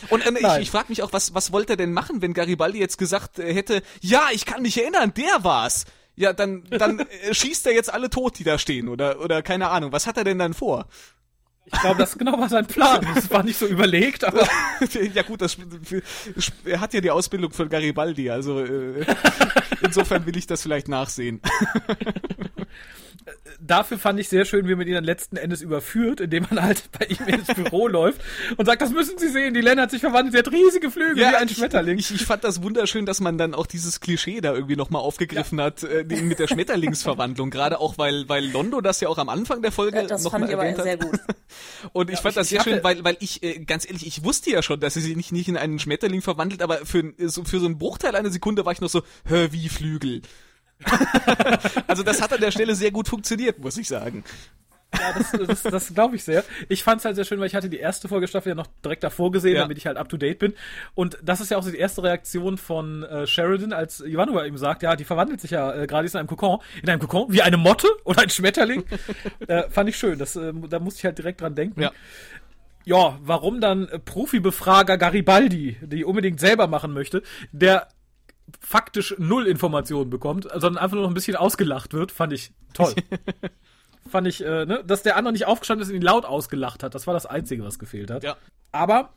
Und 0.10 0.26
äh, 0.26 0.32
ich, 0.58 0.64
ich 0.64 0.72
frage 0.72 0.88
mich 0.90 1.04
auch, 1.04 1.14
was, 1.14 1.34
was 1.34 1.52
wollte 1.52 1.74
er 1.74 1.78
denn 1.78 1.94
machen, 1.94 2.22
wenn 2.22 2.34
Garibaldi 2.34 2.80
jetzt 2.80 2.98
gesagt 2.98 3.40
äh, 3.40 3.54
hätte, 3.54 3.84
ja, 4.02 4.28
ich 4.32 4.46
kann 4.46 4.64
mich 4.64 4.82
erinnern, 4.82 5.14
der 5.16 5.44
war's. 5.44 5.86
Ja, 6.16 6.34
dann, 6.34 6.64
dann 6.72 7.00
äh, 7.00 7.34
schießt 7.34 7.68
er 7.68 7.74
jetzt 7.74 7.94
alle 7.94 8.10
tot, 8.10 8.40
die 8.40 8.44
da 8.44 8.58
stehen, 8.58 8.88
oder, 8.88 9.20
oder 9.22 9.44
keine 9.44 9.70
Ahnung. 9.70 9.92
Was 9.92 10.08
hat 10.08 10.18
er 10.18 10.24
denn 10.24 10.40
dann 10.40 10.56
vor? 10.56 10.88
Ich 11.70 11.82
glaube, 11.82 11.98
das 12.00 12.18
genau 12.18 12.40
war 12.40 12.48
sein 12.48 12.66
Plan. 12.66 13.06
Das 13.14 13.30
war 13.30 13.44
nicht 13.44 13.60
so 13.60 13.68
überlegt, 13.68 14.24
aber. 14.24 14.48
ja 15.14 15.22
gut, 15.24 15.42
das, 15.42 15.58
er 16.64 16.80
hat 16.80 16.94
ja 16.94 17.02
die 17.02 17.12
Ausbildung 17.12 17.52
von 17.52 17.68
Garibaldi, 17.68 18.30
also 18.30 18.62
äh, 18.62 19.06
insofern 19.82 20.26
will 20.26 20.38
ich 20.38 20.48
das 20.48 20.62
vielleicht 20.62 20.88
nachsehen. 20.88 21.42
dafür 23.60 23.98
fand 23.98 24.20
ich 24.20 24.30
sehr 24.30 24.46
schön, 24.46 24.68
wie 24.68 24.76
man 24.76 24.88
ihn 24.88 24.94
dann 24.94 25.04
letzten 25.04 25.38
Endes 25.38 25.62
überführt, 25.62 26.22
indem 26.22 26.46
man 26.50 26.62
halt 26.62 26.84
bei 26.98 27.06
ihm 27.06 27.28
ins 27.28 27.48
Büro 27.48 27.88
läuft 27.88 28.22
und 28.58 28.66
sagt, 28.66 28.82
das 28.82 28.92
müssen 28.92 29.18
Sie 29.18 29.30
sehen, 29.30 29.54
die 29.54 29.62
Lena 29.62 29.84
hat 29.84 29.92
sich 29.92 30.02
verwandelt, 30.02 30.34
sie 30.34 30.40
hat 30.40 30.52
riesige 30.52 30.92
Flügel 30.92 31.20
ja, 31.20 31.32
wie 31.32 31.36
ein 31.36 31.50
Schmetterling. 31.50 31.98
Ich, 31.98 32.14
ich 32.14 32.26
fand 32.26 32.44
das 32.44 32.62
wunderschön, 32.62 33.06
dass 33.06 33.20
man 33.20 33.38
dann 33.38 33.54
auch 33.54 33.66
dieses 33.66 34.00
Klischee 34.00 34.42
da 34.42 34.54
irgendwie 34.54 34.76
nochmal 34.76 35.02
aufgegriffen 35.02 35.60
ja. 35.60 35.66
hat, 35.66 35.84
äh, 35.84 36.04
mit 36.04 36.40
der 36.40 36.48
Schmetterlingsverwandlung, 36.48 37.50
gerade 37.50 37.80
auch, 37.80 37.98
weil, 37.98 38.28
weil 38.30 38.46
Londo 38.46 38.82
das 38.82 39.02
ja 39.02 39.10
auch 39.10 39.18
am 39.18 39.30
Anfang 39.30 39.62
der 39.62 39.72
Folge 39.72 39.98
ja, 39.98 40.18
noch 40.18 40.32
mal 40.32 40.50
erwähnt 40.50 40.78
hat. 40.78 40.86
Sehr 40.86 40.98
gut. 40.98 41.20
Und 41.94 42.10
ich 42.10 42.18
ja, 42.18 42.22
fand 42.22 42.34
ich, 42.34 42.40
das 42.40 42.50
sehr 42.50 42.64
schön, 42.64 42.84
weil, 42.84 43.04
weil 43.04 43.18
ich, 43.20 43.44
äh, 43.44 43.60
ganz 43.60 43.86
ehrlich, 43.86 44.06
ich 44.06 44.24
wusste 44.24 44.52
ja 44.52 44.62
schon, 44.62 44.80
dass 44.80 44.94
sie 44.94 45.02
sich 45.02 45.16
nicht, 45.16 45.32
nicht 45.32 45.48
in 45.48 45.58
einen 45.58 45.80
Schmetterling 45.80 46.22
verwandelt, 46.22 46.62
aber 46.62 46.86
für, 46.86 47.14
so, 47.26 47.44
für 47.44 47.60
so 47.60 47.66
einen 47.66 47.78
Bruchteil 47.78 48.16
einer 48.16 48.30
Sekunde 48.30 48.66
war 48.66 48.74
ich 48.74 48.82
noch 48.82 48.90
so, 48.90 49.04
hör 49.26 49.52
wie 49.52 49.70
Flügel. 49.70 50.22
also 51.88 52.04
das 52.04 52.22
hat 52.22 52.34
an 52.34 52.42
der 52.42 52.52
Stelle 52.52 52.76
sehr 52.76 52.92
gut 52.92 53.08
funktioniert, 53.08 53.60
muss 53.60 53.78
ich 53.78 53.88
sagen. 53.88 54.24
Ja, 54.94 55.14
das, 55.18 55.32
das, 55.32 55.64
das 55.64 55.94
glaube 55.94 56.16
ich 56.16 56.24
sehr. 56.24 56.44
Ich 56.70 56.84
fand 56.84 57.00
es 57.00 57.06
halt 57.06 57.16
sehr 57.16 57.26
schön, 57.26 57.40
weil 57.40 57.48
ich 57.48 57.56
hatte 57.56 57.70
die 57.70 57.78
erste 57.78 58.08
Folge 58.08 58.28
Staffel 58.28 58.50
ja 58.50 58.56
noch 58.56 58.68
direkt 58.84 59.04
davor 59.04 59.32
gesehen, 59.32 59.56
ja. 59.56 59.62
damit 59.62 59.78
ich 59.78 59.86
halt 59.86 59.98
up 59.98 60.08
to 60.08 60.18
date 60.18 60.40
bin. 60.40 60.54
Und 60.96 61.18
das 61.22 61.42
ist 61.42 61.52
ja 61.52 61.58
auch 61.58 61.64
so 61.64 61.72
die 61.72 61.78
erste 61.78 62.04
Reaktion 62.04 62.58
von 62.58 63.04
äh, 63.04 63.28
Sheridan, 63.28 63.74
als 63.74 64.00
Ivanova 64.00 64.46
ihm 64.46 64.58
sagt, 64.58 64.84
ja, 64.84 64.96
die 64.96 65.04
verwandelt 65.04 65.42
sich 65.42 65.52
ja 65.52 65.74
äh, 65.74 65.88
gerade 65.88 66.08
in 66.08 66.16
einem 66.16 66.28
Kokon. 66.28 66.60
In 66.82 66.90
einem 66.90 67.00
Kokon? 67.00 67.32
Wie 67.32 67.42
eine 67.42 67.58
Motte 67.58 67.88
oder 68.06 68.22
ein 68.22 68.30
Schmetterling? 68.30 68.86
äh, 69.48 69.70
fand 69.70 69.90
ich 69.90 69.98
schön. 69.98 70.18
Das, 70.18 70.36
äh, 70.36 70.54
da 70.70 70.80
musste 70.80 71.00
ich 71.00 71.06
halt 71.06 71.18
direkt 71.18 71.42
dran 71.42 71.54
denken. 71.54 71.82
Ja. 71.82 71.92
ja, 72.86 73.20
warum 73.22 73.60
dann 73.60 73.90
Profibefrager 74.06 74.98
Garibaldi, 74.98 75.78
die 75.82 76.06
unbedingt 76.06 76.40
selber 76.40 76.68
machen 76.68 76.94
möchte, 76.94 77.24
der 77.52 77.90
faktisch 78.60 79.16
null 79.18 79.48
Informationen 79.48 80.10
bekommt, 80.10 80.44
sondern 80.54 80.78
einfach 80.78 80.96
nur 80.96 81.04
noch 81.04 81.12
ein 81.12 81.16
bisschen 81.16 81.36
ausgelacht 81.36 81.94
wird, 81.94 82.12
fand 82.12 82.34
ich 82.34 82.52
toll. 82.74 82.94
fand 84.10 84.28
ich, 84.28 84.44
äh, 84.44 84.66
ne, 84.66 84.84
dass 84.86 85.04
der 85.04 85.18
andere 85.18 85.34
nicht 85.34 85.46
aufgestanden 85.46 85.84
ist 85.84 85.90
und 85.90 85.96
ihn 85.96 86.02
laut 86.02 86.26
ausgelacht 86.26 86.84
hat. 86.84 86.96
Das 86.96 87.08
war 87.08 87.14
das 87.14 87.26
Einzige, 87.26 87.64
was 87.64 87.80
gefehlt 87.80 88.10
hat. 88.10 88.24
Ja. 88.24 88.38
Aber 88.72 89.14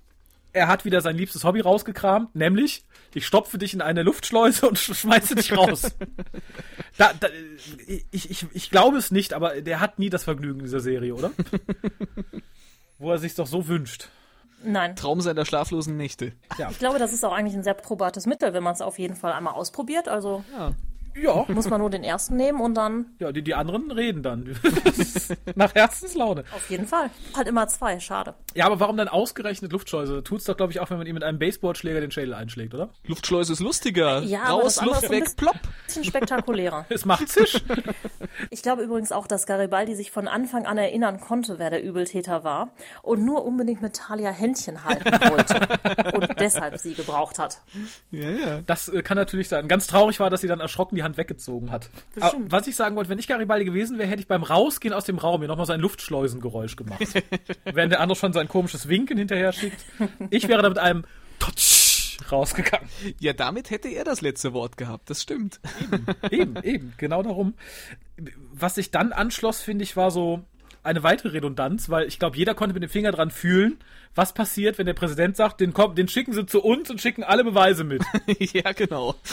er 0.52 0.66
hat 0.66 0.84
wieder 0.84 1.00
sein 1.00 1.16
liebstes 1.16 1.44
Hobby 1.44 1.60
rausgekramt, 1.60 2.34
nämlich 2.34 2.84
ich 3.14 3.26
stopfe 3.26 3.56
dich 3.58 3.72
in 3.72 3.82
eine 3.82 4.02
Luftschleuse 4.02 4.68
und 4.68 4.78
sch- 4.78 4.94
schmeiße 4.94 5.36
dich 5.36 5.56
raus. 5.56 5.94
da, 6.96 7.12
da, 7.18 7.28
ich, 7.86 8.30
ich, 8.30 8.46
ich 8.52 8.70
glaube 8.70 8.98
es 8.98 9.10
nicht, 9.12 9.32
aber 9.32 9.60
der 9.60 9.78
hat 9.80 9.98
nie 10.00 10.10
das 10.10 10.24
Vergnügen 10.24 10.58
in 10.60 10.64
dieser 10.64 10.80
Serie, 10.80 11.14
oder? 11.14 11.30
Wo 12.98 13.10
er 13.12 13.18
sich 13.18 13.34
doch 13.34 13.46
so 13.46 13.68
wünscht. 13.68 14.08
Nein. 14.62 14.96
Traum 14.96 15.20
seiner 15.20 15.44
schlaflosen 15.44 15.96
Nächte. 15.96 16.32
Ich 16.70 16.78
glaube, 16.78 16.98
das 16.98 17.12
ist 17.12 17.24
auch 17.24 17.32
eigentlich 17.32 17.54
ein 17.54 17.62
sehr 17.62 17.74
probates 17.74 18.26
Mittel, 18.26 18.52
wenn 18.52 18.62
man 18.62 18.74
es 18.74 18.82
auf 18.82 18.98
jeden 18.98 19.16
Fall 19.16 19.32
einmal 19.32 19.54
ausprobiert. 19.54 20.08
Also 20.08 20.44
Ja. 20.56 20.72
Ja, 21.16 21.44
muss 21.48 21.68
man 21.68 21.80
nur 21.80 21.90
den 21.90 22.04
ersten 22.04 22.36
nehmen 22.36 22.60
und 22.60 22.74
dann 22.74 23.06
ja 23.18 23.32
die, 23.32 23.42
die 23.42 23.54
anderen 23.54 23.90
reden 23.90 24.22
dann. 24.22 24.56
Nach 25.54 25.74
Herzenslaune. 25.74 26.44
auf 26.54 26.68
jeden 26.70 26.86
Fall. 26.86 27.10
Halt 27.36 27.48
immer 27.48 27.66
zwei, 27.68 27.98
schade. 28.00 28.34
Ja, 28.54 28.66
aber 28.66 28.80
warum 28.80 28.96
dann 28.96 29.08
ausgerechnet 29.08 29.72
Luftschleuse? 29.72 30.22
Tut's 30.22 30.44
doch, 30.44 30.56
glaube 30.56 30.72
ich, 30.72 30.80
auch, 30.80 30.90
wenn 30.90 30.98
man 30.98 31.06
ihm 31.06 31.14
mit 31.14 31.24
einem 31.24 31.38
Baseballschläger 31.38 32.00
den 32.00 32.10
Schädel 32.10 32.34
einschlägt, 32.34 32.74
oder? 32.74 32.90
Luftschleuse 33.06 33.52
ist 33.52 33.60
lustiger. 33.60 34.22
Ja, 34.22 34.42
aber 34.44 34.62
Raus, 34.62 34.80
Luft 34.82 34.96
ist 34.96 35.00
so 35.02 35.06
ein 35.06 35.12
weg, 35.12 35.24
bisschen- 35.24 35.36
plopp. 35.36 35.56
Bisschen 35.86 36.04
spektakulärer. 36.04 36.86
Es 36.90 37.04
macht 37.04 37.28
Zisch. 37.28 37.62
Ich 38.50 38.62
glaube 38.62 38.82
übrigens 38.82 39.12
auch, 39.12 39.26
dass 39.26 39.46
Garibaldi 39.46 39.94
sich 39.94 40.10
von 40.10 40.28
Anfang 40.28 40.66
an 40.66 40.76
erinnern 40.78 41.20
konnte, 41.20 41.58
wer 41.58 41.70
der 41.70 41.82
Übeltäter 41.82 42.44
war 42.44 42.70
und 43.02 43.24
nur 43.24 43.44
unbedingt 43.44 43.82
mit 43.82 43.94
Talia 43.96 44.30
Händchen 44.30 44.84
halten 44.84 45.10
wollte 45.30 45.68
und 46.16 46.40
deshalb 46.40 46.78
sie 46.78 46.94
gebraucht 46.94 47.38
hat. 47.38 47.60
Ja, 48.10 48.30
ja. 48.30 48.60
Das 48.66 48.88
äh, 48.88 49.02
kann 49.02 49.16
natürlich 49.16 49.48
sein. 49.48 49.68
Ganz 49.68 49.86
traurig 49.86 50.20
war, 50.20 50.30
dass 50.30 50.40
sie 50.40 50.48
dann 50.48 50.60
erschrocken 50.60 50.96
die 51.00 51.04
Hand 51.04 51.16
weggezogen 51.16 51.70
hat. 51.70 51.90
Was 52.48 52.66
ich 52.66 52.76
sagen 52.76 52.94
wollte, 52.96 53.08
wenn 53.08 53.18
ich 53.18 53.26
Garibaldi 53.26 53.64
gewesen 53.64 53.98
wäre, 53.98 54.08
hätte 54.08 54.20
ich 54.20 54.28
beim 54.28 54.42
Rausgehen 54.42 54.92
aus 54.92 55.04
dem 55.04 55.18
Raum 55.18 55.40
mir 55.40 55.48
nochmal 55.48 55.66
so 55.66 55.72
ein 55.72 55.80
Luftschleusengeräusch 55.80 56.76
gemacht. 56.76 57.00
Während 57.64 57.92
der 57.92 58.00
andere 58.00 58.16
schon 58.16 58.32
sein 58.32 58.48
komisches 58.48 58.88
Winken 58.88 59.16
hinterher 59.16 59.52
schickt. 59.52 59.84
Ich 60.28 60.46
wäre 60.48 60.62
da 60.62 60.68
mit 60.68 60.78
einem 60.78 61.04
Totsch 61.38 62.18
rausgegangen. 62.30 62.88
Ja, 63.18 63.32
damit 63.32 63.70
hätte 63.70 63.88
er 63.88 64.04
das 64.04 64.20
letzte 64.20 64.52
Wort 64.52 64.76
gehabt, 64.76 65.08
das 65.08 65.22
stimmt. 65.22 65.60
Eben, 66.30 66.56
eben, 66.62 66.92
genau 66.98 67.22
darum. 67.22 67.54
Was 68.52 68.74
sich 68.74 68.90
dann 68.90 69.12
anschloss, 69.12 69.62
finde 69.62 69.84
ich, 69.84 69.96
war 69.96 70.10
so 70.10 70.44
eine 70.82 71.02
weitere 71.02 71.30
Redundanz, 71.30 71.90
weil 71.90 72.06
ich 72.06 72.18
glaube, 72.18 72.36
jeder 72.36 72.54
konnte 72.54 72.74
mit 72.74 72.82
dem 72.82 72.90
Finger 72.90 73.12
dran 73.12 73.30
fühlen, 73.30 73.78
was 74.14 74.32
passiert, 74.32 74.78
wenn 74.78 74.86
der 74.86 74.94
Präsident 74.94 75.36
sagt, 75.36 75.60
den, 75.60 75.72
den 75.96 76.08
schicken 76.08 76.32
sie 76.32 76.46
zu 76.46 76.62
uns 76.62 76.90
und 76.90 77.00
schicken 77.00 77.22
alle 77.22 77.44
Beweise 77.44 77.84
mit. 77.84 78.02
ja, 78.38 78.72
genau. 78.72 79.14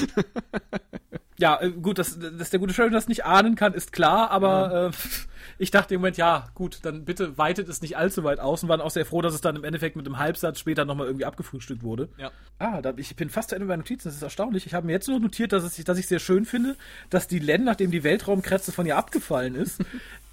Ja, 1.39 1.61
äh, 1.61 1.69
gut, 1.69 1.99
dass, 1.99 2.17
dass 2.19 2.49
der 2.49 2.59
gute 2.59 2.73
Sheridan 2.73 2.93
das 2.93 3.07
nicht 3.07 3.25
ahnen 3.25 3.55
kann, 3.55 3.73
ist 3.73 3.93
klar, 3.93 4.31
aber 4.31 4.91
äh, 4.91 4.97
ich 5.59 5.69
dachte 5.69 5.93
im 5.93 6.01
Moment, 6.01 6.17
ja, 6.17 6.47
gut, 6.55 6.79
dann 6.81 7.05
bitte 7.05 7.37
weitet 7.37 7.69
es 7.69 7.81
nicht 7.81 7.95
allzu 7.95 8.23
weit 8.23 8.39
aus 8.39 8.63
und 8.63 8.69
waren 8.69 8.81
auch 8.81 8.89
sehr 8.89 9.05
froh, 9.05 9.21
dass 9.21 9.35
es 9.35 9.41
dann 9.41 9.55
im 9.55 9.63
Endeffekt 9.63 9.95
mit 9.95 10.05
einem 10.07 10.17
Halbsatz 10.17 10.59
später 10.59 10.83
nochmal 10.85 11.05
irgendwie 11.05 11.25
abgefrühstückt 11.25 11.83
wurde. 11.83 12.09
Ja. 12.17 12.31
Ah, 12.57 12.81
da, 12.81 12.93
ich 12.97 13.15
bin 13.15 13.29
fast 13.29 13.49
zu 13.49 13.55
Ende 13.55 13.67
meiner 13.67 13.77
Notizen, 13.77 14.07
das 14.07 14.15
ist 14.15 14.23
erstaunlich. 14.23 14.65
Ich 14.65 14.73
habe 14.73 14.87
mir 14.87 14.93
jetzt 14.93 15.07
nur 15.07 15.19
notiert, 15.19 15.51
dass, 15.51 15.63
es, 15.63 15.83
dass 15.83 15.99
ich 15.99 16.07
sehr 16.07 16.19
schön 16.19 16.45
finde, 16.45 16.75
dass 17.11 17.27
die 17.27 17.39
Len, 17.39 17.63
nachdem 17.63 17.91
die 17.91 18.03
Weltraumkrätze 18.03 18.71
von 18.71 18.87
ihr 18.87 18.97
abgefallen 18.97 19.53
ist, 19.53 19.79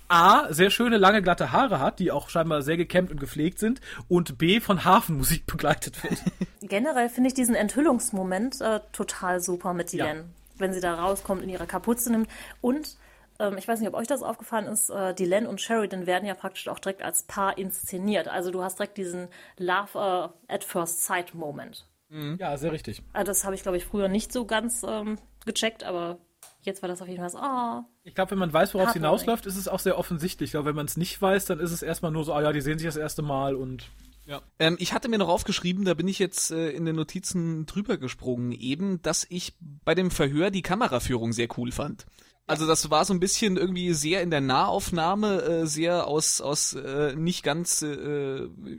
A, 0.09 0.53
sehr 0.53 0.71
schöne, 0.71 0.99
lange, 0.99 1.23
glatte 1.23 1.53
Haare 1.53 1.81
hat, 1.81 1.99
die 1.99 2.11
auch 2.11 2.29
scheinbar 2.29 2.63
sehr 2.63 2.77
gekämmt 2.77 3.11
und 3.11 3.21
gepflegt 3.21 3.59
sind, 3.59 3.81
und 4.09 4.39
B, 4.39 4.61
von 4.61 4.85
Hafenmusik 4.85 5.47
begleitet 5.47 6.03
wird. 6.03 6.19
Generell 6.61 7.09
finde 7.09 7.29
ich 7.29 7.35
diesen 7.35 7.55
Enthüllungsmoment 7.55 8.61
äh, 8.61 8.81
total 8.93 9.41
super 9.41 9.73
mit 9.75 9.93
Ja. 9.93 10.07
Dylan, 10.07 10.35
wenn 10.59 10.73
sie 10.73 10.81
da 10.81 10.95
rauskommt, 10.95 11.43
in 11.43 11.49
ihre 11.49 11.67
Kapuze 11.67 12.11
nimmt 12.13 12.29
und 12.61 12.97
ähm, 13.41 13.57
ich 13.59 13.67
weiß 13.67 13.81
nicht, 13.81 13.89
ob 13.89 13.95
euch 13.95 14.07
das 14.07 14.23
aufgefallen 14.23 14.67
ist, 14.67 14.91
äh, 14.91 15.15
Dylan 15.15 15.47
und 15.47 15.61
Sheridan 15.61 16.07
werden 16.07 16.27
ja 16.27 16.35
praktisch 16.35 16.69
auch 16.69 16.79
direkt 16.79 17.03
als 17.03 17.25
Paar 17.25 17.59
inszeniert. 17.59 18.29
Also 18.29 18.51
du 18.51 18.63
hast 18.63 18.79
direkt 18.79 18.97
diesen 18.97 19.29
Love 19.59 20.33
äh, 20.49 20.53
at 20.55 20.65
First 20.65 21.05
Sight 21.05 21.35
Moment. 21.35 21.87
ja, 22.11 22.57
sehr 22.57 22.71
richtig. 22.71 23.03
Also 23.13 23.31
das 23.31 23.45
habe 23.45 23.57
ich, 23.57 23.63
glaube 23.63 23.77
ich, 23.77 23.85
früher 23.85 24.07
nicht 24.09 24.33
so 24.33 24.45
ganz 24.45 24.85
ähm, 24.89 25.19
gecheckt, 25.47 25.83
aber 25.83 26.19
jetzt 26.67 26.83
war 26.83 26.89
das 26.89 27.01
auf 27.03 27.09
jeden 27.09 27.21
Fall 27.21 27.31
so, 27.31 27.39
ah, 27.39 27.87
Ich 28.03 28.15
glaube, 28.15 28.33
wenn 28.33 28.39
man 28.39 28.53
weiß, 28.53 28.75
worauf 28.75 28.89
es 28.89 28.95
hinausläuft, 28.95 29.47
ist 29.47 29.57
es 29.57 29.69
auch 29.69 29.81
sehr 29.81 29.99
offensichtlich. 29.99 30.49
Ich 30.49 30.53
glaube, 30.53 30.69
wenn 30.69 30.77
man 30.77 30.87
es 30.87 30.97
nicht 30.97 31.21
weiß, 31.21 31.47
dann 31.47 31.61
ist 31.61 31.73
es 31.73 31.83
erstmal 31.83 32.11
nur 32.13 32.25
so, 32.25 32.33
ah 32.33 32.43
ja, 32.43 32.53
die 32.53 32.61
sehen 32.61 32.79
sich 32.79 32.87
das 32.87 32.97
erste 32.97 33.23
Mal 33.23 33.55
und 33.55 33.89
Ja. 34.27 34.43
Ähm, 34.59 34.77
ich 34.79 34.93
hatte 34.93 35.09
mir 35.09 35.19
noch 35.19 35.29
aufgeschrieben, 35.29 35.85
da 35.85 35.95
bin 35.95 36.09
ich 36.09 36.19
jetzt 36.19 36.51
äh, 36.51 36.71
in 36.71 36.87
den 36.87 36.97
Notizen 36.97 37.67
drüber 37.67 37.97
gesprungen, 37.99 38.53
eben, 38.53 39.03
dass 39.03 39.27
ich 39.29 39.55
bei 39.61 39.95
dem 39.95 40.11
Verhör 40.11 40.51
die 40.51 40.63
Kameraführung 40.63 41.33
sehr 41.33 41.49
cool 41.59 41.73
fand. 41.73 42.07
Also 42.47 42.67
das 42.67 42.91
war 42.91 43.07
so 43.07 43.15
ein 43.15 43.21
bisschen 43.21 43.57
irgendwie 43.57 43.95
sehr 43.95 44.21
in 44.21 44.31
der 44.31 44.43
Nahaufnahme, 44.43 45.43
äh, 45.43 45.67
sehr 45.67 46.07
aus 46.07 46.43
aus 46.43 46.75
äh, 46.75 47.15
nicht 47.17 47.43
ganz 47.43 47.81
äh, 47.81 47.87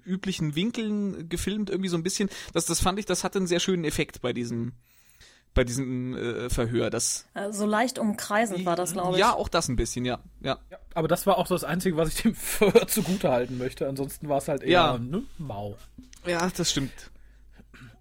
üblichen 0.05 0.55
Winkeln 0.55 1.29
gefilmt, 1.29 1.71
irgendwie 1.71 1.89
so 1.89 1.97
ein 1.97 2.03
bisschen. 2.03 2.29
Das 2.53 2.65
das 2.65 2.79
fand 2.79 2.99
ich, 2.99 3.05
das 3.07 3.23
hatte 3.23 3.39
einen 3.39 3.47
sehr 3.47 3.59
schönen 3.59 3.83
Effekt 3.83 4.21
bei 4.21 4.33
diesem 4.33 4.73
bei 5.55 5.63
diesem 5.63 6.15
äh, 6.15 6.49
Verhör. 6.51 6.91
Das 6.91 7.25
äh, 7.33 7.51
so 7.51 7.65
leicht 7.65 7.97
umkreisend 7.97 8.63
war 8.65 8.75
das, 8.75 8.93
glaube 8.93 9.13
ich. 9.13 9.19
ja 9.19 9.33
auch 9.33 9.49
das 9.49 9.67
ein 9.67 9.75
bisschen, 9.75 10.05
ja, 10.05 10.19
ja. 10.41 10.59
Aber 10.93 11.07
das 11.07 11.25
war 11.25 11.37
auch 11.39 11.47
so 11.47 11.55
das 11.55 11.63
Einzige, 11.63 11.97
was 11.97 12.09
ich 12.09 12.21
dem 12.21 12.35
Verhör 12.35 12.87
zugute 12.87 13.31
halten 13.31 13.57
möchte. 13.57 13.87
Ansonsten 13.87 14.29
war 14.29 14.37
es 14.37 14.47
halt 14.47 14.61
eher 14.61 14.69
Ja. 14.69 14.97
ne, 14.99 15.23
mau. 15.39 15.75
Ja, 16.27 16.47
das 16.55 16.69
stimmt. 16.69 16.91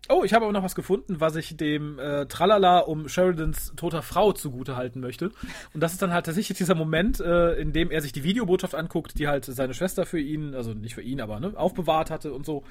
Oh, 0.09 0.23
ich 0.23 0.35
habe 0.35 0.45
aber 0.45 0.53
noch 0.53 0.63
was 0.63 0.75
gefunden, 0.75 1.21
was 1.21 1.35
ich 1.37 1.57
dem 1.57 1.99
äh, 1.99 2.27
Tralala 2.27 2.81
um 2.81 3.09
Sheridans 3.09 3.73
toter 3.75 4.03
Frau 4.03 4.33
zugute 4.33 4.77
halten 4.77 5.01
möchte. 5.01 5.31
Und 5.73 5.81
das 5.81 5.93
ist 5.93 6.03
dann 6.03 6.13
halt 6.13 6.27
tatsächlich 6.27 6.59
dieser 6.59 6.75
Moment, 6.75 7.21
äh, 7.21 7.55
in 7.55 7.73
dem 7.73 7.91
er 7.91 8.03
sich 8.03 8.13
die 8.13 8.23
Videobotschaft 8.23 8.75
anguckt, 8.75 9.19
die 9.19 9.29
halt 9.29 9.47
seine 9.47 9.73
Schwester 9.73 10.05
für 10.05 10.21
ihn, 10.21 10.55
also 10.55 10.75
nicht 10.75 10.95
für 10.95 11.01
ihn, 11.01 11.23
aber 11.23 11.41
ne, 11.41 11.53
aufbewahrt 11.57 12.11
hatte 12.11 12.35
und 12.35 12.45
so. 12.45 12.65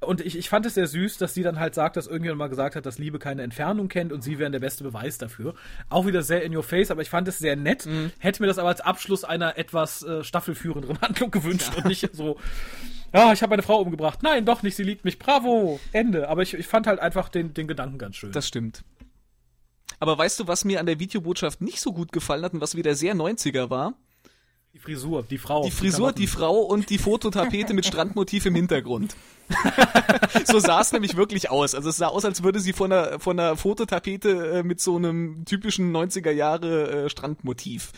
Und 0.00 0.22
ich, 0.22 0.38
ich 0.38 0.48
fand 0.48 0.64
es 0.64 0.74
sehr 0.74 0.86
süß, 0.86 1.18
dass 1.18 1.34
sie 1.34 1.42
dann 1.42 1.60
halt 1.60 1.74
sagt, 1.74 1.96
dass 1.96 2.06
irgendjemand 2.06 2.38
mal 2.38 2.48
gesagt 2.48 2.76
hat, 2.76 2.86
dass 2.86 2.98
Liebe 2.98 3.18
keine 3.18 3.42
Entfernung 3.42 3.88
kennt 3.88 4.12
und 4.12 4.22
sie 4.22 4.38
wären 4.38 4.52
der 4.52 4.60
beste 4.60 4.82
Beweis 4.82 5.18
dafür. 5.18 5.54
Auch 5.90 6.06
wieder 6.06 6.22
sehr 6.22 6.42
in 6.42 6.56
your 6.56 6.62
face, 6.62 6.90
aber 6.90 7.02
ich 7.02 7.10
fand 7.10 7.28
es 7.28 7.38
sehr 7.38 7.56
nett. 7.56 7.86
Hätte 8.18 8.42
mir 8.42 8.46
das 8.46 8.58
aber 8.58 8.68
als 8.68 8.80
Abschluss 8.80 9.24
einer 9.24 9.58
etwas 9.58 10.02
äh, 10.02 10.24
staffelführenderen 10.24 10.98
Handlung 11.02 11.30
gewünscht 11.30 11.72
und 11.76 11.86
nicht 11.86 12.08
so, 12.14 12.38
ja, 13.12 13.32
ich 13.32 13.42
habe 13.42 13.50
meine 13.50 13.62
Frau 13.62 13.80
umgebracht. 13.80 14.22
Nein, 14.22 14.44
doch 14.44 14.62
nicht, 14.62 14.76
sie 14.76 14.84
liebt 14.84 15.04
mich. 15.04 15.18
Bravo. 15.18 15.80
Ende. 15.92 16.28
Aber 16.28 16.42
ich, 16.42 16.54
ich 16.54 16.66
fand 16.66 16.86
halt 16.86 17.00
einfach 17.00 17.28
den, 17.28 17.54
den 17.54 17.68
Gedanken 17.68 17.98
ganz 17.98 18.16
schön. 18.16 18.32
Das 18.32 18.46
stimmt. 18.46 18.84
Aber 19.98 20.16
weißt 20.16 20.40
du, 20.40 20.46
was 20.46 20.64
mir 20.64 20.80
an 20.80 20.86
der 20.86 20.98
Videobotschaft 20.98 21.60
nicht 21.60 21.80
so 21.80 21.92
gut 21.92 22.12
gefallen 22.12 22.44
hat 22.44 22.54
und 22.54 22.60
was 22.60 22.74
wieder 22.74 22.94
sehr 22.94 23.14
90er 23.14 23.70
war? 23.70 23.94
die 24.72 24.78
Frisur, 24.78 25.24
die 25.28 25.38
Frau. 25.38 25.64
Die 25.64 25.70
Frisur, 25.70 26.12
die 26.12 26.26
Frau 26.26 26.58
und 26.60 26.90
die 26.90 26.98
Fototapete 26.98 27.74
mit 27.74 27.86
Strandmotiv 27.86 28.46
im 28.46 28.54
Hintergrund. 28.54 29.16
so 30.44 30.58
sah 30.58 30.80
es 30.80 30.92
nämlich 30.92 31.16
wirklich 31.16 31.50
aus. 31.50 31.74
Also 31.74 31.88
es 31.90 31.96
sah 31.96 32.08
aus, 32.08 32.24
als 32.24 32.42
würde 32.42 32.60
sie 32.60 32.72
von 32.72 32.92
einer, 32.92 33.18
von 33.18 33.38
einer 33.38 33.56
Fototapete 33.56 34.58
äh, 34.58 34.62
mit 34.62 34.80
so 34.80 34.96
einem 34.96 35.44
typischen 35.44 35.94
90er 35.94 36.30
Jahre 36.30 37.04
äh, 37.04 37.10
Strandmotiv 37.10 37.92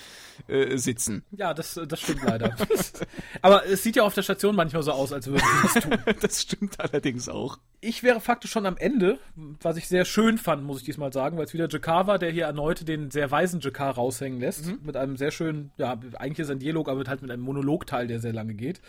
äh, 0.48 0.76
sitzen. 0.76 1.24
Ja, 1.30 1.54
das, 1.54 1.78
das 1.86 2.00
stimmt 2.00 2.22
leider. 2.24 2.56
Aber 3.42 3.66
es 3.66 3.82
sieht 3.82 3.96
ja 3.96 4.02
auf 4.02 4.14
der 4.14 4.22
Station 4.22 4.56
manchmal 4.56 4.82
so 4.82 4.92
aus, 4.92 5.12
als 5.12 5.26
würde 5.26 5.42
sie 5.42 5.62
das 5.62 5.82
tun. 5.84 5.98
Das 6.20 6.42
stimmt 6.42 6.80
allerdings 6.80 7.28
auch. 7.28 7.58
Ich 7.80 8.02
wäre 8.02 8.20
faktisch 8.20 8.50
schon 8.50 8.66
am 8.66 8.76
Ende, 8.76 9.18
was 9.60 9.76
ich 9.76 9.88
sehr 9.88 10.04
schön 10.04 10.38
fand, 10.38 10.62
muss 10.62 10.78
ich 10.78 10.84
diesmal 10.84 11.12
sagen, 11.12 11.36
weil 11.36 11.44
es 11.44 11.52
wieder 11.52 11.68
Jakar 11.68 12.06
war, 12.06 12.18
der 12.18 12.30
hier 12.30 12.44
erneut 12.44 12.86
den 12.86 13.10
sehr 13.10 13.30
weisen 13.30 13.60
Jakar 13.60 13.94
raushängen 13.94 14.40
lässt. 14.40 14.82
Mit 14.84 14.96
einem 14.96 15.16
sehr 15.16 15.30
schönen, 15.30 15.72
ja, 15.78 15.98
eigentlich 16.14 16.40
ist 16.40 16.50
ein 16.50 16.60
Dialog, 16.60 16.88
aber 16.88 17.04
halt 17.08 17.22
mit 17.22 17.30
einem 17.30 17.42
Monologteil, 17.42 18.06
der 18.06 18.20
sehr 18.20 18.32
lange 18.32 18.54
geht. 18.54 18.80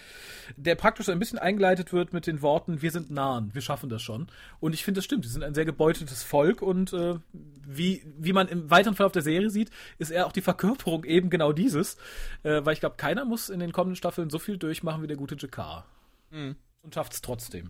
Der 0.57 0.75
praktisch 0.75 1.07
so 1.07 1.11
ein 1.11 1.19
bisschen 1.19 1.39
eingeleitet 1.39 1.91
wird 1.91 2.13
mit 2.13 2.27
den 2.27 2.41
Worten, 2.41 2.52
wir 2.65 2.91
sind 2.91 3.11
nahen, 3.11 3.49
wir 3.53 3.61
schaffen 3.61 3.89
das 3.89 4.01
schon. 4.01 4.27
Und 4.59 4.73
ich 4.73 4.83
finde, 4.83 4.99
das 4.99 5.05
stimmt. 5.05 5.25
Sie 5.25 5.31
sind 5.31 5.43
ein 5.43 5.53
sehr 5.53 5.65
gebeutetes 5.65 6.23
Volk 6.23 6.61
und 6.61 6.93
äh, 6.93 7.15
wie, 7.31 8.03
wie 8.17 8.33
man 8.33 8.47
im 8.47 8.69
weiteren 8.69 8.95
Verlauf 8.95 9.11
der 9.13 9.21
Serie 9.21 9.49
sieht, 9.49 9.69
ist 9.97 10.11
er 10.11 10.25
auch 10.27 10.31
die 10.31 10.41
Verkörperung 10.41 11.03
eben 11.03 11.29
genau 11.29 11.51
dieses. 11.51 11.97
Äh, 12.43 12.65
weil 12.65 12.73
ich 12.73 12.79
glaube, 12.79 12.95
keiner 12.97 13.25
muss 13.25 13.49
in 13.49 13.59
den 13.59 13.71
kommenden 13.71 13.95
Staffeln 13.95 14.29
so 14.29 14.39
viel 14.39 14.57
durchmachen 14.57 15.01
wie 15.01 15.07
der 15.07 15.17
gute 15.17 15.35
Jakar. 15.35 15.85
Und 16.31 16.93
schafft 16.93 17.13
es 17.13 17.21
trotzdem. 17.21 17.69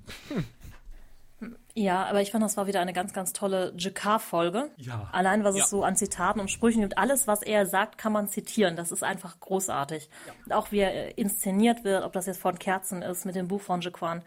Ja, 1.75 2.05
aber 2.05 2.21
ich 2.21 2.31
fand, 2.31 2.43
das 2.43 2.55
war 2.55 2.67
wieder 2.67 2.79
eine 2.79 2.93
ganz, 2.93 3.13
ganz 3.13 3.33
tolle 3.33 3.73
Jakar-Folge. 3.75 4.69
Ja. 4.77 5.09
Allein, 5.11 5.43
was 5.43 5.57
Ja. 5.57 5.63
es 5.63 5.69
so 5.69 5.83
an 5.83 5.95
Zitaten 5.95 6.39
und 6.39 6.49
Sprüchen 6.51 6.81
gibt. 6.81 6.97
Alles, 6.97 7.27
was 7.27 7.41
er 7.41 7.65
sagt, 7.65 7.97
kann 7.97 8.13
man 8.13 8.27
zitieren. 8.29 8.75
Das 8.75 8.91
ist 8.91 9.03
einfach 9.03 9.39
großartig. 9.39 10.09
Und 10.45 10.53
auch 10.53 10.71
wie 10.71 10.79
er 10.79 11.17
inszeniert 11.17 11.83
wird, 11.83 12.03
ob 12.03 12.13
das 12.13 12.27
jetzt 12.27 12.39
von 12.39 12.57
Kerzen 12.59 13.01
ist, 13.01 13.25
mit 13.25 13.35
dem 13.35 13.47
Buch 13.47 13.61
von 13.61 13.81
Jaquan. 13.81 14.21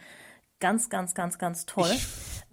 Ganz, 0.59 0.88
ganz, 0.88 1.14
ganz, 1.14 1.38
ganz 1.38 1.66
toll. 1.66 1.90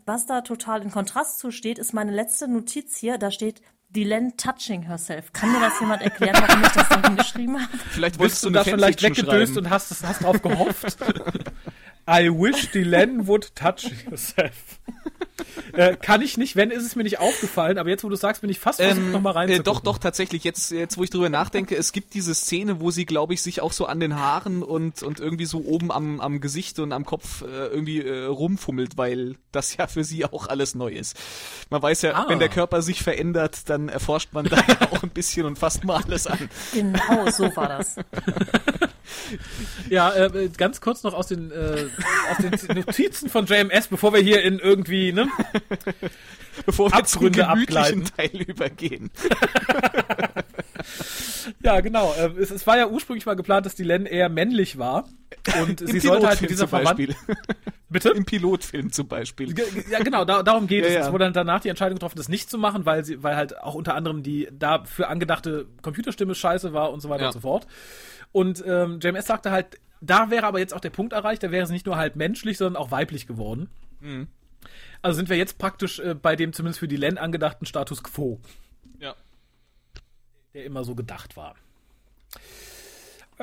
was 0.05 0.25
da 0.25 0.41
total 0.41 0.81
in 0.81 0.91
Kontrast 0.91 1.39
zu 1.39 1.51
steht, 1.51 1.79
ist 1.79 1.93
meine 1.93 2.11
letzte 2.11 2.47
Notiz 2.47 2.97
hier. 2.97 3.17
Da 3.17 3.31
steht 3.31 3.61
Dylan 3.89 4.35
touching 4.37 4.83
herself. 4.83 5.31
Kann 5.31 5.51
mir 5.51 5.59
das 5.59 5.79
jemand 5.79 6.01
erklären, 6.01 6.35
warum 6.45 6.63
ich 6.63 6.71
das 6.71 6.89
da 6.89 7.07
hingeschrieben 7.07 7.61
habe? 7.61 7.77
Vielleicht 7.91 8.19
Bist 8.19 8.43
du 8.43 8.49
du 8.49 8.55
da 8.55 8.65
schon 8.65 8.79
leicht 8.79 9.01
weggedöst 9.01 9.57
und 9.57 9.69
hast, 9.69 10.03
hast 10.03 10.23
drauf 10.23 10.41
gehofft? 10.41 10.97
I 12.09 12.29
wish 12.29 12.69
Dylan 12.71 13.27
would 13.27 13.55
touch 13.55 13.89
yourself. 14.09 14.79
äh, 15.73 15.95
kann 15.95 16.21
ich 16.21 16.37
nicht, 16.37 16.55
wenn 16.55 16.71
ist 16.71 16.85
es 16.85 16.95
mir 16.95 17.03
nicht 17.03 17.19
aufgefallen, 17.19 17.77
aber 17.77 17.89
jetzt, 17.89 18.03
wo 18.03 18.09
du 18.09 18.15
sagst, 18.15 18.41
bin 18.41 18.49
ich 18.49 18.59
fast 18.59 18.79
versucht, 18.81 18.97
Ähm, 18.97 19.11
noch 19.11 19.21
mal 19.21 19.31
rein 19.31 19.49
äh, 19.49 19.59
doch, 19.59 19.79
doch, 19.81 19.97
tatsächlich. 19.97 20.43
Jetzt, 20.43 20.71
jetzt, 20.71 20.97
wo 20.97 21.03
ich 21.03 21.09
drüber 21.09 21.29
nachdenke, 21.29 21.75
es 21.75 21.91
gibt 21.91 22.13
diese 22.13 22.33
Szene, 22.33 22.79
wo 22.79 22.91
sie, 22.91 23.05
glaube 23.05 23.33
ich, 23.33 23.41
sich 23.41 23.61
auch 23.61 23.73
so 23.73 23.85
an 23.85 23.99
den 23.99 24.19
Haaren 24.19 24.63
und, 24.63 25.03
und 25.03 25.19
irgendwie 25.19 25.45
so 25.45 25.59
oben 25.65 25.91
am, 25.91 26.19
am 26.19 26.41
Gesicht 26.41 26.79
und 26.79 26.91
am 26.91 27.05
Kopf 27.05 27.41
äh, 27.41 27.45
irgendwie 27.67 28.01
äh, 28.01 28.25
rumfummelt, 28.25 28.97
weil 28.97 29.35
das 29.51 29.75
ja 29.77 29.87
für 29.87 30.03
sie 30.03 30.25
auch 30.25 30.47
alles 30.47 30.75
neu 30.75 30.91
ist. 30.91 31.17
Man 31.69 31.81
weiß 31.81 32.01
ja, 32.03 32.13
Ah. 32.13 32.25
wenn 32.27 32.39
der 32.39 32.49
Körper 32.49 32.81
sich 32.81 33.01
verändert, 33.03 33.69
dann 33.69 33.89
erforscht 33.89 34.29
man 34.33 34.45
da 34.45 34.57
ja 34.67 34.91
auch 34.91 35.03
ein 35.03 35.09
bisschen 35.09 35.45
und 35.45 35.57
fasst 35.59 35.83
mal 35.83 36.01
alles 36.03 36.27
an. 36.27 36.49
Genau, 36.73 37.29
so 37.31 37.55
war 37.55 37.67
das. 37.69 37.95
Ja, 39.89 40.13
äh, 40.13 40.49
ganz 40.57 40.81
kurz 40.81 41.03
noch 41.03 41.13
aus 41.13 41.27
den, 41.27 41.51
äh, 41.51 41.85
aus 42.31 42.37
den 42.67 42.77
Notizen 42.77 43.29
von 43.29 43.45
JMS, 43.45 43.87
bevor 43.87 44.13
wir 44.13 44.21
hier 44.21 44.41
in 44.43 44.59
irgendwie, 44.59 45.11
ne? 45.13 45.27
Bevor 46.67 46.91
wir 46.91 47.03
zum 47.05 47.25
Abgründe 47.25 47.39
gemütlichen 47.47 48.03
abgleiten. 48.03 48.05
Teil 48.15 48.41
übergehen. 48.43 49.09
Ja, 51.61 51.79
genau. 51.81 52.13
Äh, 52.13 52.29
es, 52.39 52.51
es 52.51 52.67
war 52.67 52.77
ja 52.77 52.87
ursprünglich 52.87 53.25
mal 53.25 53.35
geplant, 53.35 53.65
dass 53.65 53.75
Dylan 53.75 54.05
eher 54.05 54.29
männlich 54.29 54.77
war. 54.77 55.07
Und 55.61 55.79
sie 55.87 55.99
sollte 55.99 56.27
halt 56.27 56.41
mit 56.41 56.49
dieser 56.49 56.67
zum. 56.69 56.83
Beispiel. 56.83 57.15
Bitte? 57.89 58.09
Im 58.09 58.25
Pilotfilm 58.25 58.91
zum 58.91 59.07
Beispiel. 59.07 59.53
Ja, 59.89 59.99
genau, 59.99 60.25
da, 60.25 60.41
darum 60.43 60.67
geht 60.67 60.83
Ja, 60.83 60.87
es. 60.89 60.93
ja. 60.95 61.01
Es 61.05 61.11
wurde 61.11 61.25
dann 61.25 61.33
danach 61.33 61.59
die 61.61 61.69
Entscheidung 61.69 61.95
getroffen, 61.95 62.17
das 62.17 62.27
nicht 62.29 62.49
zu 62.49 62.57
machen, 62.57 62.85
weil 62.85 63.05
sie, 63.05 63.21
weil 63.23 63.35
halt 63.35 63.57
auch 63.59 63.75
unter 63.75 63.93
anderem 63.95 64.23
die 64.23 64.47
dafür 64.51 65.09
angedachte 65.09 65.67
Computerstimme 65.81 66.33
scheiße 66.35 66.73
war 66.73 66.91
und 66.91 67.01
so 67.01 67.09
weiter 67.09 67.23
Ja. 67.23 67.27
und 67.29 67.33
so 67.33 67.39
fort. 67.41 67.67
Und 68.33 68.61
ähm, 68.67 68.99
JMS 69.01 69.27
sagte 69.27 69.51
halt, 69.51 69.79
da 70.01 70.29
wäre 70.29 70.45
aber 70.45 70.59
jetzt 70.59 70.73
auch 70.73 70.81
der 70.81 70.89
Punkt 70.89 71.13
erreicht, 71.13 71.41
da 71.43 71.51
wäre 71.51 71.63
es 71.63 71.69
nicht 71.69 71.85
nur 71.85 71.95
halt 71.95 72.17
menschlich, 72.17 72.57
sondern 72.57 72.81
auch 72.81 72.91
weiblich 72.91 73.25
geworden. 73.27 73.69
Mhm. 74.01 74.27
Also 75.01 75.15
sind 75.17 75.29
wir 75.29 75.37
jetzt 75.37 75.57
praktisch 75.57 75.99
äh, 75.99 76.13
bei 76.15 76.35
dem 76.35 76.51
zumindest 76.51 76.79
für 76.79 76.87
die 76.89 76.97
Len 76.97 77.17
angedachten 77.17 77.65
Status 77.65 78.03
quo, 78.03 78.39
Ja. 78.99 79.15
der 80.53 80.65
immer 80.65 80.83
so 80.83 80.95
gedacht 80.95 81.37
war. 81.37 81.55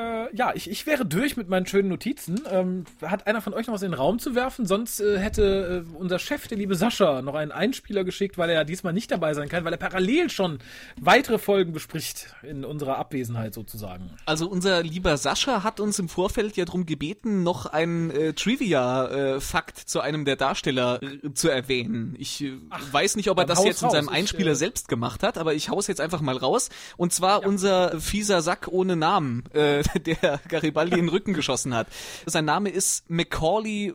Äh, 0.00 0.34
ja, 0.34 0.52
ich, 0.54 0.70
ich 0.70 0.86
wäre 0.86 1.04
durch 1.04 1.36
mit 1.36 1.48
meinen 1.48 1.66
schönen 1.66 1.88
Notizen. 1.88 2.40
Ähm, 2.50 2.84
hat 3.02 3.26
einer 3.26 3.40
von 3.40 3.54
euch 3.54 3.66
noch 3.66 3.74
was 3.74 3.82
in 3.82 3.90
den 3.90 3.98
Raum 3.98 4.18
zu 4.18 4.34
werfen? 4.34 4.66
Sonst 4.66 5.00
äh, 5.00 5.18
hätte 5.18 5.84
äh, 5.86 5.96
unser 5.96 6.18
Chef, 6.18 6.48
der 6.48 6.58
liebe 6.58 6.74
Sascha, 6.74 7.22
noch 7.22 7.34
einen 7.34 7.52
Einspieler 7.52 8.04
geschickt, 8.04 8.38
weil 8.38 8.48
er 8.50 8.56
ja 8.56 8.64
diesmal 8.64 8.92
nicht 8.92 9.10
dabei 9.10 9.34
sein 9.34 9.48
kann, 9.48 9.64
weil 9.64 9.72
er 9.72 9.78
parallel 9.78 10.30
schon 10.30 10.58
weitere 11.00 11.38
Folgen 11.38 11.72
bespricht 11.72 12.34
in 12.42 12.64
unserer 12.64 12.98
Abwesenheit 12.98 13.54
sozusagen. 13.54 14.10
Also 14.26 14.48
unser 14.48 14.82
lieber 14.82 15.16
Sascha 15.16 15.62
hat 15.62 15.80
uns 15.80 15.98
im 15.98 16.08
Vorfeld 16.08 16.56
ja 16.56 16.64
drum 16.64 16.86
gebeten, 16.86 17.42
noch 17.42 17.66
einen 17.66 18.10
äh, 18.10 18.32
Trivia-Fakt 18.32 19.78
zu 19.78 20.00
einem 20.00 20.24
der 20.24 20.36
Darsteller 20.36 21.00
äh, 21.02 21.32
zu 21.34 21.48
erwähnen. 21.48 22.14
Ich 22.18 22.42
äh, 22.42 22.52
weiß 22.92 23.16
nicht, 23.16 23.30
ob 23.30 23.38
er 23.38 23.44
das 23.44 23.64
jetzt 23.64 23.82
in 23.82 23.90
seinem 23.90 24.06
raus. 24.08 24.14
Ich, 24.14 24.20
Einspieler 24.20 24.52
äh, 24.52 24.56
selbst 24.56 24.88
gemacht 24.88 25.22
hat, 25.22 25.38
aber 25.38 25.54
ich 25.54 25.68
hau's 25.68 25.86
jetzt 25.86 26.00
einfach 26.00 26.20
mal 26.20 26.36
raus. 26.36 26.70
Und 26.96 27.12
zwar 27.12 27.44
unser 27.44 28.00
fieser 28.00 28.42
Sack 28.42 28.68
ohne 28.70 28.96
Namen, 28.96 29.44
äh, 29.52 29.82
der 30.06 30.40
Garibaldi 30.48 30.98
in 30.98 31.06
den 31.06 31.08
Rücken 31.08 31.32
geschossen 31.32 31.74
hat. 31.74 31.88
Sein 32.26 32.44
Name 32.44 32.70
ist 32.70 33.08
Macaulay 33.08 33.94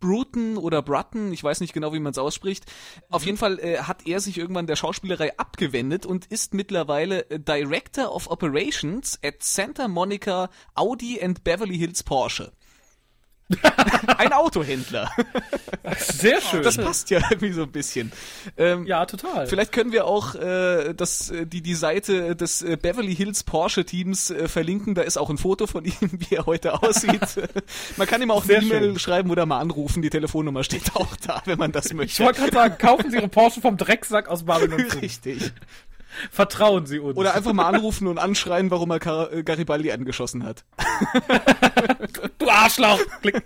Bruton 0.00 0.56
oder 0.56 0.80
Brutton, 0.82 1.32
ich 1.32 1.42
weiß 1.42 1.60
nicht 1.60 1.72
genau, 1.72 1.92
wie 1.92 1.98
man 1.98 2.12
es 2.12 2.18
ausspricht. 2.18 2.66
Auf 3.10 3.26
jeden 3.26 3.36
Fall 3.36 3.58
äh, 3.58 3.78
hat 3.78 4.06
er 4.06 4.20
sich 4.20 4.38
irgendwann 4.38 4.66
der 4.66 4.76
Schauspielerei 4.76 5.36
abgewendet 5.38 6.06
und 6.06 6.26
ist 6.26 6.54
mittlerweile 6.54 7.28
äh, 7.30 7.40
Director 7.40 8.14
of 8.14 8.30
Operations 8.30 9.18
at 9.24 9.42
Santa 9.42 9.88
Monica 9.88 10.50
Audi 10.74 11.20
and 11.20 11.42
Beverly 11.42 11.76
Hills 11.76 12.02
Porsche. 12.04 12.52
Ein 14.18 14.32
Autohändler. 14.32 15.10
Sehr 15.98 16.40
schön. 16.40 16.62
Das 16.62 16.76
passt 16.76 17.08
ja 17.10 17.20
irgendwie 17.30 17.52
so 17.52 17.62
ein 17.62 17.72
bisschen. 17.72 18.12
Ähm, 18.56 18.86
ja, 18.86 19.06
total. 19.06 19.46
Vielleicht 19.46 19.72
können 19.72 19.92
wir 19.92 20.06
auch 20.06 20.34
äh, 20.34 20.92
das, 20.94 21.30
äh, 21.30 21.46
die, 21.46 21.62
die 21.62 21.74
Seite 21.74 22.36
des 22.36 22.62
äh, 22.62 22.76
Beverly 22.76 23.14
Hills 23.14 23.44
Porsche 23.44 23.84
Teams 23.84 24.30
äh, 24.30 24.48
verlinken. 24.48 24.94
Da 24.94 25.02
ist 25.02 25.16
auch 25.16 25.30
ein 25.30 25.38
Foto 25.38 25.66
von 25.66 25.84
ihm, 25.84 25.94
wie 26.00 26.34
er 26.34 26.46
heute 26.46 26.82
aussieht. 26.82 27.20
man 27.96 28.06
kann 28.06 28.20
ihm 28.20 28.30
auch 28.30 28.44
Sehr 28.44 28.58
eine 28.58 28.66
E-Mail 28.66 28.98
schreiben 28.98 29.30
oder 29.30 29.46
mal 29.46 29.60
anrufen. 29.60 30.02
Die 30.02 30.10
Telefonnummer 30.10 30.62
steht 30.64 30.94
auch 30.94 31.16
da, 31.26 31.42
wenn 31.46 31.58
man 31.58 31.72
das 31.72 31.86
Ich 31.86 31.94
möchte. 31.94 32.24
wollte 32.24 32.40
gerade 32.40 32.52
sagen, 32.52 32.78
kaufen 32.78 33.10
Sie 33.10 33.16
Ihre 33.16 33.28
Porsche 33.28 33.60
vom 33.60 33.76
Drecksack 33.76 34.28
aus 34.28 34.44
Babylon 34.44 34.80
5. 34.80 35.02
Richtig. 35.02 35.52
Vertrauen 36.30 36.86
Sie 36.86 36.98
uns. 36.98 37.16
Oder 37.16 37.34
einfach 37.34 37.52
mal 37.52 37.66
anrufen 37.66 38.06
und 38.06 38.18
anschreien, 38.18 38.70
warum 38.70 38.90
er 38.90 38.98
Gar 38.98 39.32
äh, 39.32 39.42
Garibaldi 39.42 39.92
angeschossen 39.92 40.44
hat. 40.44 40.64
du 42.38 42.48
Arschloch! 42.48 43.00
Klick. 43.20 43.42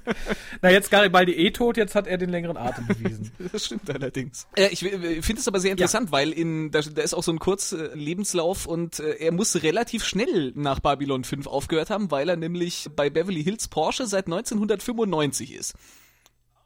Na, 0.61 0.71
jetzt 0.71 0.91
Garibaldi 0.91 1.33
eh 1.33 1.51
tot, 1.51 1.77
jetzt 1.77 1.95
hat 1.95 2.07
er 2.07 2.19
den 2.19 2.31
längeren 2.31 2.57
Atem 2.57 2.87
bewiesen. 2.87 3.31
Das 3.53 3.67
stimmt 3.67 3.91
allerdings. 3.91 4.47
Äh, 4.57 4.69
ich 4.69 4.83
äh, 4.85 5.23
finde 5.23 5.41
es 5.41 5.49
aber 5.49 5.61
sehr 5.61 5.73
interessant, 5.73 6.13
weil 6.13 6.31
in 6.31 6.71
da, 6.71 6.81
da 6.81 7.03
ist 7.03 7.15
auch 7.15 7.23
so 7.23 7.33
ein 7.33 7.39
kurzer 7.39 7.95
Lebenslauf 7.95 8.67
und 8.67 9.01
äh, 9.01 9.17
er 9.17 9.33
muss 9.33 9.63
relativ 9.63 10.05
schnell 10.05 10.53
nach 10.55 10.81
Babylon 10.81 11.25
5 11.25 11.47
aufgehört 11.47 11.91
haben, 11.91 12.11
weil 12.11 12.29
er 12.29 12.37
nämlich 12.37 12.89
bei 12.95 13.11
Beverly 13.11 13.43
Hills 13.43 13.69
Porsche 13.69 14.07
seit 14.07 14.27
1995 14.27 15.55
ist. 15.55 15.75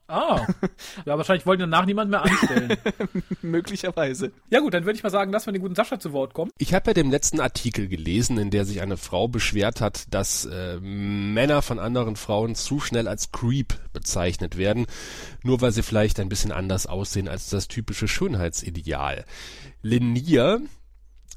Ah. 0.09 0.47
Ja, 1.05 1.17
wahrscheinlich 1.17 1.47
wollen 1.47 1.59
danach 1.59 1.85
niemand 1.85 2.11
mehr 2.11 2.23
anstellen. 2.23 2.77
Möglicherweise. 3.43 4.33
Ja 4.51 4.61
gut, 4.61 4.75
dann 4.75 4.85
würde 4.85 4.97
ich 4.97 5.03
mal 5.03 5.11
sagen, 5.11 5.33
lassen 5.33 5.47
wir 5.47 5.53
den 5.53 5.63
guten 5.63 5.75
Sascha 5.75 5.99
zu 5.99 6.13
Wort 6.13 6.33
kommen. 6.33 6.51
Ich 6.59 6.75
habe 6.75 6.91
ja 6.91 6.95
den 6.95 7.11
letzten 7.11 7.41
Artikel 7.41 7.89
gelesen, 7.89 8.39
in 8.39 8.51
der 8.51 8.65
sich 8.65 8.81
eine 8.81 8.97
Frau 8.97 9.29
beschwert 9.29 9.81
hat, 9.81 10.05
dass 10.15 10.45
äh, 10.45 10.79
Männer 10.81 11.63
von 11.63 11.79
anderen 11.79 12.17
Frauen 12.17 12.55
zu 12.55 12.79
schnell 12.79 13.09
als 13.09 13.33
Creep 13.33 13.75
bezeichnet 13.93 14.57
werden, 14.57 14.87
nur 15.43 15.61
weil 15.61 15.73
sie 15.73 15.83
vielleicht 15.83 16.21
ein 16.21 16.29
bisschen 16.29 16.53
anders 16.53 16.87
aussehen 16.87 17.29
als 17.29 17.51
das 17.51 17.69
typische 17.69 18.09
Schönheitsideal. 18.09 19.25
Lenier, 19.83 20.61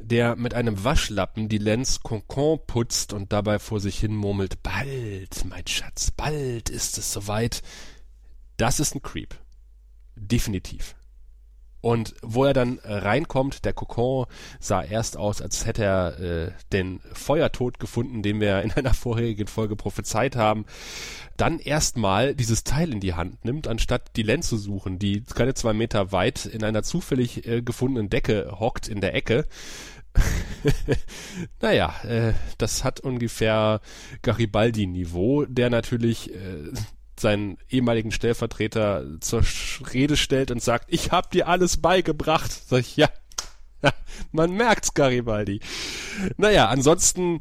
der 0.02 0.36
mit 0.36 0.54
einem 0.54 0.84
Waschlappen 0.84 1.50
die 1.50 1.58
Lenz 1.58 2.02
Concon 2.02 2.60
putzt 2.66 3.14
und 3.14 3.34
dabei 3.34 3.60
vor 3.60 3.80
sich 3.80 4.00
hin 4.00 4.16
murmelt, 4.16 4.64
bald, 4.64 5.46
mein 5.46 5.68
Schatz, 5.68 6.12
bald 6.12 6.70
ist 6.70 6.98
es 6.98 7.12
soweit. 7.12 7.62
Das 8.60 8.82
ist 8.82 8.94
ein 8.94 9.02
Creep. 9.02 9.36
Definitiv. 10.18 10.96
Und 11.80 12.14
wo 12.22 12.44
er 12.44 12.52
dann 12.52 12.80
äh, 12.80 12.94
reinkommt, 12.94 13.64
der 13.64 13.72
Kokon 13.72 14.26
sah 14.60 14.84
erst 14.84 15.16
aus, 15.16 15.42
als 15.42 15.66
hätte 15.66 15.86
er 15.86 16.20
äh, 16.20 16.52
den 16.74 17.00
Feuertod 17.14 17.80
gefunden, 17.80 18.22
den 18.22 18.42
wir 18.42 18.62
in 18.62 18.72
einer 18.74 18.94
vorherigen 18.94 19.48
Folge 19.48 19.78
prophezeit 19.78 20.36
haben. 20.36 20.66
Dann 21.38 21.60
erstmal 21.60 22.36
dieses 22.36 22.66
Teil 22.66 22.92
in 22.92 23.00
die 23.00 23.14
Hand 23.14 23.46
nimmt, 23.46 23.66
anstatt 23.66 24.18
die 24.18 24.24
Len 24.24 24.42
zu 24.42 24.58
suchen, 24.58 25.00
die 25.00 25.24
keine 25.24 25.54
zwei 25.54 25.72
Meter 25.72 26.12
weit 26.12 26.46
in 26.46 26.62
einer 26.66 26.84
zufällig 26.84 27.48
äh, 27.48 27.62
gefundenen 27.62 28.10
Decke 28.10 28.58
hockt 28.60 28.90
in 28.90 29.00
der 29.00 29.16
Ecke. 29.16 29.46
naja, 31.62 31.96
äh, 32.04 32.34
das 32.58 32.84
hat 32.84 33.00
ungefähr 33.00 33.80
Garibaldi-Niveau, 34.22 35.46
der 35.46 35.70
natürlich 35.70 36.36
äh, 36.36 36.74
seinen 37.20 37.58
ehemaligen 37.70 38.12
Stellvertreter 38.12 39.06
zur 39.20 39.44
Rede 39.94 40.18
stellt 40.18 40.52
und 40.52 40.62
sagt, 40.62 40.86
ich 40.90 41.12
hab 41.12 41.32
dir 41.32 41.48
alles 41.48 41.78
beigebracht. 41.78 42.52
Sag 42.68 42.82
ich, 42.82 42.98
ja, 42.98 43.10
ja, 43.82 43.94
man 44.32 44.52
merkt's, 44.52 44.94
Garibaldi. 44.94 45.62
Naja, 46.38 46.68
ansonsten 46.68 47.40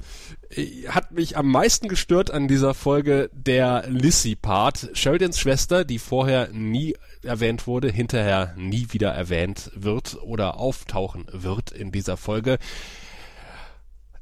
äh, 0.50 0.88
hat 0.88 1.10
mich 1.10 1.36
am 1.36 1.50
meisten 1.50 1.88
gestört 1.88 2.30
an 2.30 2.48
dieser 2.48 2.74
Folge 2.74 3.30
der 3.32 3.84
Lissy-Part. 3.88 4.90
Sheridans 4.92 5.38
Schwester, 5.38 5.84
die 5.84 5.98
vorher 5.98 6.48
nie 6.52 6.94
erwähnt 7.22 7.66
wurde, 7.66 7.90
hinterher 7.90 8.54
nie 8.56 8.88
wieder 8.90 9.10
erwähnt 9.10 9.70
wird 9.74 10.18
oder 10.22 10.58
auftauchen 10.58 11.26
wird 11.32 11.72
in 11.72 11.90
dieser 11.90 12.16
Folge 12.16 12.58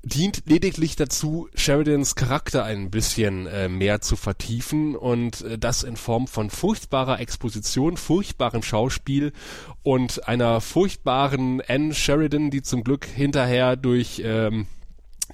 dient 0.06 0.42
lediglich 0.46 0.94
dazu, 0.94 1.48
Sheridans 1.56 2.14
Charakter 2.14 2.62
ein 2.62 2.90
bisschen 2.90 3.46
äh, 3.48 3.68
mehr 3.68 4.00
zu 4.00 4.14
vertiefen 4.14 4.94
und 4.94 5.42
äh, 5.42 5.58
das 5.58 5.82
in 5.82 5.96
Form 5.96 6.28
von 6.28 6.48
furchtbarer 6.48 7.18
Exposition, 7.18 7.96
furchtbarem 7.96 8.62
Schauspiel 8.62 9.32
und 9.82 10.28
einer 10.28 10.60
furchtbaren 10.60 11.60
Anne 11.66 11.92
Sheridan, 11.92 12.50
die 12.50 12.62
zum 12.62 12.84
Glück 12.84 13.04
hinterher 13.04 13.74
durch 13.74 14.22
ähm, 14.24 14.68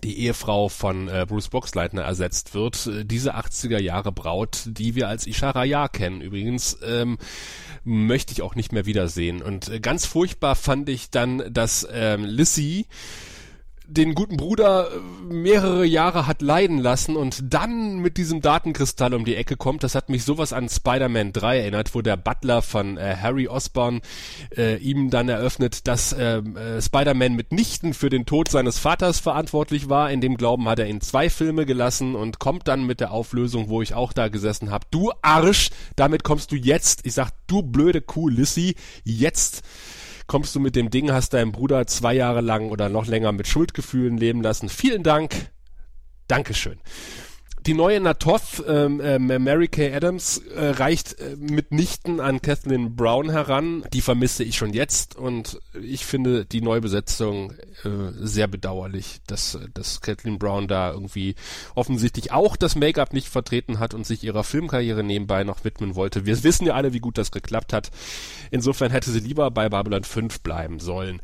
die 0.02 0.20
Ehefrau 0.20 0.70
von 0.70 1.06
äh, 1.08 1.26
Bruce 1.28 1.48
Boxleitner 1.48 2.02
ersetzt 2.02 2.54
wird. 2.54 2.86
Äh, 2.86 3.04
diese 3.04 3.36
80er 3.36 3.78
Jahre 3.78 4.10
Braut, 4.10 4.62
die 4.66 4.94
wir 4.94 5.06
als 5.06 5.26
Isharaya 5.26 5.88
kennen 5.88 6.22
übrigens, 6.22 6.78
ähm, 6.82 7.18
möchte 7.84 8.32
ich 8.32 8.40
auch 8.40 8.54
nicht 8.54 8.72
mehr 8.72 8.86
wiedersehen. 8.86 9.42
Und 9.42 9.68
äh, 9.68 9.80
ganz 9.80 10.06
furchtbar 10.06 10.54
fand 10.54 10.88
ich 10.88 11.10
dann, 11.10 11.52
dass 11.52 11.86
ähm, 11.92 12.24
Lissy 12.24 12.86
den 13.92 14.14
guten 14.14 14.36
Bruder 14.36 14.88
äh, 14.90 15.32
mehrere 15.32 15.84
Jahre 15.84 16.26
hat 16.26 16.42
leiden 16.42 16.78
lassen 16.78 17.16
und 17.16 17.52
dann 17.52 17.98
mit 17.98 18.16
diesem 18.16 18.40
Datenkristall 18.40 19.14
um 19.14 19.24
die 19.24 19.36
Ecke 19.36 19.56
kommt, 19.56 19.82
das 19.82 19.94
hat 19.94 20.08
mich 20.08 20.24
sowas 20.24 20.52
an 20.52 20.68
Spider-Man 20.68 21.32
3 21.32 21.58
erinnert, 21.58 21.94
wo 21.94 22.00
der 22.00 22.16
Butler 22.16 22.62
von 22.62 22.96
äh, 22.96 23.16
Harry 23.20 23.48
Osborn 23.48 24.00
äh, 24.56 24.76
ihm 24.76 25.10
dann 25.10 25.28
eröffnet, 25.28 25.86
dass 25.86 26.12
äh, 26.12 26.38
äh, 26.38 26.80
Spider-Man 26.80 27.34
mitnichten 27.34 27.94
für 27.94 28.10
den 28.10 28.26
Tod 28.26 28.48
seines 28.48 28.78
Vaters 28.78 29.20
verantwortlich 29.20 29.88
war. 29.88 30.10
In 30.10 30.20
dem 30.20 30.36
Glauben 30.36 30.68
hat 30.68 30.78
er 30.78 30.86
ihn 30.86 31.00
zwei 31.00 31.30
Filme 31.30 31.66
gelassen 31.66 32.14
und 32.14 32.38
kommt 32.38 32.68
dann 32.68 32.86
mit 32.86 33.00
der 33.00 33.12
Auflösung, 33.12 33.68
wo 33.68 33.82
ich 33.82 33.94
auch 33.94 34.12
da 34.12 34.28
gesessen 34.28 34.70
habe. 34.70 34.86
Du 34.90 35.12
Arsch, 35.22 35.70
damit 35.96 36.24
kommst 36.24 36.52
du 36.52 36.56
jetzt, 36.56 37.04
ich 37.04 37.14
sag, 37.14 37.30
du 37.46 37.62
blöde 37.62 38.00
Kuh, 38.00 38.28
Lissy, 38.28 38.76
jetzt 39.04 39.62
kommst 40.32 40.54
du 40.54 40.60
mit 40.60 40.76
dem 40.76 40.88
Ding, 40.88 41.12
hast 41.12 41.34
deinen 41.34 41.52
Bruder 41.52 41.86
zwei 41.86 42.14
Jahre 42.14 42.40
lang 42.40 42.70
oder 42.70 42.88
noch 42.88 43.06
länger 43.06 43.32
mit 43.32 43.46
Schuldgefühlen 43.46 44.16
leben 44.16 44.40
lassen. 44.40 44.70
Vielen 44.70 45.02
Dank. 45.02 45.50
Dankeschön. 46.26 46.78
Die 47.64 47.74
neue 47.74 48.00
Natoth, 48.00 48.64
ähm, 48.66 49.00
äh, 49.00 49.20
Mary 49.20 49.68
Kay 49.68 49.94
Adams, 49.94 50.38
äh, 50.38 50.70
reicht 50.70 51.20
äh, 51.20 51.36
mitnichten 51.36 52.18
an 52.18 52.42
Kathleen 52.42 52.96
Brown 52.96 53.30
heran. 53.30 53.84
Die 53.92 54.00
vermisse 54.00 54.42
ich 54.42 54.56
schon 54.56 54.72
jetzt 54.72 55.14
und 55.14 55.60
ich 55.80 56.04
finde 56.04 56.44
die 56.44 56.60
Neubesetzung 56.60 57.52
äh, 57.84 57.88
sehr 58.16 58.48
bedauerlich, 58.48 59.20
dass, 59.28 59.56
dass 59.74 60.00
Kathleen 60.00 60.40
Brown 60.40 60.66
da 60.66 60.90
irgendwie 60.90 61.36
offensichtlich 61.76 62.32
auch 62.32 62.56
das 62.56 62.74
Make-up 62.74 63.12
nicht 63.12 63.28
vertreten 63.28 63.78
hat 63.78 63.94
und 63.94 64.06
sich 64.06 64.24
ihrer 64.24 64.42
Filmkarriere 64.42 65.04
nebenbei 65.04 65.44
noch 65.44 65.62
widmen 65.62 65.94
wollte. 65.94 66.26
Wir 66.26 66.42
wissen 66.42 66.66
ja 66.66 66.74
alle, 66.74 66.92
wie 66.92 67.00
gut 67.00 67.16
das 67.16 67.30
geklappt 67.30 67.72
hat. 67.72 67.92
Insofern 68.50 68.90
hätte 68.90 69.12
sie 69.12 69.20
lieber 69.20 69.52
bei 69.52 69.68
Babylon 69.68 70.02
5 70.02 70.40
bleiben 70.40 70.80
sollen. 70.80 71.20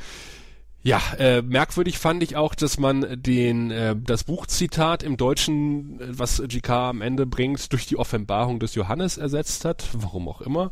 Ja, 0.82 1.00
äh, 1.18 1.42
merkwürdig 1.42 1.98
fand 1.98 2.22
ich 2.22 2.36
auch, 2.36 2.54
dass 2.54 2.78
man 2.78 3.20
den 3.20 3.70
äh, 3.70 3.96
das 3.96 4.24
Buchzitat 4.24 5.02
im 5.02 5.16
Deutschen, 5.16 6.00
äh, 6.00 6.04
was 6.18 6.40
GK 6.46 6.90
am 6.90 7.02
Ende 7.02 7.26
bringt, 7.26 7.72
durch 7.72 7.86
die 7.86 7.96
Offenbarung 7.96 8.60
des 8.60 8.74
Johannes 8.74 9.18
ersetzt 9.18 9.64
hat, 9.64 9.88
warum 9.92 10.28
auch 10.28 10.40
immer. 10.40 10.70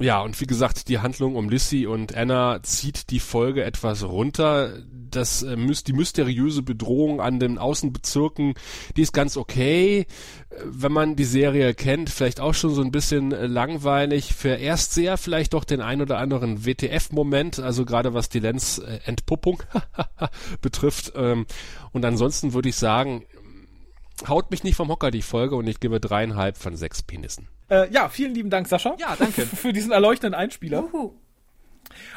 Ja, 0.00 0.20
und 0.22 0.40
wie 0.40 0.46
gesagt, 0.46 0.88
die 0.88 0.98
Handlung 0.98 1.36
um 1.36 1.48
Lissy 1.48 1.86
und 1.86 2.16
Anna 2.16 2.62
zieht 2.62 3.10
die 3.10 3.20
Folge 3.20 3.62
etwas 3.62 4.02
runter. 4.02 4.80
Das, 4.90 5.42
äh, 5.42 5.56
die 5.56 5.92
mysteriöse 5.92 6.62
Bedrohung 6.62 7.20
an 7.20 7.38
den 7.38 7.58
Außenbezirken, 7.58 8.54
die 8.96 9.02
ist 9.02 9.12
ganz 9.12 9.36
okay. 9.36 10.00
Äh, 10.00 10.06
wenn 10.64 10.90
man 10.90 11.14
die 11.14 11.24
Serie 11.24 11.74
kennt, 11.74 12.10
vielleicht 12.10 12.40
auch 12.40 12.54
schon 12.54 12.74
so 12.74 12.82
ein 12.82 12.90
bisschen 12.90 13.30
äh, 13.30 13.46
langweilig. 13.46 14.34
Für 14.34 14.56
erst 14.56 14.94
sehr 14.94 15.16
vielleicht 15.16 15.54
doch 15.54 15.64
den 15.64 15.80
ein 15.80 16.02
oder 16.02 16.18
anderen 16.18 16.66
WTF-Moment, 16.66 17.60
also 17.60 17.84
gerade 17.84 18.14
was 18.14 18.28
die 18.28 18.40
Lenz-Entpuppung 18.40 19.62
betrifft. 20.60 21.12
Ähm, 21.14 21.46
und 21.92 22.04
ansonsten 22.04 22.52
würde 22.52 22.70
ich 22.70 22.76
sagen, 22.76 23.24
haut 24.26 24.50
mich 24.50 24.64
nicht 24.64 24.74
vom 24.74 24.88
Hocker 24.88 25.12
die 25.12 25.22
Folge 25.22 25.54
und 25.54 25.68
ich 25.68 25.78
gebe 25.78 26.00
dreieinhalb 26.00 26.56
von 26.56 26.76
sechs 26.76 27.02
Penissen. 27.02 27.48
Äh, 27.70 27.90
ja, 27.90 28.08
vielen 28.08 28.34
lieben 28.34 28.50
Dank, 28.50 28.68
Sascha. 28.68 28.96
Ja, 28.98 29.16
danke. 29.16 29.42
Für 29.46 29.72
diesen 29.72 29.92
erleuchtenden 29.92 30.38
Einspieler. 30.38 30.84
Uhu. 30.84 31.12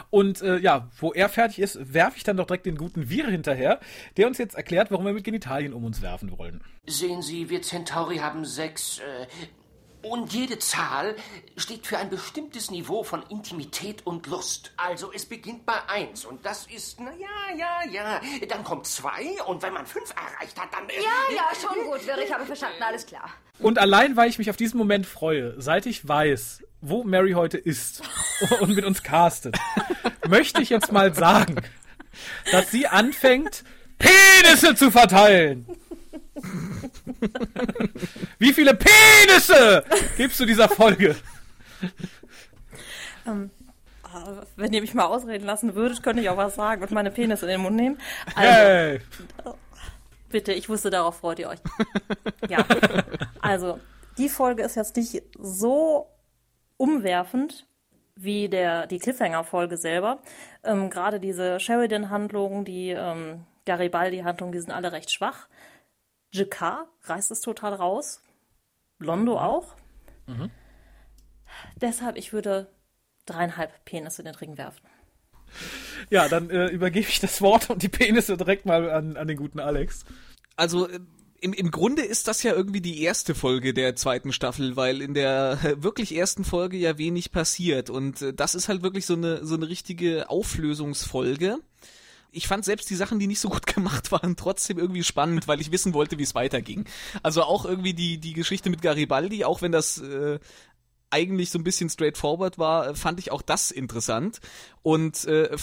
Und 0.09 0.41
äh, 0.41 0.57
ja, 0.57 0.89
wo 0.99 1.13
er 1.13 1.29
fertig 1.29 1.59
ist, 1.59 1.93
werfe 1.93 2.17
ich 2.17 2.23
dann 2.23 2.37
doch 2.37 2.47
direkt 2.47 2.65
den 2.65 2.77
guten 2.77 3.09
Wir 3.09 3.27
hinterher, 3.27 3.79
der 4.15 4.27
uns 4.27 4.37
jetzt 4.37 4.55
erklärt, 4.55 4.91
warum 4.91 5.05
wir 5.05 5.13
mit 5.13 5.23
Genitalien 5.23 5.73
um 5.73 5.83
uns 5.83 6.01
werfen 6.01 6.37
wollen. 6.37 6.61
Sehen 6.85 7.21
Sie, 7.21 7.49
wir 7.49 7.61
Centauri 7.61 8.17
haben 8.17 8.45
sechs. 8.45 8.99
Äh, 8.99 9.27
und 10.10 10.34
jede 10.34 10.60
Zahl 10.60 11.16
steht 11.55 11.86
für 11.88 11.97
ein 11.97 12.10
bestimmtes 12.10 12.72
Niveau 12.72 13.03
von 13.03 13.24
Intimität 13.30 14.05
und 14.05 14.28
Lust. 14.28 14.72
Also 14.78 15.12
es 15.14 15.26
beginnt 15.26 15.66
bei 15.66 15.78
eins 15.88 16.26
und 16.26 16.45
das 16.45 16.68
ist, 16.68 16.99
na 16.99 17.12
ja, 17.20 17.58
ja, 17.58 17.91
ja. 17.91 18.22
Dann 18.47 18.64
kommt 18.64 18.88
zwei 18.88 19.41
und 19.45 19.62
wenn 19.62 19.74
man 19.74 19.86
fünf 19.86 20.12
erreicht 20.12 20.60
hat, 20.60 20.74
dann. 20.74 20.88
äh, 20.89 20.93
Ja, 20.95 21.36
ja, 21.36 21.43
schon 21.60 21.84
gut, 21.86 22.05
Wirr, 22.05 22.18
ich 22.24 22.34
habe 22.34 22.45
verstanden, 22.45 22.82
alles 22.82 23.05
klar. 23.05 23.30
Und 23.60 23.80
allein, 23.80 24.16
weil 24.16 24.30
ich 24.30 24.38
mich 24.38 24.49
auf 24.49 24.58
diesen 24.58 24.78
Moment 24.78 25.05
freue, 25.05 25.60
seit 25.60 25.86
ich 25.86 26.08
weiß, 26.08 26.64
wo 26.82 27.03
Mary 27.03 27.32
heute 27.32 27.58
ist 27.58 28.01
und 28.62 28.76
mit 28.76 28.86
uns 28.86 29.01
castet, 29.03 29.58
möchte 30.28 30.62
ich 30.62 30.70
jetzt 30.70 30.91
mal 30.91 31.14
sagen, 31.14 31.55
dass 32.51 32.72
sie 32.72 32.88
anfängt, 32.88 33.64
Penisse 33.97 34.76
zu 34.76 34.91
verteilen. 34.91 35.66
Wie 38.39 38.53
viele 38.53 38.74
Penisse 38.76 39.84
gibst 40.18 40.39
du 40.39 40.45
dieser 40.45 40.70
Folge? 40.70 41.15
Ah, 43.26 44.43
Wenn 44.55 44.74
ihr 44.74 44.82
mich 44.82 44.93
mal 44.93 45.05
ausreden 45.05 45.45
lassen 45.45 45.76
würdet, 45.76 46.01
könnte 46.03 46.22
ich 46.22 46.30
auch 46.30 46.38
was 46.38 46.55
sagen 46.55 46.82
und 46.82 46.91
meine 46.91 47.11
Penis 47.11 47.41
in 47.41 47.49
den 47.49 47.61
Mund 47.61 47.76
nehmen. 47.76 47.97
Also, 48.36 48.49
Hey. 48.49 49.01
bitte, 50.30 50.53
ich 50.53 50.70
wusste, 50.70 50.89
darauf 50.89 51.18
freut 51.18 51.39
ihr 51.39 51.49
euch. 51.49 51.59
Ja. 52.47 52.65
Also, 53.41 53.80
die 54.18 54.30
Folge 54.30 54.63
ist 54.63 54.76
jetzt 54.76 54.95
nicht 54.95 55.22
so 55.38 56.07
umwerfend 56.78 57.65
wie 58.15 58.49
der, 58.49 58.88
die 58.88 58.97
Cliffhanger-Folge 58.99 59.78
selber. 59.78 60.20
Ähm, 60.63 60.89
Gerade 60.89 61.20
diese 61.20 61.59
Sheridan-Handlung, 61.59 62.65
die 62.65 62.89
ähm, 62.89 63.45
Garibaldi-Handlung, 63.65 64.51
die 64.51 64.59
sind 64.59 64.72
alle 64.72 64.91
recht 64.91 65.11
schwach. 65.11 65.47
Jakar 66.38 66.88
reißt 67.03 67.31
es 67.31 67.41
total 67.41 67.73
raus. 67.73 68.21
Londo 68.99 69.39
auch. 69.39 69.75
Deshalb, 71.75 72.17
ich 72.17 72.33
würde 72.33 72.69
dreieinhalb 73.25 73.85
Penisse 73.85 74.21
in 74.21 74.25
den 74.25 74.35
Ring 74.35 74.57
werfen. 74.57 74.88
Ja, 76.09 76.27
dann 76.27 76.49
äh, 76.49 76.67
übergebe 76.67 77.07
ich 77.07 77.19
das 77.19 77.41
Wort 77.41 77.69
und 77.69 77.81
die 77.81 77.89
Penisse 77.89 78.38
direkt 78.38 78.65
mal 78.65 78.89
an, 78.89 79.17
an 79.17 79.27
den 79.27 79.38
guten 79.38 79.59
Alex. 79.59 80.05
Also 80.55 80.88
äh, 80.88 80.99
im, 81.39 81.53
im 81.53 81.71
Grunde 81.71 82.03
ist 82.03 82.27
das 82.27 82.43
ja 82.43 82.53
irgendwie 82.53 82.81
die 82.81 83.01
erste 83.01 83.35
Folge 83.35 83.73
der 83.73 83.95
zweiten 83.95 84.33
Staffel, 84.33 84.75
weil 84.75 85.01
in 85.01 85.13
der 85.13 85.59
äh, 85.63 85.83
wirklich 85.83 86.15
ersten 86.15 86.43
Folge 86.43 86.77
ja 86.77 86.97
wenig 86.97 87.31
passiert 87.31 87.89
und 87.89 88.21
äh, 88.21 88.33
das 88.33 88.55
ist 88.55 88.67
halt 88.67 88.83
wirklich 88.83 89.05
so 89.05 89.13
eine 89.13 89.45
so 89.45 89.55
eine 89.55 89.69
richtige 89.69 90.29
Auflösungsfolge. 90.29 91.59
Ich 92.32 92.47
fand 92.47 92.65
selbst 92.65 92.89
die 92.89 92.95
Sachen, 92.95 93.19
die 93.19 93.28
nicht 93.28 93.39
so 93.39 93.49
gut 93.49 93.67
gemacht 93.75 94.11
waren, 94.11 94.36
trotzdem 94.36 94.78
irgendwie 94.78 95.03
spannend, 95.03 95.47
weil 95.47 95.61
ich 95.61 95.71
wissen 95.71 95.93
wollte, 95.93 96.17
wie 96.17 96.23
es 96.23 96.36
weiterging. 96.36 96.86
Also 97.23 97.43
auch 97.43 97.65
irgendwie 97.65 97.93
die 97.93 98.19
die 98.19 98.34
Geschichte 98.34 98.69
mit 98.69 98.82
Garibaldi, 98.82 99.43
auch 99.43 99.61
wenn 99.61 99.71
das 99.71 99.99
äh, 99.99 100.39
eigentlich 101.09 101.49
so 101.49 101.59
ein 101.59 101.63
bisschen 101.63 101.89
straightforward 101.89 102.57
war, 102.57 102.89
äh, 102.89 102.95
fand 102.95 103.19
ich 103.19 103.32
auch 103.32 103.41
das 103.41 103.71
interessant. 103.71 104.39
Und 104.84 105.25
äh, 105.25 105.55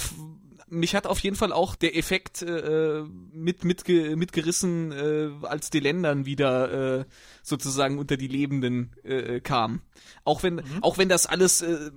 mich 0.68 0.94
hat 0.94 1.06
auf 1.06 1.18
jeden 1.20 1.36
Fall 1.36 1.52
auch 1.52 1.74
der 1.74 1.96
Effekt 1.96 2.42
äh, 2.42 3.02
mit, 3.32 3.64
mitge 3.64 4.16
mitgerissen, 4.16 4.92
äh, 4.92 5.46
als 5.46 5.70
die 5.70 5.80
Ländern 5.80 6.26
wieder 6.26 7.00
äh, 7.00 7.04
sozusagen 7.42 7.98
unter 7.98 8.16
die 8.16 8.28
Lebenden 8.28 8.94
äh, 9.04 9.40
kam. 9.40 9.82
Auch 10.24 10.42
wenn, 10.42 10.62
auch 10.80 10.98
wenn 10.98 11.08
das 11.08 11.26
alles 11.26 11.62
äh, 11.62 11.90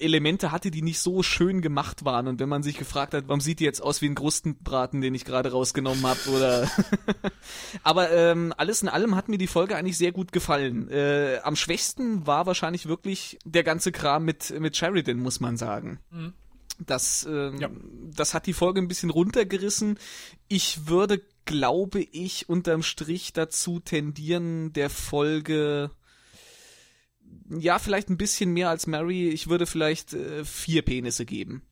Elemente 0.00 0.50
hatte, 0.52 0.70
die 0.70 0.82
nicht 0.82 0.98
so 1.00 1.22
schön 1.22 1.60
gemacht 1.60 2.04
waren. 2.04 2.26
Und 2.28 2.40
wenn 2.40 2.48
man 2.48 2.62
sich 2.62 2.76
gefragt 2.76 3.14
hat, 3.14 3.24
warum 3.28 3.40
sieht 3.40 3.60
die 3.60 3.64
jetzt 3.64 3.82
aus 3.82 4.00
wie 4.02 4.06
ein 4.06 4.14
Krustenbraten, 4.14 5.00
den 5.00 5.14
ich 5.14 5.24
gerade 5.24 5.52
rausgenommen 5.52 6.04
habe, 6.06 6.20
oder 6.30 6.70
aber 7.82 8.10
ähm, 8.10 8.52
alles 8.56 8.82
in 8.82 8.88
allem 8.88 9.14
hat 9.16 9.28
mir 9.28 9.38
die 9.38 9.46
Folge 9.46 9.76
eigentlich 9.76 9.98
sehr 9.98 10.12
gut 10.12 10.32
gefallen. 10.32 10.88
Äh, 10.88 11.38
am 11.42 11.56
schwächsten 11.56 12.26
war 12.26 12.46
wahrscheinlich 12.46 12.86
wirklich 12.86 13.38
der 13.44 13.62
ganze 13.64 13.92
Kram 13.92 14.24
mit, 14.24 14.58
mit 14.58 14.76
Sheridan, 14.76 15.18
muss 15.18 15.40
man 15.40 15.56
sagen. 15.56 16.00
Das, 16.78 17.26
ähm, 17.30 17.58
Ja. 17.60 17.68
das 18.14 18.34
hat 18.34 18.46
die 18.46 18.52
Folge 18.54 18.80
ein 18.80 18.88
bisschen 18.88 19.10
runtergerissen. 19.10 19.98
Ich 20.48 20.86
würde, 20.88 21.20
glaube 21.44 22.00
ich, 22.00 22.48
unterm 22.48 22.82
Strich 22.82 23.32
dazu 23.32 23.80
tendieren, 23.80 24.72
der 24.72 24.88
Folge 24.90 25.90
ja, 27.48 27.78
vielleicht 27.78 28.08
ein 28.10 28.16
bisschen 28.16 28.52
mehr 28.52 28.68
als 28.68 28.86
Mary. 28.86 29.28
Ich 29.28 29.48
würde 29.48 29.66
vielleicht 29.66 30.12
äh, 30.14 30.44
vier 30.44 30.82
Penisse 30.82 31.24
geben. 31.26 31.62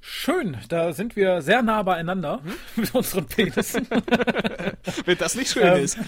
Schön, 0.00 0.56
da 0.68 0.92
sind 0.92 1.16
wir 1.16 1.42
sehr 1.42 1.62
nah 1.62 1.82
beieinander 1.82 2.42
mit 2.76 2.94
unseren 2.94 3.26
Penissen. 3.26 3.86
Wenn 5.04 5.18
das 5.18 5.34
nicht 5.34 5.50
schön 5.50 5.64
Ähm, 5.64 5.84
ist. 5.84 5.98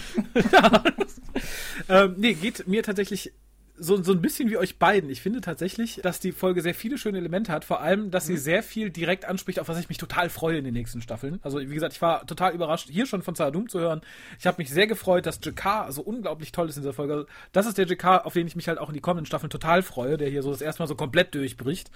ähm, 1.89 2.15
nee, 2.17 2.35
geht 2.35 2.67
mir 2.67 2.83
tatsächlich 2.83 3.33
so, 3.81 4.03
so 4.03 4.13
ein 4.13 4.21
bisschen 4.21 4.51
wie 4.51 4.57
euch 4.57 4.79
beiden. 4.79 5.11
Ich 5.11 5.21
finde 5.23 5.41
tatsächlich, 5.41 6.01
dass 6.03 6.21
die 6.21 6.33
Folge 6.33 6.61
sehr 6.63 6.75
viele 6.75 6.99
schöne 6.99 7.19
Elemente 7.19 7.53
hat. 7.53 7.65
Vor 7.65 7.81
allem, 7.81 8.11
dass 8.11 8.27
sie 8.27 8.37
sehr 8.37 8.63
viel 8.63 8.91
direkt 8.91 9.25
anspricht, 9.25 9.59
auf 9.59 9.69
was 9.69 9.79
ich 9.81 9.89
mich 9.89 9.99
total 9.99 10.29
freue 10.29 10.59
in 10.59 10.65
den 10.65 10.75
nächsten 10.75 11.01
Staffeln. 11.01 11.41
Also, 11.43 11.59
wie 11.59 11.75
gesagt, 11.75 11.95
ich 11.95 12.03
war 12.03 12.27
total 12.27 12.53
überrascht, 12.53 12.89
hier 12.91 13.07
schon 13.07 13.23
von 13.23 13.35
Zaradum 13.35 13.69
zu 13.69 13.81
hören. 13.81 14.03
Ich 14.39 14.47
habe 14.47 14.57
mich 14.59 14.71
sehr 14.71 14.87
gefreut, 14.87 15.27
dass 15.27 15.41
Jakar 15.43 15.91
so 15.93 16.03
unglaublich 16.03 16.53
toll 16.53 16.69
ist 16.69 16.77
in 16.77 16.83
dieser 16.83 16.93
Folge. 16.93 17.15
Also, 17.15 17.27
Das 17.53 17.67
ist 17.67 17.79
der 17.79 17.87
Jakar, 17.87 18.27
auf 18.27 18.35
den 18.35 18.47
ich 18.47 18.57
mich 18.57 18.69
halt 18.69 18.79
auch 18.79 18.89
in 18.89 18.95
die 18.95 19.01
kommenden 19.01 19.27
Staffeln 19.27 19.51
total 19.51 19.83
freue, 19.83 20.17
der 20.17 20.29
hier 20.29 20.43
so 20.43 20.51
das 20.51 20.61
erste 20.61 20.83
Mal 20.83 20.87
so 20.87 20.95
komplett 20.95 21.35
durchbricht, 21.35 21.91